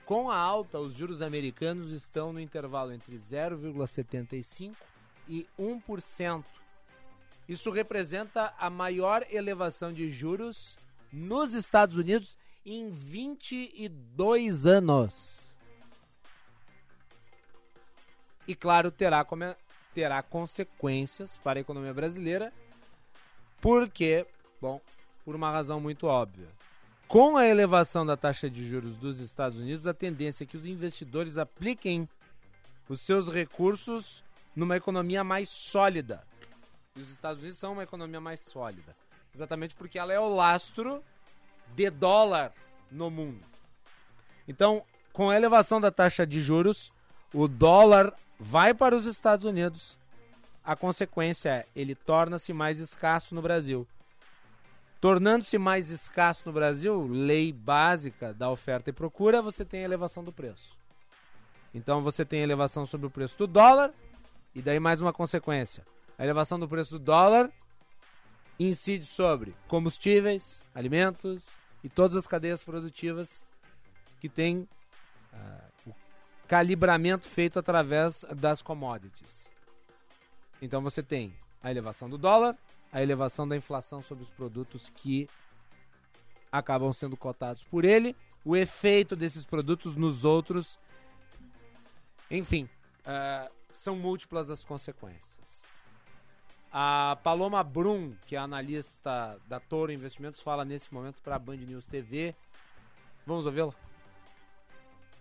[0.05, 4.75] Com a alta, os juros americanos estão no intervalo entre 0,75
[5.27, 6.45] e 1%.
[7.49, 10.77] Isso representa a maior elevação de juros
[11.11, 15.41] nos Estados Unidos em 22 anos.
[18.47, 19.27] E claro, terá,
[19.93, 22.53] terá consequências para a economia brasileira,
[23.61, 24.27] porque,
[24.61, 24.81] bom,
[25.25, 26.49] por uma razão muito óbvia.
[27.09, 30.67] Com a elevação da taxa de juros dos Estados Unidos, a tendência é que os
[30.67, 32.09] investidores apliquem
[32.89, 34.23] os seus recursos
[34.55, 36.23] numa economia mais sólida.
[36.97, 38.97] E os Estados Unidos são uma economia mais sólida.
[39.35, 41.03] Exatamente porque ela é o lastro
[41.75, 42.53] de dólar
[42.91, 43.41] no mundo.
[44.47, 44.83] Então,
[45.13, 46.93] com a elevação da taxa de juros,
[47.33, 49.99] o dólar vai para os Estados Unidos.
[50.65, 53.87] A consequência é ele torna-se mais escasso no Brasil.
[55.01, 60.33] Tornando-se mais escasso no Brasil, lei básica da oferta e procura, você tem elevação do
[60.33, 60.77] preço.
[61.75, 63.93] Então você tem elevação sobre o preço do dólar
[64.55, 65.85] e daí mais uma consequência.
[66.17, 67.51] A elevação do preço do dólar
[68.59, 73.45] incide sobre combustíveis, alimentos, e todas as cadeias produtivas
[74.19, 74.67] que têm
[75.33, 75.95] uh, o
[76.49, 79.51] calibramento feito através das commodities.
[80.63, 82.57] Então você tem a elevação do dólar,
[82.91, 85.29] a elevação da inflação sobre os produtos que
[86.51, 90.79] acabam sendo cotados por ele, o efeito desses produtos nos outros.
[92.31, 92.69] Enfim,
[93.01, 95.34] uh, são múltiplas as consequências.
[96.77, 101.59] A Paloma Brum, que é analista da Toro Investimentos, fala nesse momento para a Band
[101.59, 102.35] News TV.
[103.25, 103.73] Vamos ouvi-la?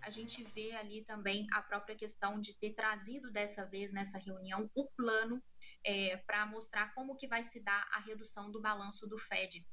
[0.01, 4.67] A gente vê ali também a própria questão de ter trazido dessa vez nessa reunião
[4.73, 5.39] o plano
[5.83, 9.63] é, para mostrar como que vai se dar a redução do balanço do Fed.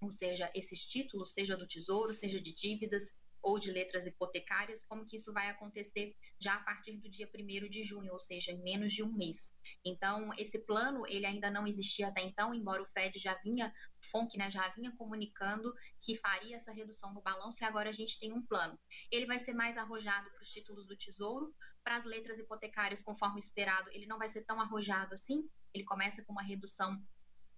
[0.00, 3.04] Ou seja, esses títulos, seja do Tesouro, seja de dívidas,
[3.42, 7.68] ou de letras hipotecárias, como que isso vai acontecer já a partir do dia 1
[7.68, 9.48] de junho, ou seja, em menos de um mês.
[9.84, 13.72] Então, esse plano, ele ainda não existia até então, embora o Fed já vinha,
[14.10, 18.18] FONC, né, já vinha comunicando que faria essa redução no balanço e agora a gente
[18.18, 18.78] tem um plano.
[19.10, 21.54] Ele vai ser mais arrojado para os títulos do Tesouro,
[21.84, 26.22] para as letras hipotecárias, conforme esperado, ele não vai ser tão arrojado assim, ele começa
[26.22, 27.00] com uma redução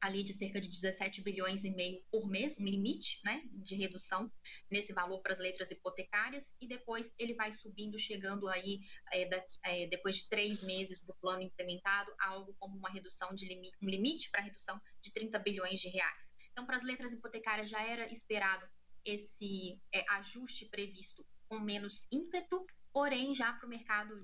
[0.01, 4.32] ali de cerca de 17 bilhões e meio por mês, um limite né, de redução
[4.70, 8.81] nesse valor para as letras hipotecárias, e depois ele vai subindo, chegando aí,
[9.12, 13.47] é, daqui, é, depois de três meses do plano implementado, algo como uma redução de
[13.47, 16.31] limite, um limite para redução de 30 bilhões de reais.
[16.52, 18.66] Então, para as letras hipotecárias já era esperado
[19.05, 24.20] esse é, ajuste previsto com menos ímpeto, porém já para o mercado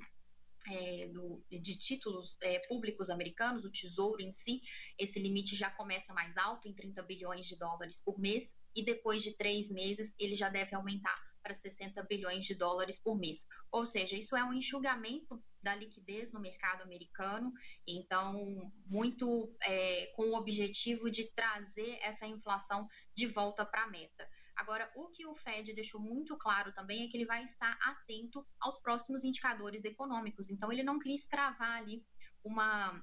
[0.69, 4.63] é, do, de títulos é, públicos americanos, o tesouro em si,
[4.99, 9.23] esse limite já começa mais alto, em 30 bilhões de dólares por mês, e depois
[9.23, 13.47] de três meses ele já deve aumentar para 60 bilhões de dólares por mês.
[13.71, 17.53] Ou seja, isso é um enxugamento da liquidez no mercado americano,
[17.87, 24.29] então, muito é, com o objetivo de trazer essa inflação de volta para a meta.
[24.57, 28.45] Agora, o que o Fed deixou muito claro também é que ele vai estar atento
[28.59, 30.49] aos próximos indicadores econômicos.
[30.49, 32.05] Então, ele não quis cravar ali
[32.43, 33.03] uma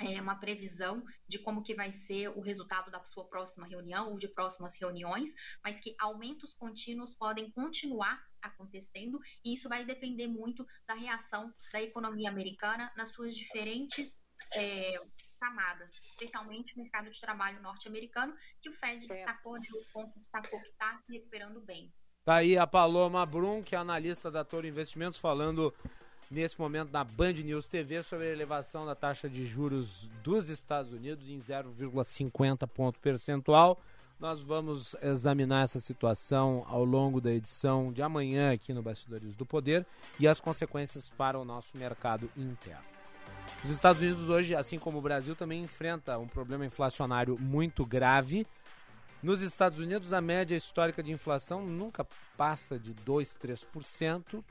[0.00, 4.18] é, uma previsão de como que vai ser o resultado da sua próxima reunião ou
[4.18, 5.30] de próximas reuniões,
[5.62, 11.82] mas que aumentos contínuos podem continuar acontecendo e isso vai depender muito da reação da
[11.82, 14.16] economia americana nas suas diferentes
[14.54, 14.94] é,
[15.40, 20.60] camadas, especialmente no mercado de trabalho norte-americano, que o Fed destacou, né, o ponto destacou
[20.60, 21.90] que está se recuperando bem.
[22.24, 25.74] Tá aí a Paloma Brum, que é analista da Toro Investimentos, falando
[26.30, 30.92] nesse momento na Band News TV sobre a elevação da taxa de juros dos Estados
[30.92, 33.82] Unidos em 0,50 ponto percentual.
[34.20, 39.46] Nós vamos examinar essa situação ao longo da edição de amanhã aqui no Bastidores do
[39.46, 39.86] Poder
[40.18, 42.89] e as consequências para o nosso mercado interno.
[43.64, 48.46] Os Estados Unidos hoje, assim como o Brasil, também enfrenta um problema inflacionário muito grave.
[49.22, 52.06] Nos Estados Unidos, a média histórica de inflação nunca
[52.38, 54.42] passa de 2, 3%.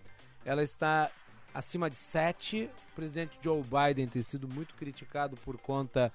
[0.46, 1.10] Ela está
[1.54, 2.70] acima de 7.
[2.92, 6.14] O presidente Joe Biden tem sido muito criticado por conta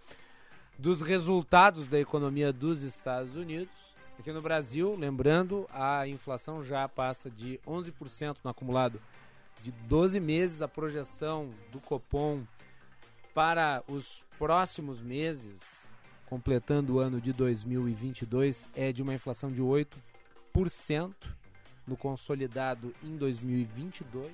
[0.78, 3.74] dos resultados da economia dos Estados Unidos.
[4.18, 9.00] Aqui no Brasil, lembrando, a inflação já passa de 11% no acumulado
[9.64, 10.62] de 12 meses.
[10.62, 12.44] A projeção do Copom
[13.34, 15.86] para os próximos meses,
[16.26, 21.12] completando o ano de 2022, é de uma inflação de 8%
[21.86, 24.32] no consolidado em 2022.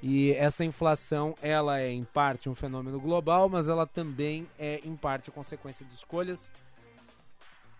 [0.00, 4.94] E essa inflação, ela é em parte um fenômeno global, mas ela também é em
[4.94, 6.52] parte consequência de escolhas.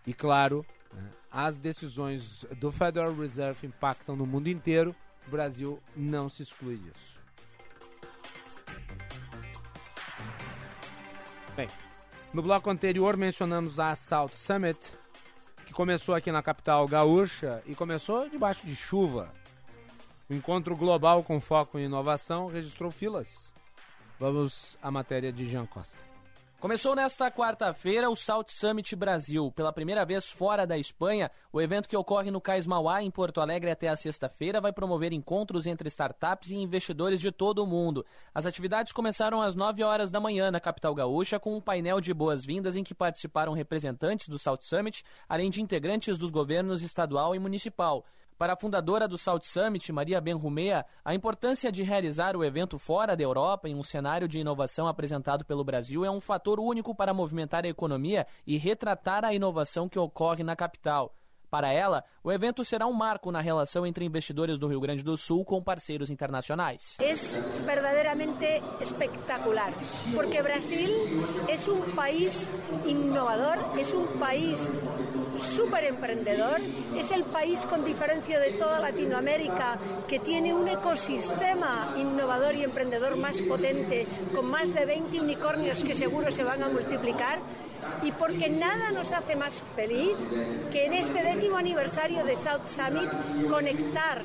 [0.05, 4.97] E claro, né, as decisões do Federal Reserve impactam no mundo inteiro.
[5.29, 7.18] O Brasil não se exclui disso.
[11.59, 11.67] Bem,
[12.33, 14.79] no bloco anterior mencionamos a South Summit,
[15.67, 19.35] que começou aqui na capital gaúcha e começou debaixo de chuva.
[20.31, 23.53] O encontro global com foco em inovação registrou filas.
[24.21, 26.08] Vamos à matéria de Jean Costa.
[26.61, 29.53] Começou nesta quarta-feira o South Summit Brasil.
[29.53, 33.41] Pela primeira vez fora da Espanha, o evento que ocorre no Cais Mauá, em Porto
[33.41, 38.05] Alegre, até a sexta-feira, vai promover encontros entre startups e investidores de todo o mundo.
[38.35, 42.13] As atividades começaram às 9 horas da manhã na capital gaúcha, com um painel de
[42.13, 47.39] boas-vindas em que participaram representantes do South Summit, além de integrantes dos governos estadual e
[47.39, 48.05] municipal.
[48.39, 53.17] Para a fundadora do South Summit, Maria Benrumea, a importância de realizar o evento fora
[53.17, 57.13] da Europa, em um cenário de inovação apresentado pelo Brasil, é um fator único para
[57.13, 61.13] movimentar a economia e retratar a inovação que ocorre na capital.
[61.51, 65.17] Para ela, o evento será um marco na relação entre investidores do Rio Grande do
[65.17, 66.97] Sul com parceiros internacionais.
[67.01, 67.13] É
[67.65, 69.73] verdadeiramente espectacular,
[70.15, 71.09] porque Brasil
[71.49, 72.51] é um país
[72.87, 74.71] inovador, é um país
[75.39, 76.61] super emprendedor,
[76.97, 83.17] es el país con diferencia de toda Latinoamérica que tiene un ecosistema innovador y emprendedor
[83.17, 87.39] más potente, con más de 20 unicornios que seguro se van a multiplicar
[88.03, 90.17] y porque nada nos hace más feliz
[90.71, 94.23] que en este décimo aniversario de South Summit conectar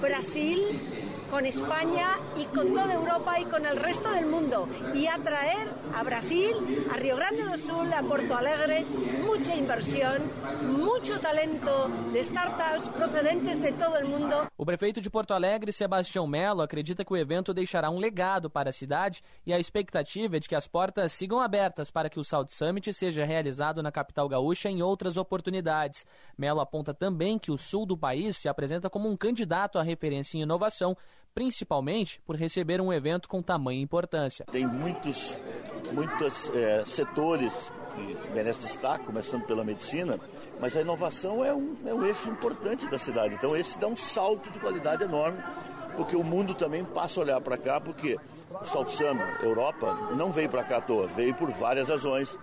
[0.00, 0.97] Brasil
[1.30, 6.02] con España y con toda Europa y con el resto del mundo y atraer a
[6.02, 8.84] Brasil, a Río Grande do Sul, a Porto Alegre,
[9.24, 10.22] mucha inversión,
[10.66, 14.48] mucho talento de startups procedentes de todo el mundo.
[14.56, 18.70] O prefeito de Porto Alegre, Sebastião Melo, acredita que o evento deixará um legado para
[18.70, 22.24] a cidade e a expectativa é de que as portas sigam abertas para que o
[22.24, 26.04] South Summit seja realizado na capital gaúcha em outras oportunidades.
[26.36, 30.38] Melo aponta também que o sul do país se apresenta como um candidato à referência
[30.38, 30.96] em inovação
[31.34, 34.44] principalmente por receber um evento com tamanha importância.
[34.50, 35.38] Tem muitos,
[35.92, 40.18] muitos é, setores que merecem destaque, começando pela medicina,
[40.60, 43.34] mas a inovação é um, é um eixo importante da cidade.
[43.34, 45.38] Então esse dá um salto de qualidade enorme,
[45.96, 48.18] porque o mundo também passa a olhar para cá, porque
[48.50, 48.98] o Salt
[49.42, 52.36] Europa, não veio para cá à toa, veio por várias razões,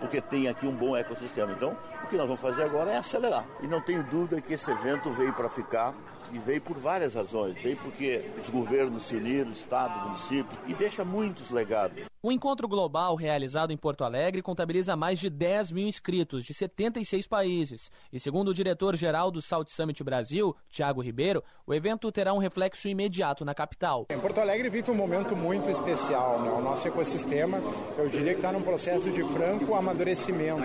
[0.00, 1.52] porque tem aqui um bom ecossistema.
[1.52, 3.44] Então, o que nós vamos fazer agora é acelerar.
[3.62, 5.94] E não tenho dúvida que esse evento veio para ficar
[6.32, 7.54] e veio por várias razões.
[7.60, 12.12] Veio porque os governos se uniram, Estado, município, e deixa muitos legados.
[12.24, 17.26] O encontro global realizado em Porto Alegre contabiliza mais de 10 mil inscritos de 76
[17.26, 17.90] países.
[18.12, 22.86] E segundo o diretor-geral do South Summit Brasil, Tiago Ribeiro, o evento terá um reflexo
[22.86, 24.06] imediato na capital.
[24.08, 26.40] Em Porto Alegre vive um momento muito especial.
[26.40, 26.52] Né?
[26.52, 27.60] O nosso ecossistema,
[27.98, 30.62] eu diria que está num processo de franco amadurecimento.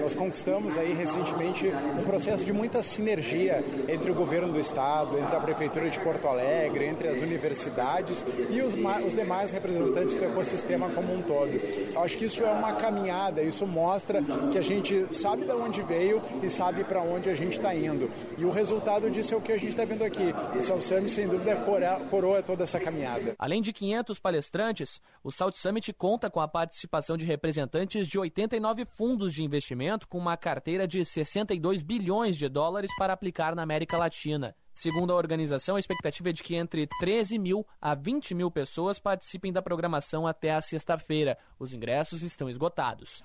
[0.00, 5.18] Nós conquistamos aí recentemente um processo de muita sinergia entre o governo do Estado, Estado,
[5.18, 8.74] entre a Prefeitura de Porto Alegre, entre as universidades e os,
[9.04, 11.50] os demais representantes do ecossistema como um todo.
[11.50, 14.20] Eu acho que isso é uma caminhada, isso mostra
[14.50, 18.10] que a gente sabe de onde veio e sabe para onde a gente está indo.
[18.38, 20.34] E o resultado disso é o que a gente está vendo aqui.
[20.56, 23.34] O South Summit, sem dúvida, coroa, coroa toda essa caminhada.
[23.38, 28.86] Além de 500 palestrantes, o South Summit conta com a participação de representantes de 89
[28.86, 33.98] fundos de investimento com uma carteira de 62 bilhões de dólares para aplicar na América
[33.98, 34.54] Latina.
[34.76, 38.98] Segundo a organização, a expectativa é de que entre 13 mil a 20 mil pessoas
[38.98, 41.38] participem da programação até a sexta-feira.
[41.58, 43.24] Os ingressos estão esgotados.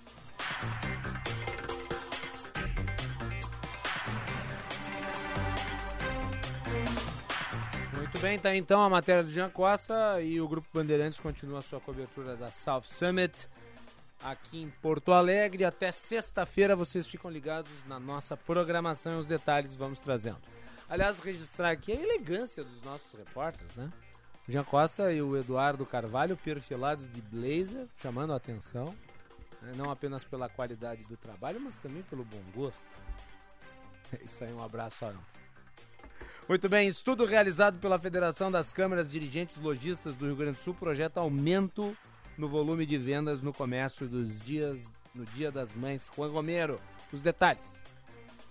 [7.97, 11.81] Muito bem, tá então a matéria do Jean Costa e o Grupo Bandeirantes continua sua
[11.81, 13.49] cobertura da South Summit
[14.23, 15.65] aqui em Porto Alegre.
[15.65, 20.60] Até sexta-feira vocês ficam ligados na nossa programação e os detalhes vamos trazendo.
[20.91, 23.89] Aliás, registrar aqui a elegância dos nossos repórteres, né?
[24.45, 28.93] O Jean Costa e o Eduardo Carvalho perfilados de blazer, chamando a atenção,
[29.61, 29.71] né?
[29.77, 32.83] não apenas pela qualidade do trabalho, mas também pelo bom gosto.
[34.11, 35.13] É isso aí, um abraço a.
[36.49, 40.73] Muito bem, estudo realizado pela Federação das Câmaras Dirigentes Lojistas do Rio Grande do Sul
[40.73, 41.95] projeta aumento
[42.37, 46.11] no volume de vendas no comércio dos dias no Dia das Mães.
[46.13, 46.81] Juan Romero,
[47.13, 47.80] os detalhes.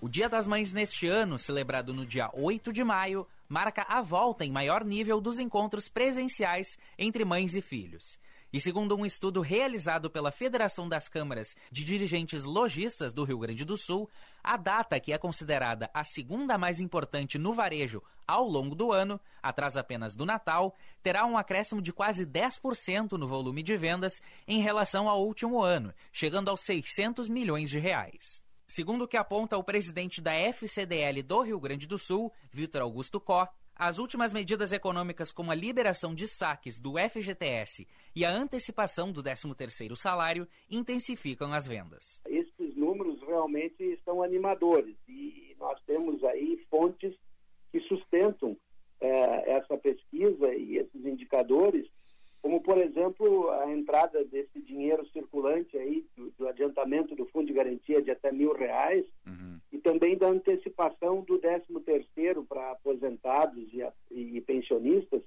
[0.02, 4.46] O Dia das Mães neste ano, celebrado no dia 8 de maio, marca a volta
[4.46, 8.18] em maior nível dos encontros presenciais entre mães e filhos.
[8.50, 13.62] E segundo um estudo realizado pela Federação das Câmaras de Dirigentes Lojistas do Rio Grande
[13.62, 14.08] do Sul,
[14.42, 19.20] a data que é considerada a segunda mais importante no varejo ao longo do ano,
[19.42, 24.18] atrás apenas do Natal, terá um acréscimo de quase 10% no volume de vendas
[24.48, 28.42] em relação ao último ano, chegando aos 600 milhões de reais.
[28.70, 33.20] Segundo o que aponta o presidente da FCDL do Rio Grande do Sul, Vitor Augusto
[33.20, 37.84] Có, as últimas medidas econômicas como a liberação de saques do FGTS
[38.14, 42.22] e a antecipação do 13º salário intensificam as vendas.
[42.28, 47.12] Esses números realmente são animadores e nós temos aí fontes
[47.72, 48.56] que sustentam
[49.00, 51.88] é, essa pesquisa e esses indicadores,
[52.42, 57.52] como por exemplo a entrada desse dinheiro circulante aí do, do adiantamento do fundo de
[57.52, 59.58] garantia de até mil reais uhum.
[59.72, 65.22] e também da antecipação do 13 terceiro para aposentados e, e pensionistas,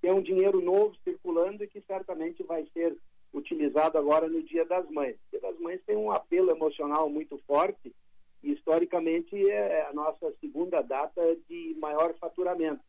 [0.00, 2.96] que é um dinheiro novo circulando e que certamente vai ser
[3.32, 5.16] utilizado agora no Dia das Mães.
[5.16, 7.94] O Dia das Mães tem um apelo emocional muito forte
[8.42, 12.80] e historicamente é a nossa segunda data de maior faturamento.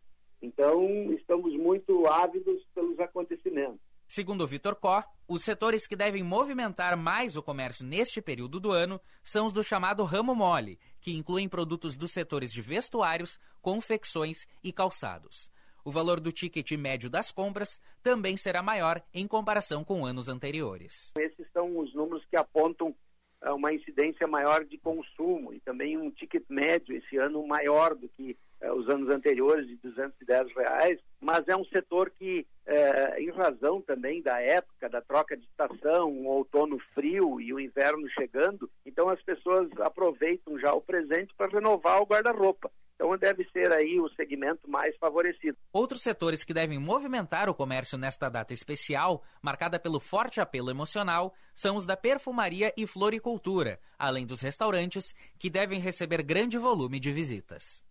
[0.42, 3.80] Então, estamos muito ávidos pelos acontecimentos.
[4.08, 9.00] Segundo Vitor Có, os setores que devem movimentar mais o comércio neste período do ano
[9.24, 14.74] são os do chamado ramo mole, que incluem produtos dos setores de vestuários, confecções e
[14.74, 15.52] calçados.
[15.86, 21.14] O valor do ticket médio das compras também será maior em comparação com anos anteriores.
[21.16, 22.96] Esses são os números que apontam
[23.42, 28.10] eh, uma incidência maior de consumo e também um ticket médio esse ano maior do
[28.10, 33.30] que eh, os anos anteriores de 210 reais, mas é um setor que, eh, em
[33.32, 38.70] razão também da época da troca de estação, um outono frio e o inverno chegando,
[38.86, 42.70] então as pessoas aproveitam já o presente para renovar o guarda-roupa.
[43.00, 45.58] Então deve ser aí o segmento mais favorecido.
[45.72, 51.34] Outros setores que devem movimentar o comércio nesta data especial, marcada pelo forte apelo emocional,
[51.56, 57.10] são os da perfumaria e floricultura, além dos restaurantes, que devem receber grande volume de
[57.14, 57.88] visitas.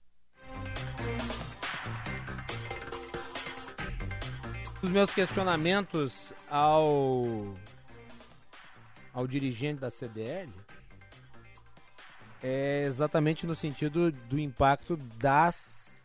[4.81, 7.57] Os meus questionamentos ao
[9.13, 10.53] ao dirigente da CDL
[12.43, 16.01] é exatamente no sentido do impacto das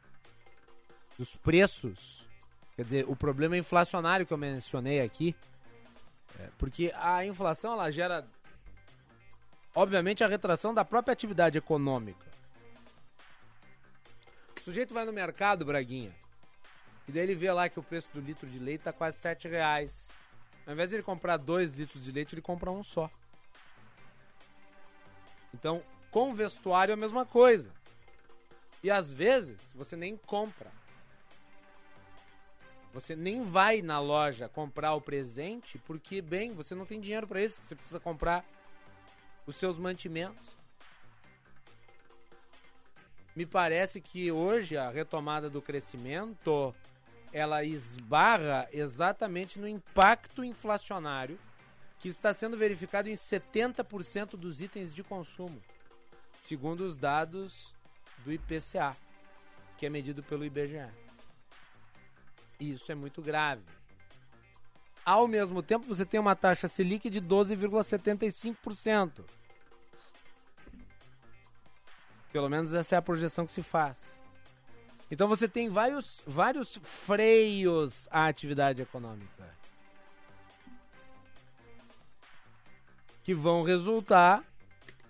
[1.18, 2.28] dos preços.
[2.76, 5.36] Quer dizer, o problema inflacionário que eu mencionei aqui,
[6.40, 8.26] é, porque a inflação ela gera
[9.76, 12.33] obviamente a retração da própria atividade econômica.
[14.64, 16.16] O sujeito vai no mercado, Braguinha,
[17.06, 19.50] e daí ele vê lá que o preço do litro de leite tá quase 7
[19.50, 20.10] reais.
[20.66, 23.12] Ao invés de ele comprar dois litros de leite, ele compra um só.
[25.54, 27.70] Então, com vestuário é a mesma coisa.
[28.82, 30.72] E às vezes você nem compra.
[32.94, 37.42] Você nem vai na loja comprar o presente porque, bem, você não tem dinheiro para
[37.42, 37.60] isso.
[37.62, 38.46] Você precisa comprar
[39.46, 40.63] os seus mantimentos.
[43.36, 46.74] Me parece que hoje a retomada do crescimento
[47.32, 51.40] ela esbarra exatamente no impacto inflacionário
[51.98, 55.60] que está sendo verificado em 70% dos itens de consumo,
[56.40, 57.74] segundo os dados
[58.24, 58.96] do IPCA.
[59.78, 60.88] que é medido pelo IBGE.
[62.60, 63.64] Isso é muito grave.
[65.04, 69.24] Ao mesmo tempo, você tem uma taxa Selic de 12,75%.
[72.34, 74.18] Pelo menos essa é a projeção que se faz.
[75.12, 79.48] Então você tem vários, vários freios à atividade econômica.
[83.24, 84.44] Que vão resultar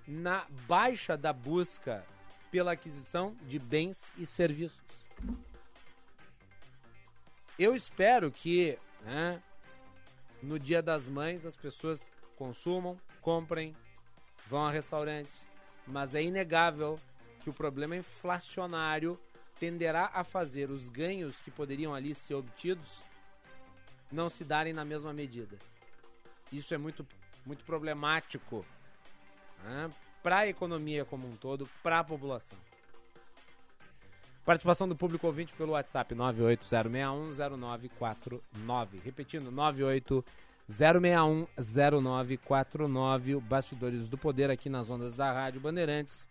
[0.05, 2.05] na baixa da busca
[2.51, 4.83] pela aquisição de bens e serviços.
[7.57, 9.41] Eu espero que né,
[10.41, 13.73] no Dia das Mães as pessoas consumam, comprem,
[14.47, 15.47] vão a restaurantes,
[15.87, 16.99] mas é inegável
[17.43, 19.19] que o problema inflacionário
[19.59, 23.03] tenderá a fazer os ganhos que poderiam ali ser obtidos
[24.11, 25.57] não se darem na mesma medida.
[26.51, 27.05] Isso é muito,
[27.45, 28.65] muito problemático
[29.63, 29.91] né,
[30.21, 32.57] para a economia como um todo, para a população.
[34.45, 39.01] Participação do público ouvinte pelo WhatsApp 980610949.
[39.03, 39.51] Repetindo,
[40.69, 43.39] 980610949.
[43.39, 46.27] Bastidores do Poder aqui nas ondas da Rádio Bandeirantes,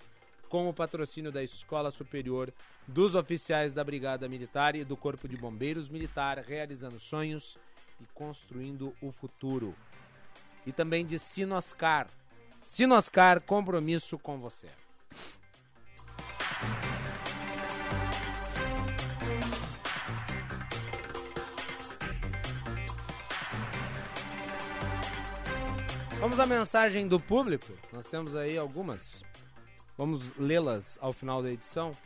[0.52, 2.52] com o patrocínio da Escola Superior
[2.86, 7.56] dos Oficiais da Brigada Militar e do Corpo de Bombeiros Militar, realizando sonhos
[7.98, 9.74] e construindo o futuro.
[10.66, 12.06] E também de Sinoscar.
[12.66, 14.66] Sinoscar, compromisso com você.
[26.20, 27.72] Vamos à mensagem do público.
[27.90, 29.31] Nós temos aí algumas.
[29.96, 31.96] Vamos lê-las ao final da edição.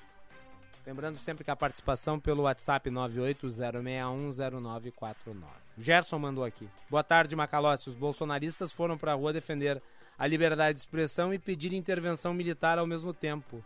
[0.87, 5.35] Lembrando sempre que a participação pelo WhatsApp 980610949.
[5.79, 6.69] Gerson mandou aqui.
[6.89, 7.91] Boa tarde, Macalossi.
[7.91, 9.83] Os bolsonaristas foram para a rua defender
[10.19, 13.63] a liberdade de expressão e pedir intervenção militar ao mesmo tempo.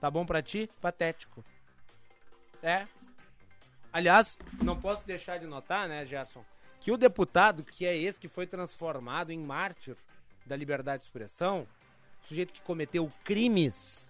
[0.00, 0.68] Tá bom para ti?
[0.80, 1.44] Patético.
[2.62, 2.86] É.
[3.92, 6.44] Aliás, não posso deixar de notar, né, Gerson,
[6.80, 9.96] que o deputado, que é esse que foi transformado em mártir
[10.46, 11.66] da liberdade de expressão,
[12.22, 14.08] sujeito que cometeu crimes,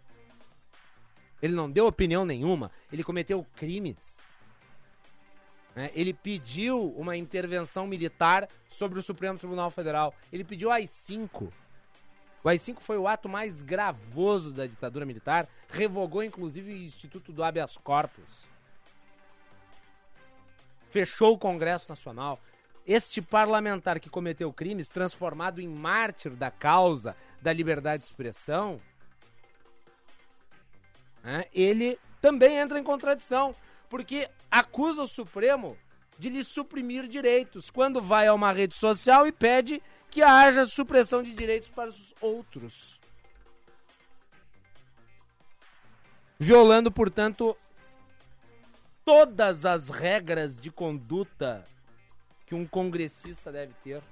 [1.40, 4.16] ele não deu opinião nenhuma, ele cometeu crimes.
[5.74, 5.90] Né?
[5.94, 10.12] Ele pediu uma intervenção militar sobre o Supremo Tribunal Federal.
[10.32, 11.52] Ele pediu AI-5.
[12.42, 17.44] O AI-5 foi o ato mais gravoso da ditadura militar, revogou inclusive o Instituto do
[17.44, 18.48] Habeas Corpus.
[20.90, 22.40] Fechou o Congresso Nacional,
[22.88, 28.80] este parlamentar que cometeu crimes, transformado em mártir da causa da liberdade de expressão,
[31.22, 33.54] né, ele também entra em contradição,
[33.90, 35.76] porque acusa o Supremo
[36.18, 41.22] de lhe suprimir direitos quando vai a uma rede social e pede que haja supressão
[41.22, 42.98] de direitos para os outros.
[46.38, 47.54] Violando, portanto,
[49.04, 51.66] todas as regras de conduta
[52.48, 54.02] que um congressista deve ter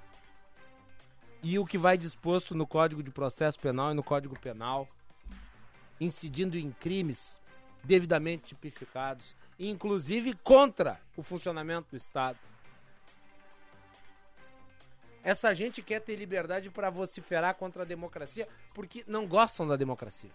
[1.41, 4.87] e o que vai disposto no Código de Processo Penal e no Código Penal,
[5.99, 7.39] incidindo em crimes
[7.83, 12.37] devidamente tipificados, inclusive contra o funcionamento do Estado.
[15.23, 20.31] Essa gente quer ter liberdade para vociferar contra a democracia porque não gostam da democracia.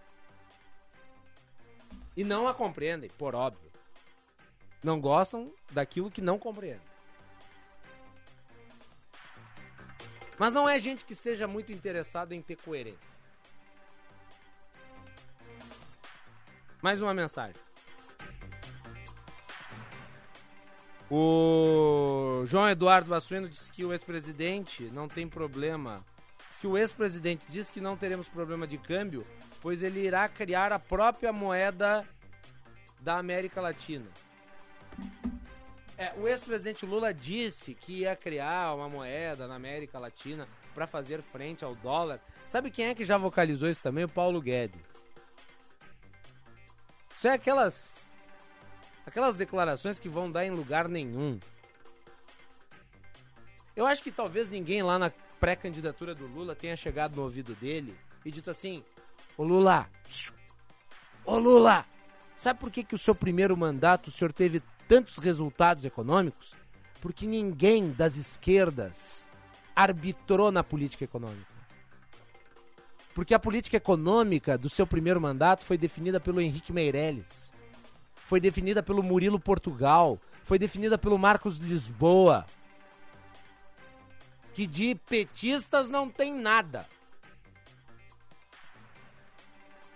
[2.17, 3.71] E não a compreendem, por óbvio.
[4.83, 6.92] Não gostam daquilo que não compreendem.
[10.37, 13.23] Mas não é gente que esteja muito interessado em ter coerência.
[16.81, 17.55] Mais uma mensagem.
[21.09, 26.03] O João Eduardo Bassueno disse que o ex-presidente não tem problema.
[26.49, 29.25] Diz que o ex-presidente disse que não teremos problema de câmbio,
[29.61, 32.07] pois ele irá criar a própria moeda
[32.99, 34.07] da América Latina.
[35.97, 41.21] É, o ex-presidente Lula disse que ia criar uma moeda na América Latina para fazer
[41.21, 42.19] frente ao dólar.
[42.47, 44.03] Sabe quem é que já vocalizou isso também?
[44.03, 44.81] O Paulo Guedes.
[47.15, 48.03] Isso é aquelas
[49.05, 51.39] aquelas declarações que vão dar em lugar nenhum.
[53.75, 57.95] Eu acho que talvez ninguém lá na pré-candidatura do Lula tenha chegado no ouvido dele
[58.25, 58.83] e dito assim:
[59.37, 59.89] Ô Lula,
[61.25, 61.85] ô Lula,
[62.35, 64.61] sabe por que, que o seu primeiro mandato o senhor teve
[64.93, 66.53] tantos resultados econômicos?
[67.01, 69.27] Porque ninguém das esquerdas
[69.75, 71.51] arbitrou na política econômica.
[73.15, 77.51] Porque a política econômica do seu primeiro mandato foi definida pelo Henrique Meirelles,
[78.13, 82.45] foi definida pelo Murilo Portugal, foi definida pelo Marcos Lisboa.
[84.53, 86.87] Que de petistas não tem nada.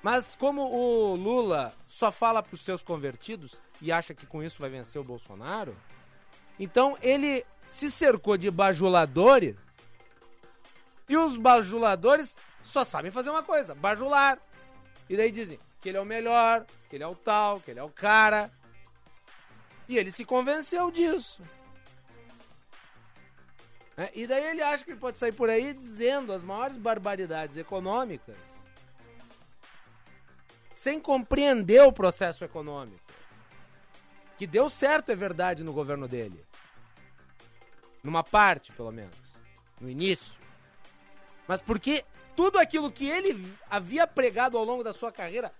[0.02, 4.60] Mas como o Lula só fala para os seus convertidos e acha que com isso
[4.60, 5.76] vai vencer o Bolsonaro,
[6.60, 9.56] então ele se cercou de bajuladores
[11.08, 14.40] e os bajuladores só sabem fazer uma coisa, bajular.
[15.10, 17.80] E daí dizem que ele é o melhor, que ele é o tal, que ele
[17.80, 18.52] é o cara.
[19.88, 21.41] E ele se convenceu disso.
[23.95, 27.58] É, e daí ele acha que ele pode sair por aí dizendo as maiores barbaridades
[27.58, 28.36] econômicas
[30.74, 33.07] sem compreender o processo econômico.
[34.38, 36.46] Que deu certo, é verdade, no governo dele.
[38.04, 39.16] Numa parte, pelo menos.
[39.82, 40.34] No início.
[41.48, 42.06] Mas porque
[42.36, 45.52] tudo aquilo que ele havia pregado ao longo da sua carreira,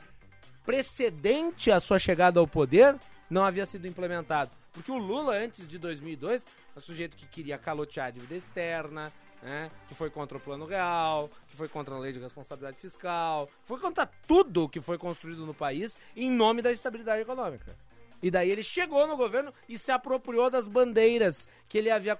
[0.66, 2.95] precedente à sua chegada ao poder,
[3.30, 4.52] não havia sido implementado.
[4.72, 9.12] Porque o Lula, antes de 2002, é um sujeito que queria calotear a dívida externa,
[9.41, 9.72] né?
[9.88, 13.80] que foi contra o Plano Real, que foi contra a lei de responsabilidade fiscal, foi
[13.80, 17.76] contra tudo que foi construído no país em nome da estabilidade econômica.
[18.22, 22.18] E daí ele chegou no governo e se apropriou das bandeiras que ele havia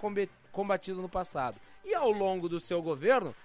[0.52, 1.60] combatido no passado.
[1.84, 3.36] E ao longo do seu governo,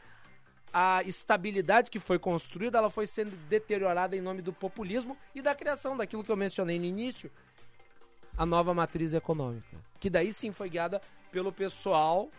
[0.73, 5.55] a estabilidade que foi construída, ela foi sendo deteriorada em nome do populismo e da
[5.55, 7.31] criação daquilo que eu mencionei no início,
[8.37, 11.01] a nova matriz econômica, que daí sim foi guiada
[11.31, 12.31] pelo pessoal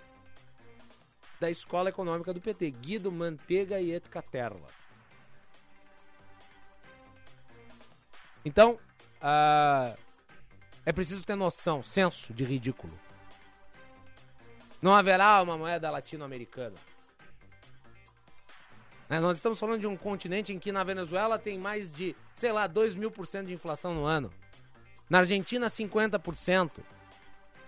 [1.40, 4.68] da Escola Econômica do PT, Guido Mantega e Etcaterla.
[8.46, 8.80] Então,
[9.22, 9.98] uh,
[10.86, 12.98] é preciso ter noção, senso de ridículo.
[14.82, 16.76] Não haverá uma moeda latino-americana.
[19.08, 22.52] Né, nós estamos falando de um continente em que na Venezuela tem mais de, sei
[22.52, 24.32] lá, 2 mil por cento de inflação no ano.
[25.10, 26.72] Na Argentina, 50%.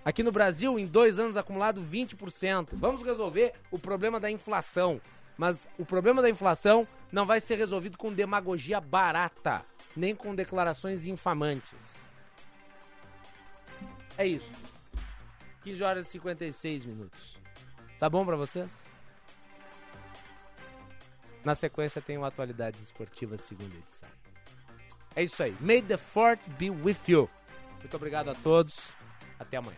[0.03, 2.69] Aqui no Brasil, em dois anos acumulado, 20%.
[2.73, 5.01] Vamos resolver o problema da inflação.
[5.37, 9.65] Mas o problema da inflação não vai ser resolvido com demagogia barata,
[9.95, 12.04] nem com declarações infamantes.
[14.17, 14.49] É isso.
[15.63, 17.37] 15 horas e 56 minutos.
[17.99, 18.69] Tá bom para vocês?
[21.43, 24.09] Na sequência tem o Atualidades Esportivas, segunda edição.
[25.15, 25.55] É isso aí.
[25.59, 27.29] May the fort be with you.
[27.79, 28.91] Muito obrigado a todos.
[29.39, 29.77] Até amanhã.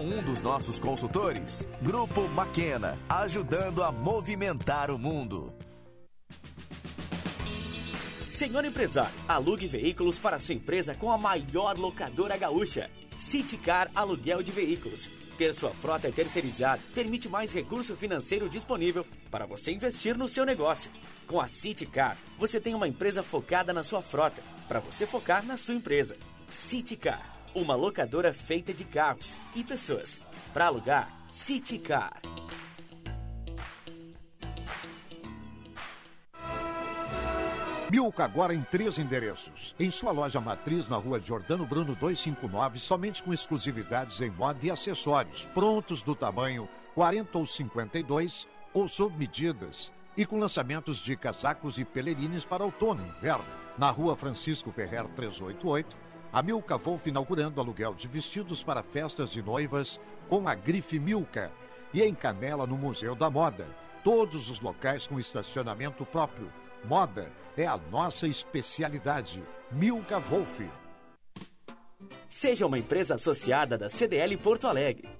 [0.00, 1.68] um dos nossos consultores.
[1.82, 5.52] Grupo Maquena, ajudando a movimentar o mundo.
[8.26, 12.90] Senhor empresário, alugue veículos para sua empresa com a maior locadora gaúcha.
[13.14, 15.10] Citicar Aluguel de Veículos.
[15.36, 20.90] Ter sua frota terceirizada permite mais recurso financeiro disponível para você investir no seu negócio.
[21.26, 25.58] Com a Citicar, você tem uma empresa focada na sua frota, para você focar na
[25.58, 26.16] sua empresa.
[26.48, 30.22] Citicar uma locadora feita de carros e pessoas.
[30.52, 32.20] Para alugar, City Car.
[37.90, 39.74] Milka agora em três endereços.
[39.78, 44.70] Em sua loja matriz na rua Jordano Bruno 259, somente com exclusividades em moda e
[44.70, 49.90] acessórios, prontos do tamanho 40 ou 52 ou sob medidas.
[50.16, 53.44] E com lançamentos de casacos e pelerines para outono e inverno.
[53.76, 59.42] Na rua Francisco Ferrer 388 a Milka Wolf inaugurando aluguel de vestidos para festas de
[59.42, 59.98] noivas
[60.28, 61.50] com a grife Milka.
[61.92, 63.66] E em Canela, no Museu da Moda.
[64.04, 66.52] Todos os locais com estacionamento próprio.
[66.84, 69.42] Moda é a nossa especialidade.
[69.72, 70.60] Milka Wolf.
[72.28, 75.19] Seja uma empresa associada da CDL Porto Alegre.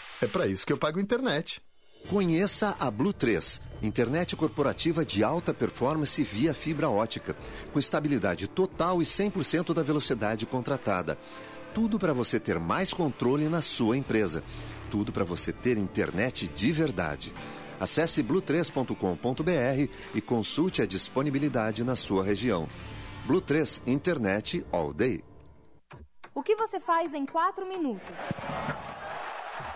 [0.21, 1.61] É para isso que eu pago internet.
[2.09, 7.35] Conheça a Blue 3 Internet corporativa de alta performance via fibra ótica,
[7.73, 11.17] com estabilidade total e 100% da velocidade contratada.
[11.73, 14.43] Tudo para você ter mais controle na sua empresa.
[14.91, 17.33] Tudo para você ter internet de verdade.
[17.79, 22.69] Acesse blue3.com.br e consulte a disponibilidade na sua região.
[23.25, 25.23] Blue 3 Internet All Day.
[26.35, 28.15] O que você faz em quatro minutos?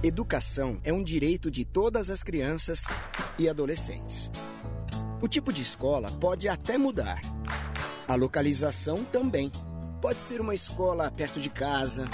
[0.00, 2.84] Educação é um direito de todas as crianças
[3.36, 4.30] e adolescentes.
[5.20, 7.20] O tipo de escola pode até mudar.
[8.06, 9.50] A localização também.
[10.00, 12.08] Pode ser uma escola perto de casa,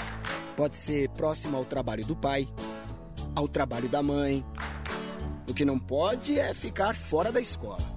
[0.57, 2.47] pode ser próxima ao trabalho do pai,
[3.35, 4.43] ao trabalho da mãe.
[5.47, 7.94] O que não pode é ficar fora da escola.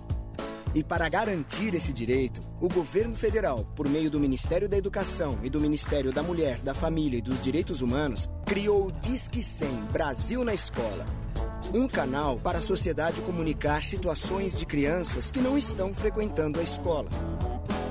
[0.79, 5.51] E para garantir esse direito, o governo federal, por meio do Ministério da Educação e
[5.51, 10.45] do Ministério da Mulher, da Família e dos Direitos Humanos, criou o Disque 100 Brasil
[10.45, 11.05] na Escola
[11.75, 17.11] um canal para a sociedade comunicar situações de crianças que não estão frequentando a escola.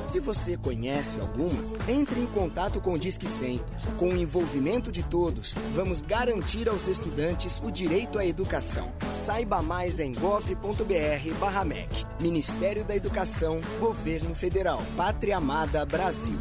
[0.07, 3.61] Se você conhece alguma, entre em contato com o Disque 100.
[3.97, 8.91] Com o envolvimento de todos, vamos garantir aos estudantes o direito à educação.
[9.13, 12.05] Saiba mais em gov.br/mec.
[12.21, 16.37] Ministério da Educação, Governo Federal, Pátria Amada Brasil.